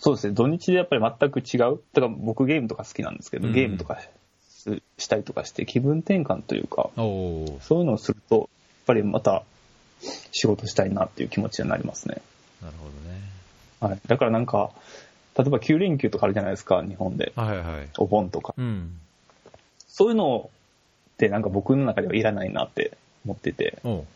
[0.00, 1.78] そうですね、土日でやっぱり全く違う。
[1.92, 8.46] だから僕ゲームとか好きなんですけど、うんゲームとかししたりとかして気分転換というか、そういうのをすると、やっ
[8.86, 9.44] ぱりまた
[10.32, 12.20] 仕事したいなっていう気持ちになりますね。
[12.60, 13.20] なるほどね
[13.78, 14.00] はい。
[14.08, 14.72] だからなんか、
[15.38, 17.32] 例えば9連休とかあるじゃないですか、日本で。
[17.36, 18.54] はいはいお盆とか。
[18.58, 18.98] うん
[19.86, 20.50] そういうの
[21.14, 24.06] ってなんか僕の中ではいらないなって思ってて、おう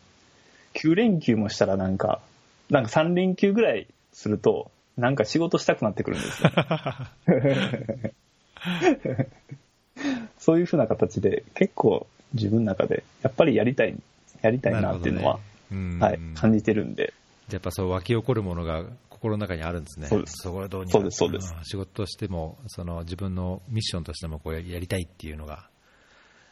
[0.73, 2.19] 9連休もしたらなんか、
[2.69, 6.51] なんか3連休ぐらいすると、なんか仕事したくなってくるんですよ。
[10.37, 13.95] そういう風な形で結構自分の中で、やっぱりやりたい、
[14.41, 15.39] やりたいなっていうのは、
[15.71, 17.13] うんはい、感じてるんで、
[17.51, 20.07] やっぱそう湧き起こるものが心の中にあるんですね。
[20.07, 25.69] そうですそこはどうにかそうですそうですん仕事としても、その自分のミッションとしてもこうややりたいっていうのが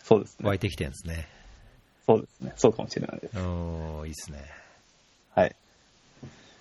[0.03, 0.47] そうですね。
[0.47, 1.27] 湧いてきてるんですね。
[2.05, 2.53] そうですね。
[2.55, 3.37] そうかもしれないです。
[3.39, 4.39] おーいいですね。
[5.35, 5.55] はい。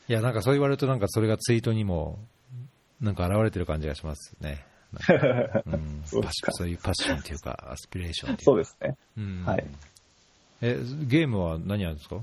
[0.08, 2.18] いや、なんかそう言われると、なんかそれがツイートにも、
[3.00, 4.64] なんか現れてる感じがしますね。
[5.66, 8.44] うん、 そうそういうパッションというか、アスピレーションというか。
[8.44, 8.96] そうですね。
[9.16, 9.64] うんはい。
[10.62, 12.20] え、ゲームは何やるんですか？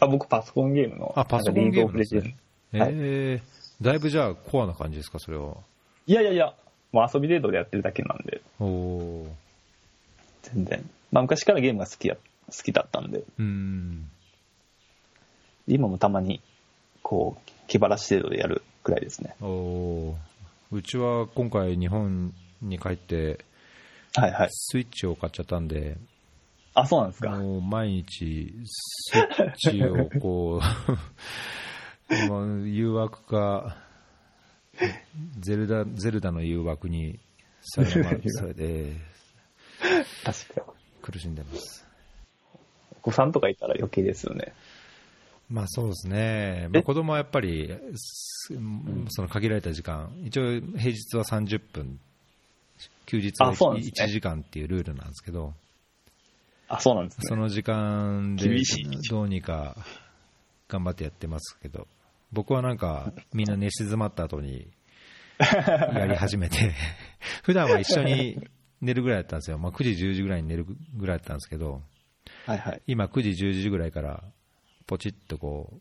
[0.00, 2.36] あ、僕パソコンゲームの、あ、パソコンゲームですね
[2.72, 5.56] えー、だいぶじゃあコアな感じですか、それは？
[6.06, 6.54] いやいやいや、
[6.92, 9.28] もう遊び程度でやってるだけなんで、おー。
[10.42, 10.90] 全然。
[11.12, 14.10] まあ昔からゲームが好きや、好きだったんで、うん。
[15.66, 16.40] 今もたまに、
[17.02, 19.34] こう、気晴らし程度でやるくらいですね。
[19.40, 20.14] おー
[20.72, 23.44] うちは今回日本に帰って、
[24.14, 24.48] はいはい。
[24.50, 25.96] スイッチを買っちゃったんで、
[26.74, 27.30] あ、そうなんですか。
[27.30, 30.60] もう毎日、スイッチをこ
[32.10, 33.78] う、 もう誘惑か、
[35.40, 37.18] ゼルダ、ゼルダの誘惑に
[37.62, 38.92] されまされて、
[40.22, 40.75] 確かに。
[41.06, 41.86] 苦しんでます。
[42.90, 44.52] お子さんとかいたら余計ですよね。
[45.48, 48.52] まあそうですね、まあ、え子供はやっぱり、す
[49.10, 52.00] その限られた時間、一応平日は30分、
[53.06, 54.06] 休日はあそうなんですね。
[54.06, 55.54] 1時間っていうルールなんですけど、
[56.66, 57.26] あ、そうなんですね。
[57.28, 58.48] その時間で
[59.08, 59.76] どうにか
[60.68, 61.86] 頑張ってやってますけど、
[62.32, 64.66] 僕はなんかみんな寝静まった後に
[65.38, 66.74] やり始めて、
[67.44, 68.48] 普段は一緒に
[68.80, 71.82] 寝るぐらいだったんですよ、まあ、9時、10時ぐらいに寝るぐらいだったんですけど、
[72.46, 72.82] はいはい。
[72.86, 74.22] 今9時、10時ぐらいから
[74.86, 75.80] ポチッとこう、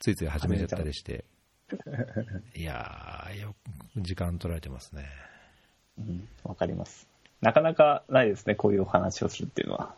[0.00, 1.24] ついつい始めちゃったりして、
[2.54, 3.54] いやー、よ
[3.96, 5.08] 時間取られてますね。
[5.98, 7.08] うん、わかります。
[7.40, 9.94] なかなかないですね、こういうお話をするっていうのは。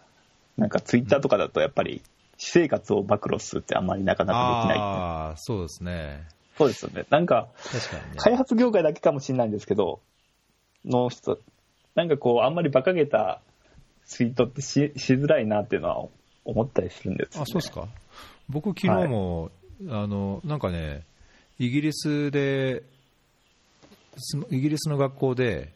[0.57, 2.03] なんかツイッターとかだとやっぱり、
[2.39, 4.79] 私生活を暴露するってあんまりなかなかできない。
[4.79, 6.29] ああ、そうですね。
[6.57, 7.05] そうですよね。
[7.11, 8.17] なんか、確かにね。
[8.17, 10.01] 開発業界だけかもしれないんですけど、
[10.85, 11.39] の人、
[11.97, 13.40] なんかこう、あんまり馬鹿げた
[14.05, 16.06] ツイートってししづらいなっていうのは
[16.44, 17.43] 思ったりするんですよ、ね。
[17.43, 17.89] あ、そうですか。
[18.48, 19.51] 僕、昨日も、
[19.89, 21.02] あの、なんかね、
[21.59, 22.82] イギリスで、
[24.16, 25.74] スイギリスの学校で、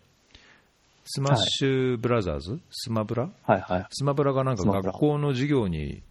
[1.06, 3.30] スマッシュブラザーズ、スマブラ？
[3.42, 3.86] はいはい。
[3.90, 6.02] スマブラがなんか学校の授業に、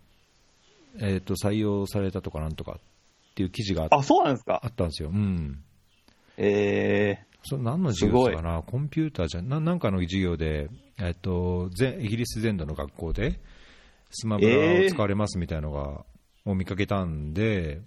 [0.97, 4.67] えー、と採用されたとかなんとかっていう記事がああ、そうなんですかあ。
[4.67, 5.09] ったんですよ。
[5.09, 5.63] うん。
[6.37, 13.39] えそれ何の授業かな、コンピューターじゃななんかの授業で、えっと、全イギリス全土の学校で、
[14.11, 16.05] スマブラを使われますみたいなのが、
[16.45, 17.81] を見かけたんで、ー、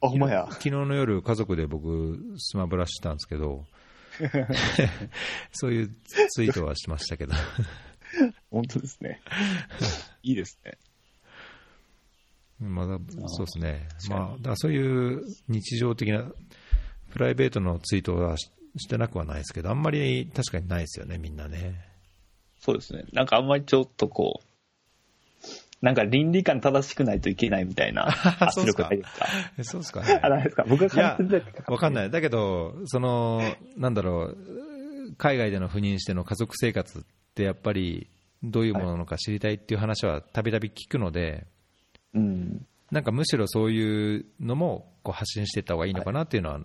[0.00, 0.46] あ、ほんまや。
[0.50, 3.64] 昨日の夜、家族で僕、スマブラしてたんですけど、
[5.52, 5.88] そういう
[6.30, 7.34] ツイートはしましたけど、
[8.50, 9.20] 本当ですね。
[10.22, 10.78] いいですね。
[12.60, 16.30] まだそうですね、まあ、だそういう日常的な、
[17.10, 18.36] プライベートのツイートは
[18.76, 21.80] ししてなくはないですけど、あんまり確かにないですよね、みんなね。
[22.60, 23.04] そうですね。
[23.12, 28.08] なんかあんまりちょっとこう、なんか倫理観正しくないといけないみたいな
[28.40, 29.26] 圧力ないですか？
[29.58, 30.20] えそうですかね。
[30.22, 30.64] あ、ないですか？
[30.68, 32.10] 僕感じてわかんない。
[32.10, 33.42] だけど、その、
[33.76, 34.36] なんだろう、
[35.18, 37.02] 海外での赴任しての家族生活っ
[37.34, 38.08] てやっぱり
[38.42, 41.46] どういうものなのか知りたいっていう話はたびたび聞くので、
[42.14, 42.66] うん。
[42.90, 46.60] なんかむしろそういうのもこう発信していった方がいいのかなっていうのは、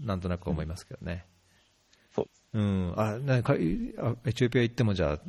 [0.00, 1.24] なんとなく思いますけどね。
[1.28, 1.37] そう。
[2.54, 2.94] うん。
[2.96, 5.20] あ、なんか、エチオピア行ってもじゃあ、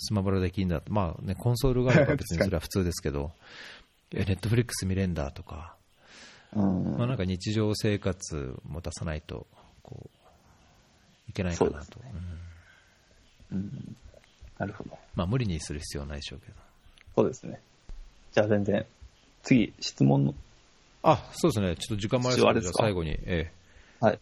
[0.00, 3.32] スマブラできんだまあね、コンソールがあれば 別にそれは普通ですけど、
[4.12, 5.76] えネットフリックス見れんだとか、
[6.54, 6.96] うん。
[6.98, 9.46] まあ、なんか日常生活も出さないと
[9.82, 10.10] こ
[11.26, 12.00] ういけないかなと、
[13.50, 13.58] うん。
[13.58, 13.96] うん。
[14.58, 14.98] なるほど。
[15.14, 16.54] まあ、無理にする必要はないでしょうけど。
[17.16, 17.60] そうですね。
[18.32, 18.86] じゃあ全然、
[19.42, 20.34] 次、質問の、
[21.02, 21.76] あそうですね。
[21.76, 22.82] ちょっと時間もあり一応あれですか？
[22.82, 23.52] ますので最後に、え
[24.00, 24.04] え。
[24.04, 24.20] はい。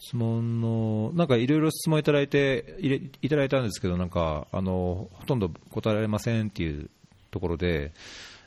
[0.00, 6.88] 質問のなんかいろいろ質問いただいていれいただいたんですけどなんかあのほとんど答えられませんっていう
[7.30, 7.92] ところで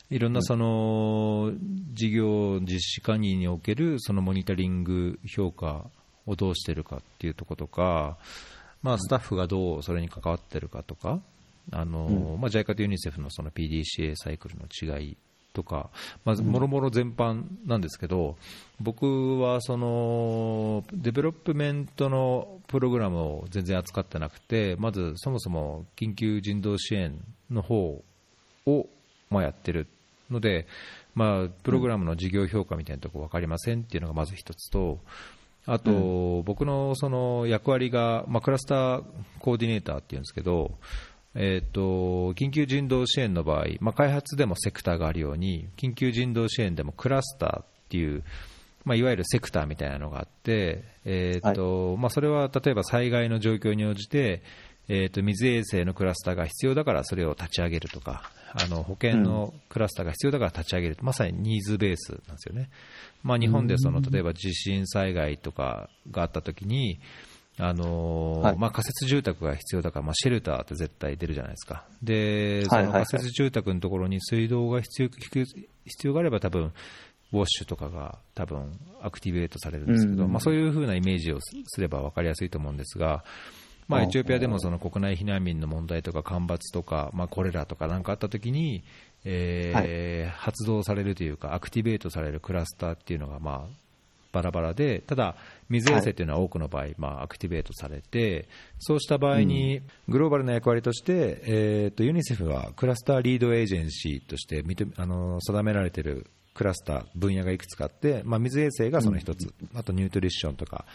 [0.09, 1.53] いろんなその
[1.93, 5.85] 事業実施管理におけるそのモニタリング評価
[6.25, 8.17] をどうしてるかっていうところとか、
[8.83, 11.21] まあ、スタッフがどうそれに関わってるかとか、
[11.71, 15.17] あのまあ、JICA とユニセフのその PDCA サイクルの違い
[15.53, 15.89] とか、
[16.25, 18.37] まずもろもろ全般なんですけど、
[18.79, 27.19] 僕はその development のプログラムを全然扱ってなくて、まずそもそも緊急人道支援
[27.49, 28.03] の方
[28.65, 28.87] を
[29.29, 29.87] まあやってる
[30.29, 30.67] ので、
[31.13, 34.99] まあ、プログラムの事業評価みたいなところ分かりませんっていうのがまず一つと、
[35.67, 39.03] あと、僕のその役割が、まあ、クラスター
[39.39, 40.71] コーディネーターっていうんですけど、
[41.33, 48.23] えーと、緊急人道支援の場合、まあ、開発でもセクターがあるように緊急人道支援でもクラスターっていう、
[48.83, 54.43] まあ、いわゆるセクターみたいなのがあって、えーと、はい、まあ、それは例えば災害の状況に応じて、
[54.89, 62.69] えーと、水衛生のクラスターが必要だからそれを立ち上げるとかあの保険のクラスターが必要だから立ち上げる、うん、まさにニーズベースなんですよね、
[63.23, 66.99] まあ、日本でその例えば地震災害とかがあったときに、
[67.57, 75.09] あのーはい、まあ、仮設住宅が必要だから、まあ、シェルターって絶対出るじゃないですか、でその仮設住宅のところに水道が必要
[75.85, 76.71] 必要があれば、多分
[77.33, 83.23] ウォッシュとかが多分アクティベートされるんですけど、まあ、そういうふうなイメージをすれば分かりやすいと思うんですが、
[83.87, 88.83] まあ、エチオピアでもその国内避難民の問題とか干ばつとか、まあ、コレラとかなんかあったときに、
[89.23, 93.80] えー、はい、発動されるというか、アクティベートされるクラスターっていうのが、まあ、
[94.31, 95.35] バラバラで、ただ、
[95.69, 98.47] 水衛星というのは多くの場合、はい、まあ、アクティベートされて、
[98.79, 104.63] そうした場合に、グローバルな役割として、えーと、ユニセフはクラスターリードエージェンシーとして
[104.97, 110.85] あの定められているクラスター、分野がいくつかあって、まあ、水衛星がその一つ、あとニュートリッションとか、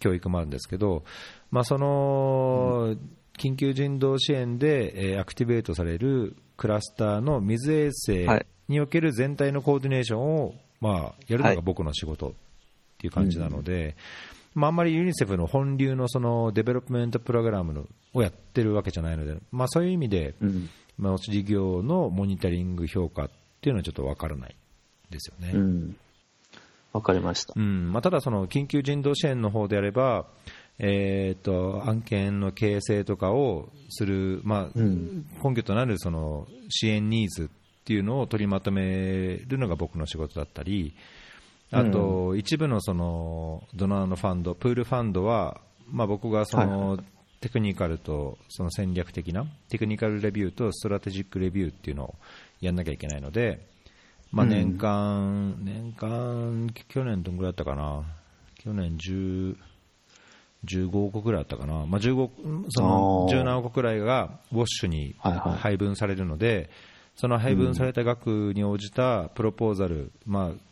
[0.00, 1.04] 教育もあるんですけど、
[1.50, 2.96] まあ、その、
[3.38, 8.26] 緊急人道支援で、えー、アクティベートされるクラスターの水衛星
[8.68, 12.34] における全体のコーディネーションを、まあ、やるのが僕の仕事
[13.02, 13.96] っていう感じなので、
[14.54, 20.34] まあ、あんまりユニセフの本流のそのデベロップメントプログラムのをやってるわけじゃないので、まあ、そういう意味で、
[20.98, 23.30] まあ、事業のモニタリング評価っ
[23.60, 24.54] ていうのはちょっと分からない
[25.10, 25.52] ですよね。
[25.54, 25.96] うん
[26.92, 27.54] わかりました。
[27.56, 30.26] うんまあ、ただ、その緊急人道支援の方であれば、
[30.78, 40.94] えーと、案件の形成とかをする、まあ、うん、根拠となるその支援ニーズっていうのを取りまとめるのが僕の仕事だったり、
[41.72, 46.98] あと、うん、一部のそのドナーのファンド、プールファンドは、まあ、僕がその、
[47.40, 52.14] テクニカルとその戦略的なテクニカルレビューとストラテジックレビューっていうのを
[52.60, 53.66] やんなきゃいけないので、
[54.30, 58.04] まあ、年間、うん、年間、去年どんぐらいだったかな、
[58.62, 59.56] 去年10、
[60.64, 66.70] 15億ぐらいだったかな、まあ、15その1何億くらいがウォッシュに配分されるので、
[67.16, 70.71] その配分された額に応じたプロポーザル、まあ、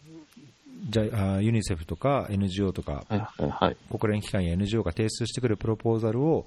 [0.89, 6.47] じゃあユニセフとか NGO とか、はいはい、国連機関や NGO が提出してくるプロポーザルを、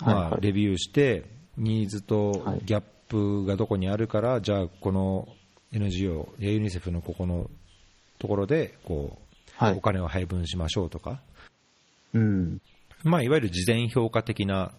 [0.00, 1.24] まあ、レビューして、
[1.56, 5.28] ニーズとギャップがどこにあるから、じゃあこの
[5.72, 7.50] NGO やユニセフのここの
[8.18, 11.20] ところでこう、はい、お金を配分しましょうとか、
[12.14, 12.60] うん。
[13.02, 14.72] まあ、いわゆる事前評価的な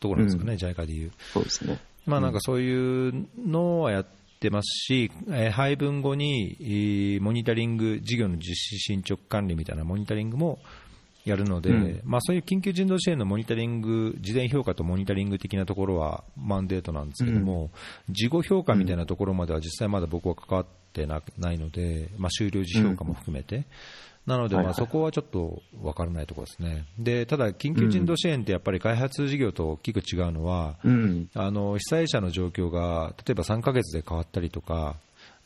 [0.00, 1.12] ところですかね、うん、JICA でいう。
[1.32, 1.78] そうですね。
[2.06, 4.06] まあ、なんかそういうのはやっ
[4.38, 10.58] てますし、えー、配分後にモニタリング、事業の実施進捗管理みたいなモニタリングも
[11.24, 17.70] やるので、うん、まあ、そういう緊急人道支援のモニタリング、事前評価とモニタリング的なところはマンデートなんですけども、
[18.08, 23.56] うん、事後評価みたいなところまでは実際まだ僕は関わってなないので、まあ、終了時評価も含めて。
[23.56, 23.64] うん
[24.28, 34.96] なので、まあそこはちょっと分からないところですね、でただ、緊急人道支援ってやっぱり開発事業と大きく違うのは、うん、あの被災者の状況が例えば3ヶ月で変わったりとか、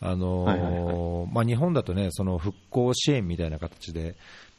[0.01, 4.17] あのまあ、日本だとねその復興支援みたいな形で、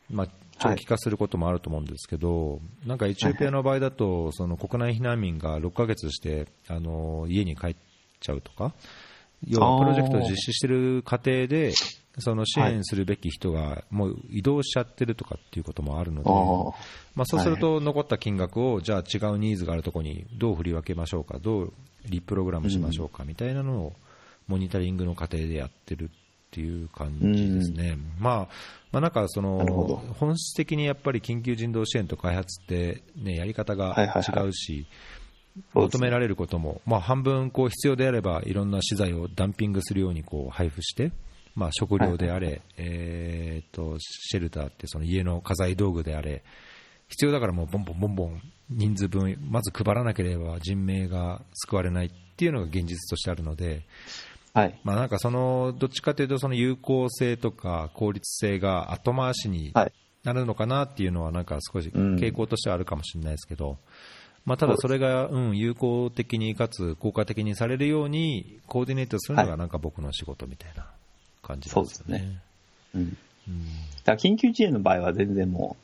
[0.10, 0.28] まあ、
[0.58, 7.76] 長期化することもあると思うんですけど、はい、なんかエチオピアの場合だと、その国内避難民が6ヶ月して、あの家に帰っ
[8.22, 8.74] ちゃうとか、
[9.46, 11.74] 要はプロジェクトを実施している過程で、
[12.20, 16.30] その支援するべき人がもう移動しちゃってるとかっていうこともあるので、
[17.16, 21.74] まあ、そうすると残った金額を、じゃあ違うニーズがあるところにどう振り分けましょうか、どう
[22.06, 23.94] リプログラムしましょうかみたいなのを
[24.48, 26.08] モニタリングの過程でやってるっ
[26.52, 27.98] ていう感じですね。
[28.20, 28.48] まあ
[28.92, 34.86] まあ、なんかその本質的にやっぱり緊急人道支援と開発って、ね、やり方が違うし、
[35.74, 41.12] 求められることも、まあ、半分こう必要であればいろんな資材をダンピングするようにこう配布して、
[41.56, 46.44] まあ、食料であれ、えー、とシェルターってその家の家財道具であれ
[47.10, 53.86] 必要だからもうボンボンボンボン人数分まず配らなければ人命が救われないっていうのが現実としてあるので、
[54.54, 54.80] はい。
[54.84, 59.74] まあ、なんかそのどっちかというとその有効性とか効率性が後回しに
[60.24, 63.78] なるのかなっていうのはなんか少し傾向としてはあるかもしれないですけど、
[64.46, 70.88] まあ、ただそれが、うん、有効的にかつ効果的にされるようにコーディネートするのがなんか僕の仕事みたいな
[71.44, 71.74] 感じですね。
[71.74, 72.40] そうですね。
[72.96, 73.18] うん。
[73.48, 73.66] うん、
[74.04, 75.76] だから緊急支援の場合は全然も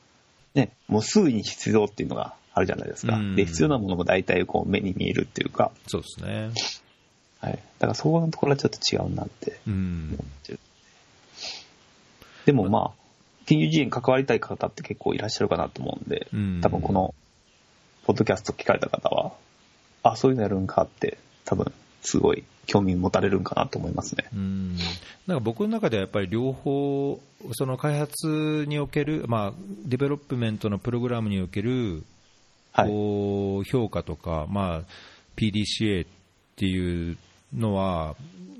[0.55, 3.17] う、ね、もうすぐに必要っていうのがあるじゃないですか。
[3.17, 5.71] うん、で、必要なものも大体こう目に見えるっていうか。
[5.87, 6.51] そうですね。
[7.39, 7.53] はい。
[7.53, 10.59] だからそこのところはちょっと違うなって思ってる。
[10.59, 10.59] うん、
[12.45, 12.99] でもまあ、
[13.45, 16.27] 緊急支援関わりたい方って結構いらっしゃるかなと思うんで、
[16.61, 17.15] 多分この、
[18.05, 19.33] ポッドキャスト聞かれた方は、
[20.03, 24.25] あ、そういうのやるんかって、多分、すごい興味持たれるんかなと思いますね。
[24.33, 24.77] うん
[25.27, 27.21] なんか僕の中ではやっぱり両方、
[27.53, 29.53] その開発における、まあ、
[29.85, 32.03] development のプログラムにおける
[32.71, 32.89] はい。
[32.89, 34.81] こう評価とか、まあ、
[35.35, 36.09] PDCA っ
[36.55, 37.17] ていう
[37.53, 38.15] のは、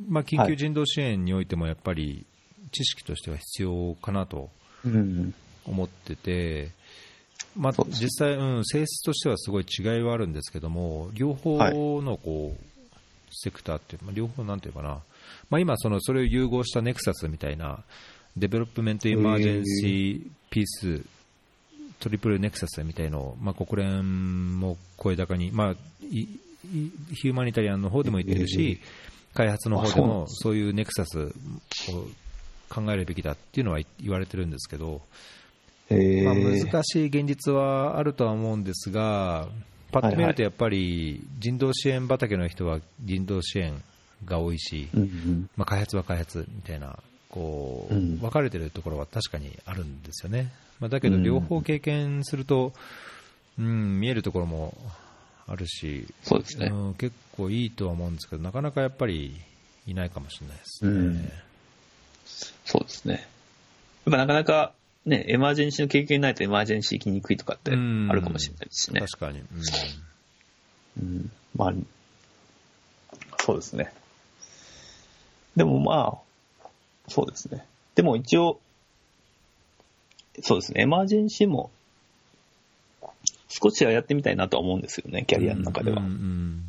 [0.08, 2.26] まあ、緊急人道支援においてもやっぱり
[2.72, 4.50] 知識としては必要かなと
[4.86, 5.34] うん。
[5.66, 6.72] 思ってて、
[7.56, 11.58] まあ実際、うん、性質としてはすごい違いはあるんですけども、両方
[12.02, 12.79] のこう、
[13.32, 15.00] セクターっていう、まあ、両方なんていうかな、
[15.50, 17.84] まあ、今その、それを融合した nexus みたいな、
[18.38, 21.04] development emergency peace
[22.00, 28.80] トリプル・ネクサスみたいのを、まあ、国連も声高に、まあ、ヒューマニタリアンの方でも言ってるし、
[29.34, 30.56] 開発の方でもそう。
[30.56, 31.32] いうネクサスを
[32.70, 35.02] 考えるべきだっていうのは言われてるんですけど、
[35.90, 39.48] えまあ、ー、難しい現実はあるとは思うんですが、
[39.92, 43.82] パッと見るとやっぱり人道支援畑の人は人道支援
[44.26, 45.50] が多いし、うんうん。
[45.56, 47.00] まあ、開発は開発みたいな、
[47.30, 50.52] こううん分かれてるところは確かにあるんですよね。
[50.80, 52.74] まあ、だけど、うん両方経験すると、
[53.58, 54.74] うん、見えるところも
[55.48, 56.68] あるし、そうですね。
[56.68, 59.36] うん、結構いいとは思うんですけど、なかなかやっぱり
[59.88, 60.92] いないかもしれないですね。
[60.92, 61.30] うん
[62.66, 63.14] そうですね。
[63.14, 64.74] やっぱなかなか、
[65.06, 69.02] ね、エマージェンシーの経験ないとエマージェンシー行きにくいとかってあるかもしれないですしね。
[69.02, 69.46] 確かに、うん
[71.02, 71.32] うん。
[71.56, 71.74] まあ、
[73.40, 73.94] そうですね。
[75.56, 76.20] でもま
[76.66, 76.70] あ、
[77.08, 77.66] そうですね。
[77.96, 78.60] でも一応、
[80.42, 81.72] そうですね、エマージェンシーも、
[83.48, 86.02] 少しはやってみたいなとは思うんですよね、キャリアの中では。
[86.02, 86.64] うんうん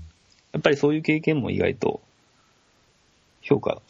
[0.53, 2.01] やっぱりそういう経験も意外と、
[3.41, 3.81] 評価、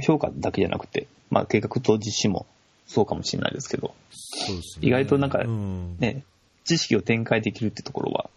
[0.00, 2.46] 評価だけじゃなくて、まあ計画と実施も
[2.86, 4.88] そうかもしれないですけど、そうですね。
[4.88, 5.96] 意外となんかうん。
[5.98, 6.22] ね、
[6.64, 8.30] 知識を展開できるってところは、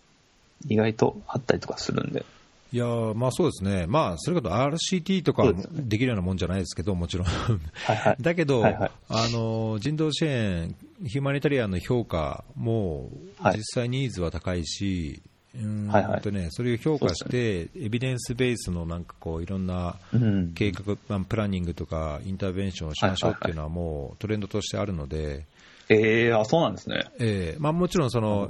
[0.67, 2.25] 意外とあったりとかするんで。
[2.73, 7.27] いやーまあそうですね、まあ、それこそ RCT とかできるようなもんじゃないですけど、もちろん。
[7.27, 8.17] はいはい。
[8.19, 8.91] だけど、はいはい。
[9.07, 10.75] あの人道支援、
[11.05, 13.09] ヒューマニタリアンの評価も
[13.39, 13.57] はい。
[13.57, 15.21] 実際ニーズは高いし、
[15.57, 20.53] うーんはいはいとね、それを評価して、エビデンスベースのなんかこういろんなうん。
[20.53, 25.45] 計画、まあプランニングとかインターベンションをしましょうっていうのはもうトレンドとしてあるので、
[25.89, 27.05] ええあ、そうなんですね。
[27.19, 28.49] ええまあ、もちろんその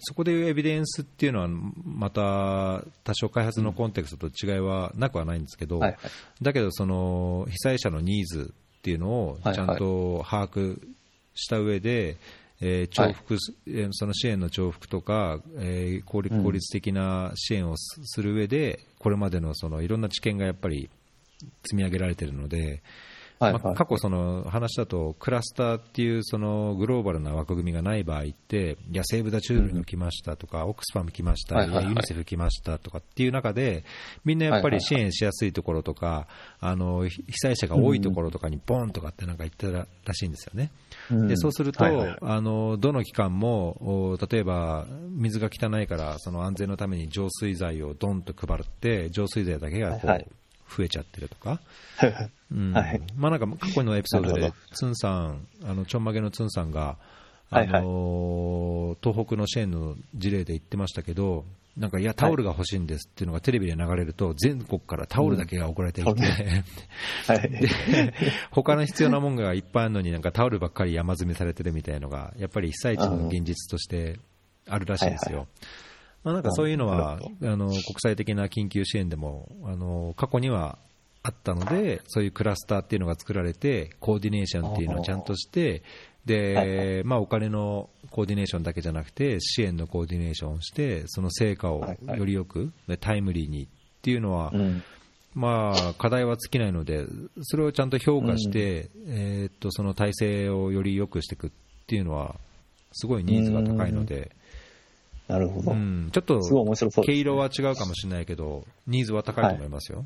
[0.00, 5.98] そこでいうエビデンスっていうのは、また多少開発のコンテクストと違いはなくはないんですけど、はいはい。
[6.42, 10.80] だけどその被災者のニーズっていうのをはいちゃんと把握
[11.34, 12.18] した上で、
[12.60, 16.44] えー重複す、えーその支援の重複とか、えー効率うん。
[16.44, 20.88] 効率的な支援をすする上で、これまでのそのいろんな知見がやっぱり
[21.64, 22.82] 積み上げられているので、
[23.38, 31.84] はいまあ、過去、その話だと、クラスターっていうそのグローバルな枠組みがない場合って、いや、セーブ・ダ・チュールが来ましたとか、オックスファム来ました、はいはいはい。
[31.88, 33.84] ユニセフ来ましたとかっていう中で、
[34.24, 36.28] みんなやっぱり支援しやすいところとか、
[36.60, 40.70] あの被災者が多いところとかにボンとかってなんか言ってたらしいんですよね。
[41.10, 41.28] うん。
[41.28, 42.16] でそうすると、はいはい。
[42.22, 50.26] あのどの機関もお例えば水が汚いからその安全のために浄水剤をドンと配って浄水剤だけがこう、はいはい
[50.68, 51.60] 増えちゃってるとか、
[51.96, 52.72] はいはいうん。
[52.72, 53.00] はい。
[53.16, 56.96] まあ、なんか過去のエピソードでツンさんあのちょんまげのツンさんが、
[57.50, 57.82] あはいはい。
[57.82, 61.44] の東北の支援の事例で言ってましたけど
[61.76, 67.50] なんかいやタオルが欲しいんですっていうのがテレビで流れると全国からタオルだけが送られてきて、うんはい。
[67.50, 68.14] で
[68.50, 74.18] 他の必要なものがいっぱいあるのになんかタオルばっかり山積みされてるみたいのがやっぱり被災地の現実として
[74.68, 75.46] あるらしいんですはいよ。
[76.26, 80.76] まあ、なんかそういうのはなあの国際的な緊急支援でもあの過去には
[81.22, 85.84] あったのでそういうクラスターっていうのが作られてコーディネーションっていうのをちゃんとして
[86.24, 93.66] で、まあ、お金のコーディネーションだけじゃなくて支援のコーディネーションをしてその成果をよりよくでタイムリーにっ
[94.02, 94.82] ていうのは、うん。
[95.34, 97.04] まあ、課題は尽きないので、
[97.42, 101.50] それをちゃんと評価して、えーっとその体制をより良くしていくっ
[101.86, 102.36] ていうのは、
[102.92, 104.30] すごいニーズが高いので、
[105.28, 105.72] なるほど。
[105.72, 107.06] うんちょっとすごい面白そうね。
[107.06, 110.04] 毛色は違うかもしれないけど、ニーズは高いと思いますよ。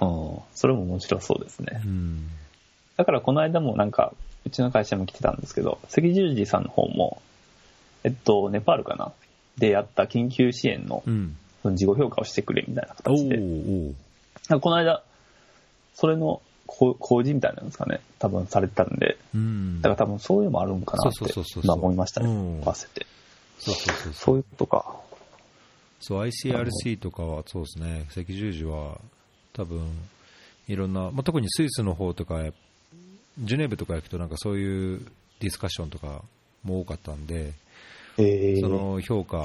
[0.00, 0.38] うん。
[0.54, 1.82] それも面白そうですね。
[1.84, 2.28] うん
[2.96, 4.14] だからこの間もなんか、
[4.46, 7.20] うちの会社も来てたんですけど、赤十字さんの方も、
[8.04, 9.12] えっと、ネパールかな？
[9.58, 13.38] でやった緊急支援のうんその事後評価をしてくれみたいな形で、
[14.50, 15.02] おこの間、
[15.94, 23.06] それの工事みたいなんですかね、多分されてたんで、うんだから多分そういうのもあるんかなってそうそうそうそう今思いましたね、うん合わせて。
[23.58, 24.36] そうそうそうそう。
[24.36, 25.00] いうことか。
[26.00, 29.00] そう ICRC とかはそうですね、赤十字は
[29.52, 29.90] 多分
[30.68, 32.44] いろんな、まあ、特にスイスの方とか、
[33.38, 35.00] ジュネーブとか行くと、なんかそういう
[35.40, 36.22] ディスカッションとか
[36.64, 37.52] も多かったんで、
[38.18, 39.44] えー、その評価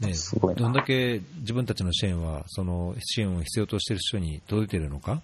[0.00, 0.12] ね、
[0.56, 5.22] どんだけ自分たちの支援は、その支援を必要としている人に届いているのか、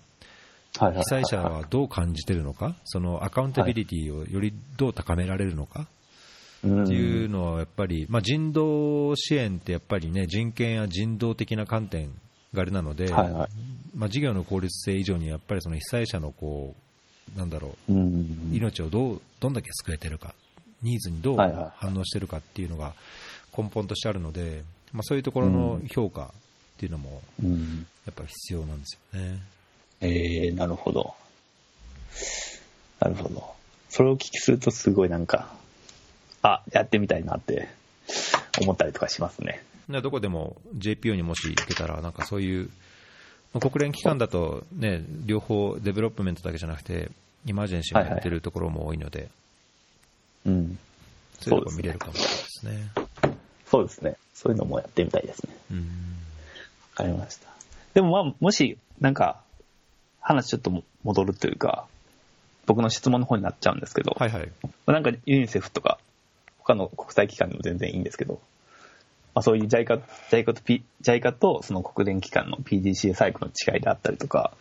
[0.73, 5.87] 被災者はどう感じているのか、そのアカウンタビリティをよりどう高められるのかうん
[6.67, 12.11] っていうのは、やっぱり、まあ、人道支援ってやっぱりね、人権や人道的な観点
[12.55, 13.49] があれなので、はいはい
[13.97, 16.75] まあ、事業の効率性以上に、やっぱりその被災者のこ
[17.37, 20.35] う、なんだろう、うん命をどうどんだけ救えてるか、
[20.83, 22.95] ニーズにどう反応してるかっていうのが
[23.57, 24.63] 根本としてあるので、
[24.93, 26.29] まあ、そういうところの評価っ
[26.79, 29.39] ていうのもうんやっぱ必要なんですよね。
[30.01, 31.15] えー、なるほど。
[33.01, 33.55] なるほど。
[33.89, 35.55] それをお聞きするとすごいなんか、
[36.43, 37.69] あ、やってみたいなって
[38.61, 39.63] 思ったりとかしますね。
[39.89, 42.71] でどこでも JPO にもし行けたら、なんかそういう、
[43.53, 47.11] まあ国連機関だと、ね、両方、 development だけじゃなくて、
[47.47, 49.29] emergency もやってるところも多いので、
[50.47, 50.79] うん。
[51.41, 53.33] そういうとこ見れるかもしれないですね。
[53.67, 54.17] そうですね。
[54.35, 55.55] そういうのもやってみたいですね。
[55.71, 55.79] うん
[56.93, 57.49] わかりました。
[57.95, 59.41] でもまあ、もし、なんか、
[60.21, 61.87] 話ちょっとも戻るというか、
[62.67, 64.53] 僕の質問の方になっちゃうんですけど、はいはい。
[64.87, 65.99] なんかユニセフとか、
[66.65, 68.41] 他の国際機関でも全然いいんですけど、
[69.35, 74.53] まあ、そういう JICA, JICA, と P JICA とその国連機関の PDCA サイクルの違いであったりとか、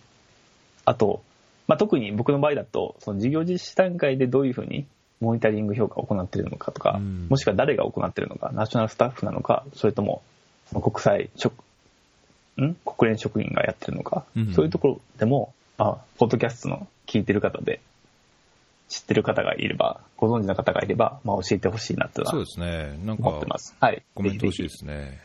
[0.85, 1.21] あと、
[1.67, 4.85] まあ、特に僕の場合だと、その事業実施段階でどういうふうに
[5.19, 7.27] モニタリング評価を行っているのかとか、うん。
[7.29, 10.23] もしくは誰が行っているのか、ナショナルスタッフなのか、それとも
[10.73, 11.53] 国際職、
[12.61, 12.75] ん？
[12.85, 14.53] 国連職員がやってるのか、うん。
[14.53, 17.79] そういうところでも、あ、ポッドキャストの聞いてる方で、
[18.91, 22.99] 知ってる方がいれば、ご存知の方がいれば、まあ、教えてほしいなってはそうですね。
[23.05, 23.73] なんか思ってます。
[23.79, 24.03] はい。
[24.13, 25.21] コメント欲しいでぜすね。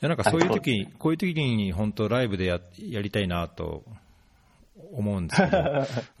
[0.00, 3.82] いや、なんかそういう時に、こういう時に本当ライブでややりたいなと
[4.92, 5.58] 思うんですけど、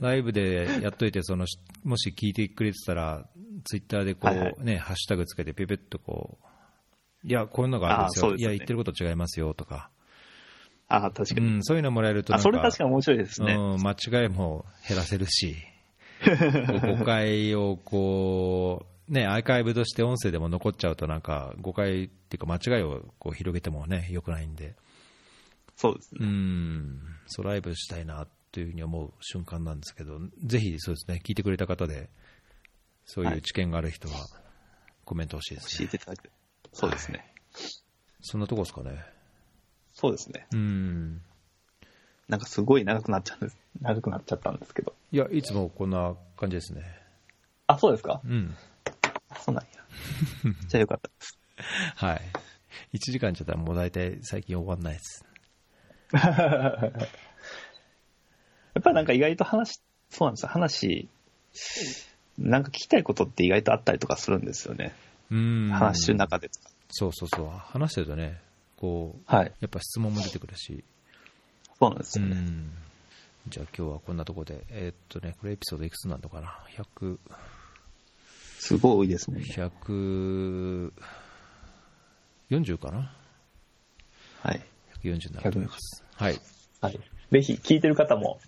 [0.00, 1.46] ライブでやっといて、その、
[1.84, 3.24] もし聞いてくれてたら、
[3.64, 8.30] ツイッターでこう、はいはいね、ハッシュタグつけて、ペペッとこう、いや、こういうのがあるんですよ。
[8.30, 9.90] すねいや、言ってること違いますよとか、
[10.88, 11.46] ああ、確かに。
[11.46, 13.54] うん、そういうのもらえるとそれ確かに面白いですね。
[13.54, 15.56] うん、間違いも減らせるし、
[16.96, 24.74] 誤解をこう、ね、アーカイブとして音声でも残っちゃうと、なんか誤解っていうか、間違いをこう広げてもね、よくないんで、う
[25.76, 26.26] そうですね。
[26.26, 32.10] ん、そうライブしたいなというふうに思う瞬間なんですけど、ぜひそうですね、聞いてくれた方で、
[33.04, 34.14] そういう知見がある人は、
[35.04, 35.88] コメント欲しいですね。
[35.88, 36.30] 教えていただく。
[36.72, 37.34] そうですね。
[38.20, 39.04] そんなとこですかね。
[39.92, 40.46] そうですね。
[40.52, 41.22] うん。
[42.28, 43.58] なんかすごい長くなっちゃうんです。
[43.80, 44.94] 長くなっちゃったんですけど。
[45.12, 46.82] いや、いつもこんな感じですね。
[47.66, 48.20] あ、そうですか？
[48.24, 48.56] うん。
[49.40, 49.70] そうなんや。
[50.68, 51.38] じゃあよかったです。
[51.96, 52.20] はい。
[52.94, 55.24] 1時間ちゃったらもう大体最近終わんないです。
[56.12, 56.20] や
[58.78, 59.80] っぱりなんか意外と話、
[60.10, 60.48] そうなんですよ。
[60.48, 61.08] 話、
[62.38, 64.94] なんか聞きたいことって意外とあったりとかするんですよね。
[65.30, 65.68] うん。
[65.70, 66.50] 話してる中で。
[66.90, 67.48] そうそうそう。
[67.48, 68.40] 話してるとね、
[68.76, 69.52] こう、はい。
[69.60, 70.84] やっぱ質問も出てくるし。
[71.78, 72.36] そうなんですよね。
[73.46, 73.50] うん。
[73.50, 77.18] じゃあ今日はこんなとこで、えーっとね、これエピソードいくつなのかな ?100、
[78.58, 79.42] すごい多いですね。
[82.50, 83.12] 140かな？
[84.42, 84.60] はい。
[85.02, 86.04] ?140 になると思います。
[86.14, 86.40] はい。
[86.80, 87.00] はい。
[87.30, 88.40] ぜひ聞いてる方も、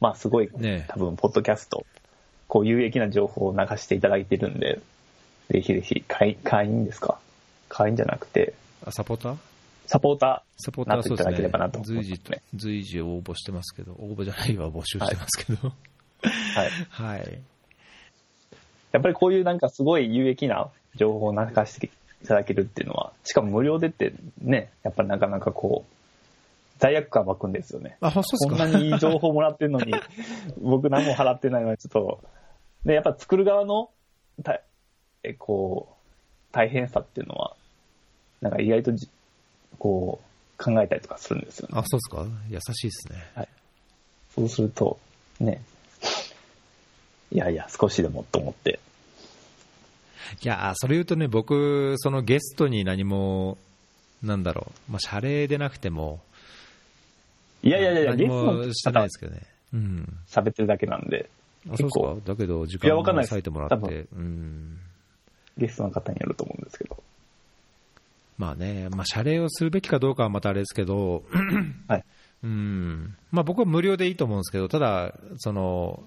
[0.00, 1.84] まあすごい、ね多分、ポッドキャスト、
[2.48, 4.80] こう有益な情報を流していただいてるんで、
[5.50, 7.18] ぜひぜひ会員ですか？
[7.68, 8.54] 会員じゃなくて、
[8.84, 9.36] あサポーター？
[9.92, 15.68] サポータサポーターはそうですねなっていただければなと思います随ね時、随時応募してますけど、応募じゃないわ、募集してますけど。
[15.68, 16.28] ー。
[16.30, 16.70] はい。
[16.88, 17.42] はい。
[18.92, 21.90] やっぱりこういうなんかすごい有益な情報を流して
[22.22, 25.94] いただけるっていうのは、しかも無料でってね、やっぱりなかなかこう、
[26.78, 27.98] 罪悪感湧くんですよね。
[28.00, 29.92] あ、そうですかこんなにいい情報もらってるのに、
[30.58, 32.20] 僕何も払ってないのはちょっと、
[32.86, 33.90] で、やっぱ作る側の、
[34.42, 34.62] た
[35.22, 37.54] え、こう、大変さっていうのは、
[38.40, 39.10] なんか意外とじ、
[39.78, 40.20] こ
[40.58, 41.74] う、考えたりとかするんですよね。
[41.76, 42.26] あ、そうですか？
[42.48, 43.48] 優しいですね。
[44.34, 44.98] そうすると、
[45.40, 45.62] ね、
[47.32, 48.78] いやいや、少しでもと思って、
[50.42, 53.58] いやー、それ言うとね、僕、そのゲストに何も、
[54.22, 56.20] なんだろう、まあ、謝礼でなくても、
[57.62, 59.42] いやいやいや、何ゲストしてない方ですけどね。
[59.74, 60.18] うん。
[60.28, 61.28] 喋ってるだけなんで、
[61.70, 62.20] あ、そうか？
[62.24, 64.78] だけど、時間を割いてもらって、うん。
[65.58, 67.02] ゲストの方によると思うんですけど。
[68.38, 71.24] まあね、まあ、謝礼をするべきかどうかはまたあれですけど、
[71.88, 72.04] はい。
[72.42, 73.16] うん。
[73.30, 76.02] まあ、僕は無料でいいと思うんですけど、ただ、その、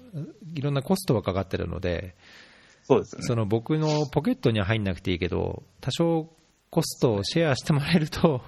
[0.54, 2.14] いろんなコストはかかってるので、
[2.82, 3.26] そうですよね。
[3.26, 6.30] その僕のポケットには入んなくていいけど、多少
[6.70, 8.42] コストをシェアしてもらえると、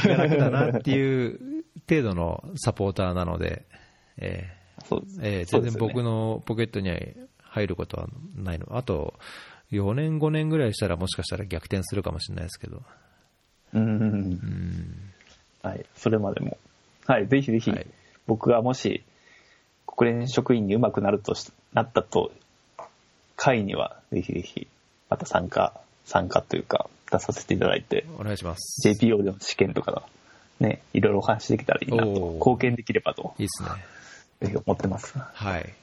[0.00, 3.64] 気が楽だなっていう程度のサポーターなので、
[4.18, 4.52] え
[4.84, 6.96] そうですーえー全然僕のポケットには
[7.38, 8.76] 入ることはないの。
[8.76, 9.14] あと、
[9.72, 12.82] 4年、5年ぐらいしたらもしかしたら逆転するかもしれないですけど。
[13.74, 15.12] うんうん。
[15.62, 15.84] はい。
[15.96, 16.56] それまでも。
[17.06, 17.26] はい。
[17.26, 17.86] ぜひぜひはい、
[18.26, 19.02] 僕がもし、
[19.86, 22.32] 国連職員にうまくなるとし、なったと、
[23.36, 24.66] 会には、ぜひぜひ、
[25.08, 28.88] また参加、参加というか、出させていただいて、お願いします。
[28.88, 30.08] JPO での試験とか、
[30.60, 33.68] ね、いろいろお話できたらいいなと、貢献できればと、いいっすね。
[34.40, 35.16] ぜひ思ってます。
[35.18, 35.74] はい。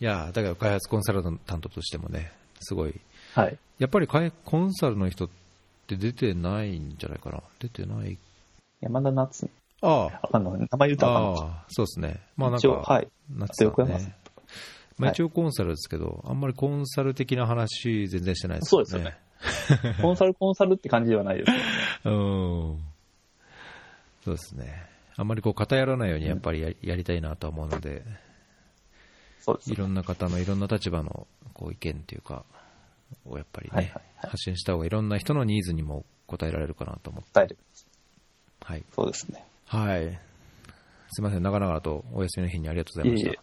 [0.00, 3.00] いや、だから開発コンサルタントとしてもね、すごい。
[3.34, 3.58] はい。
[3.78, 5.28] やっぱり開コンサルの人っ
[5.86, 7.42] て出てないんじゃないかな？
[7.58, 8.18] 出てない。
[8.80, 9.48] 山田夏、
[9.80, 10.28] ああ。
[10.32, 12.20] あの、名前言うとあそうですね。
[12.36, 13.08] まあなんか、はい。
[13.30, 14.16] なってた横山さんね。
[14.98, 19.16] まあはい一応コンサルですけど、あんまりコンサル的な話全然してないですそうですよね。
[20.00, 21.62] コンサルコンサルって感じではないですよね。
[22.04, 22.78] うん。
[24.24, 24.86] そうですね。
[25.16, 28.02] あんまりこう偏らないようにやっぱりやりやりたいなとは思うので、
[29.40, 29.76] そうですい。
[29.76, 32.44] ろんな方のいろんな立場のこう意見っていうか、
[33.24, 37.30] をやっぱりね、はいはいはい発信した方がいろんな人のニーズにも応えられるかなと思って。
[37.34, 37.58] 伝える。
[38.60, 38.84] はい。
[38.94, 39.44] そうですね。
[39.66, 40.20] はい。
[41.10, 43.34] すいません、長々とお休みの日にありがとうございましいえい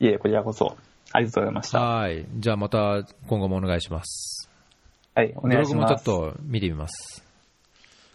[0.00, 0.10] え。
[0.10, 0.76] いえこちらこそ、
[1.12, 1.78] ありがとうございました。
[1.78, 1.84] た。
[1.84, 2.26] はい。
[2.36, 4.50] じゃあまた今後もお願いします。
[5.14, 6.04] はい、お願いしブログもます。
[6.04, 7.24] ちょっと見てみます。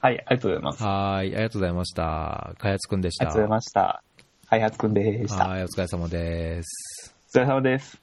[0.01, 0.84] はい、ありがとうございます。
[0.84, 1.27] あはい。
[1.27, 2.53] ありがとうございました。
[2.57, 3.26] 開発くんでした。
[3.26, 4.03] りがとうございました。
[4.49, 5.47] 開発くんでした。
[5.47, 5.64] はい。
[5.64, 7.15] お疲れ様です。
[7.35, 8.01] お疲れ様です。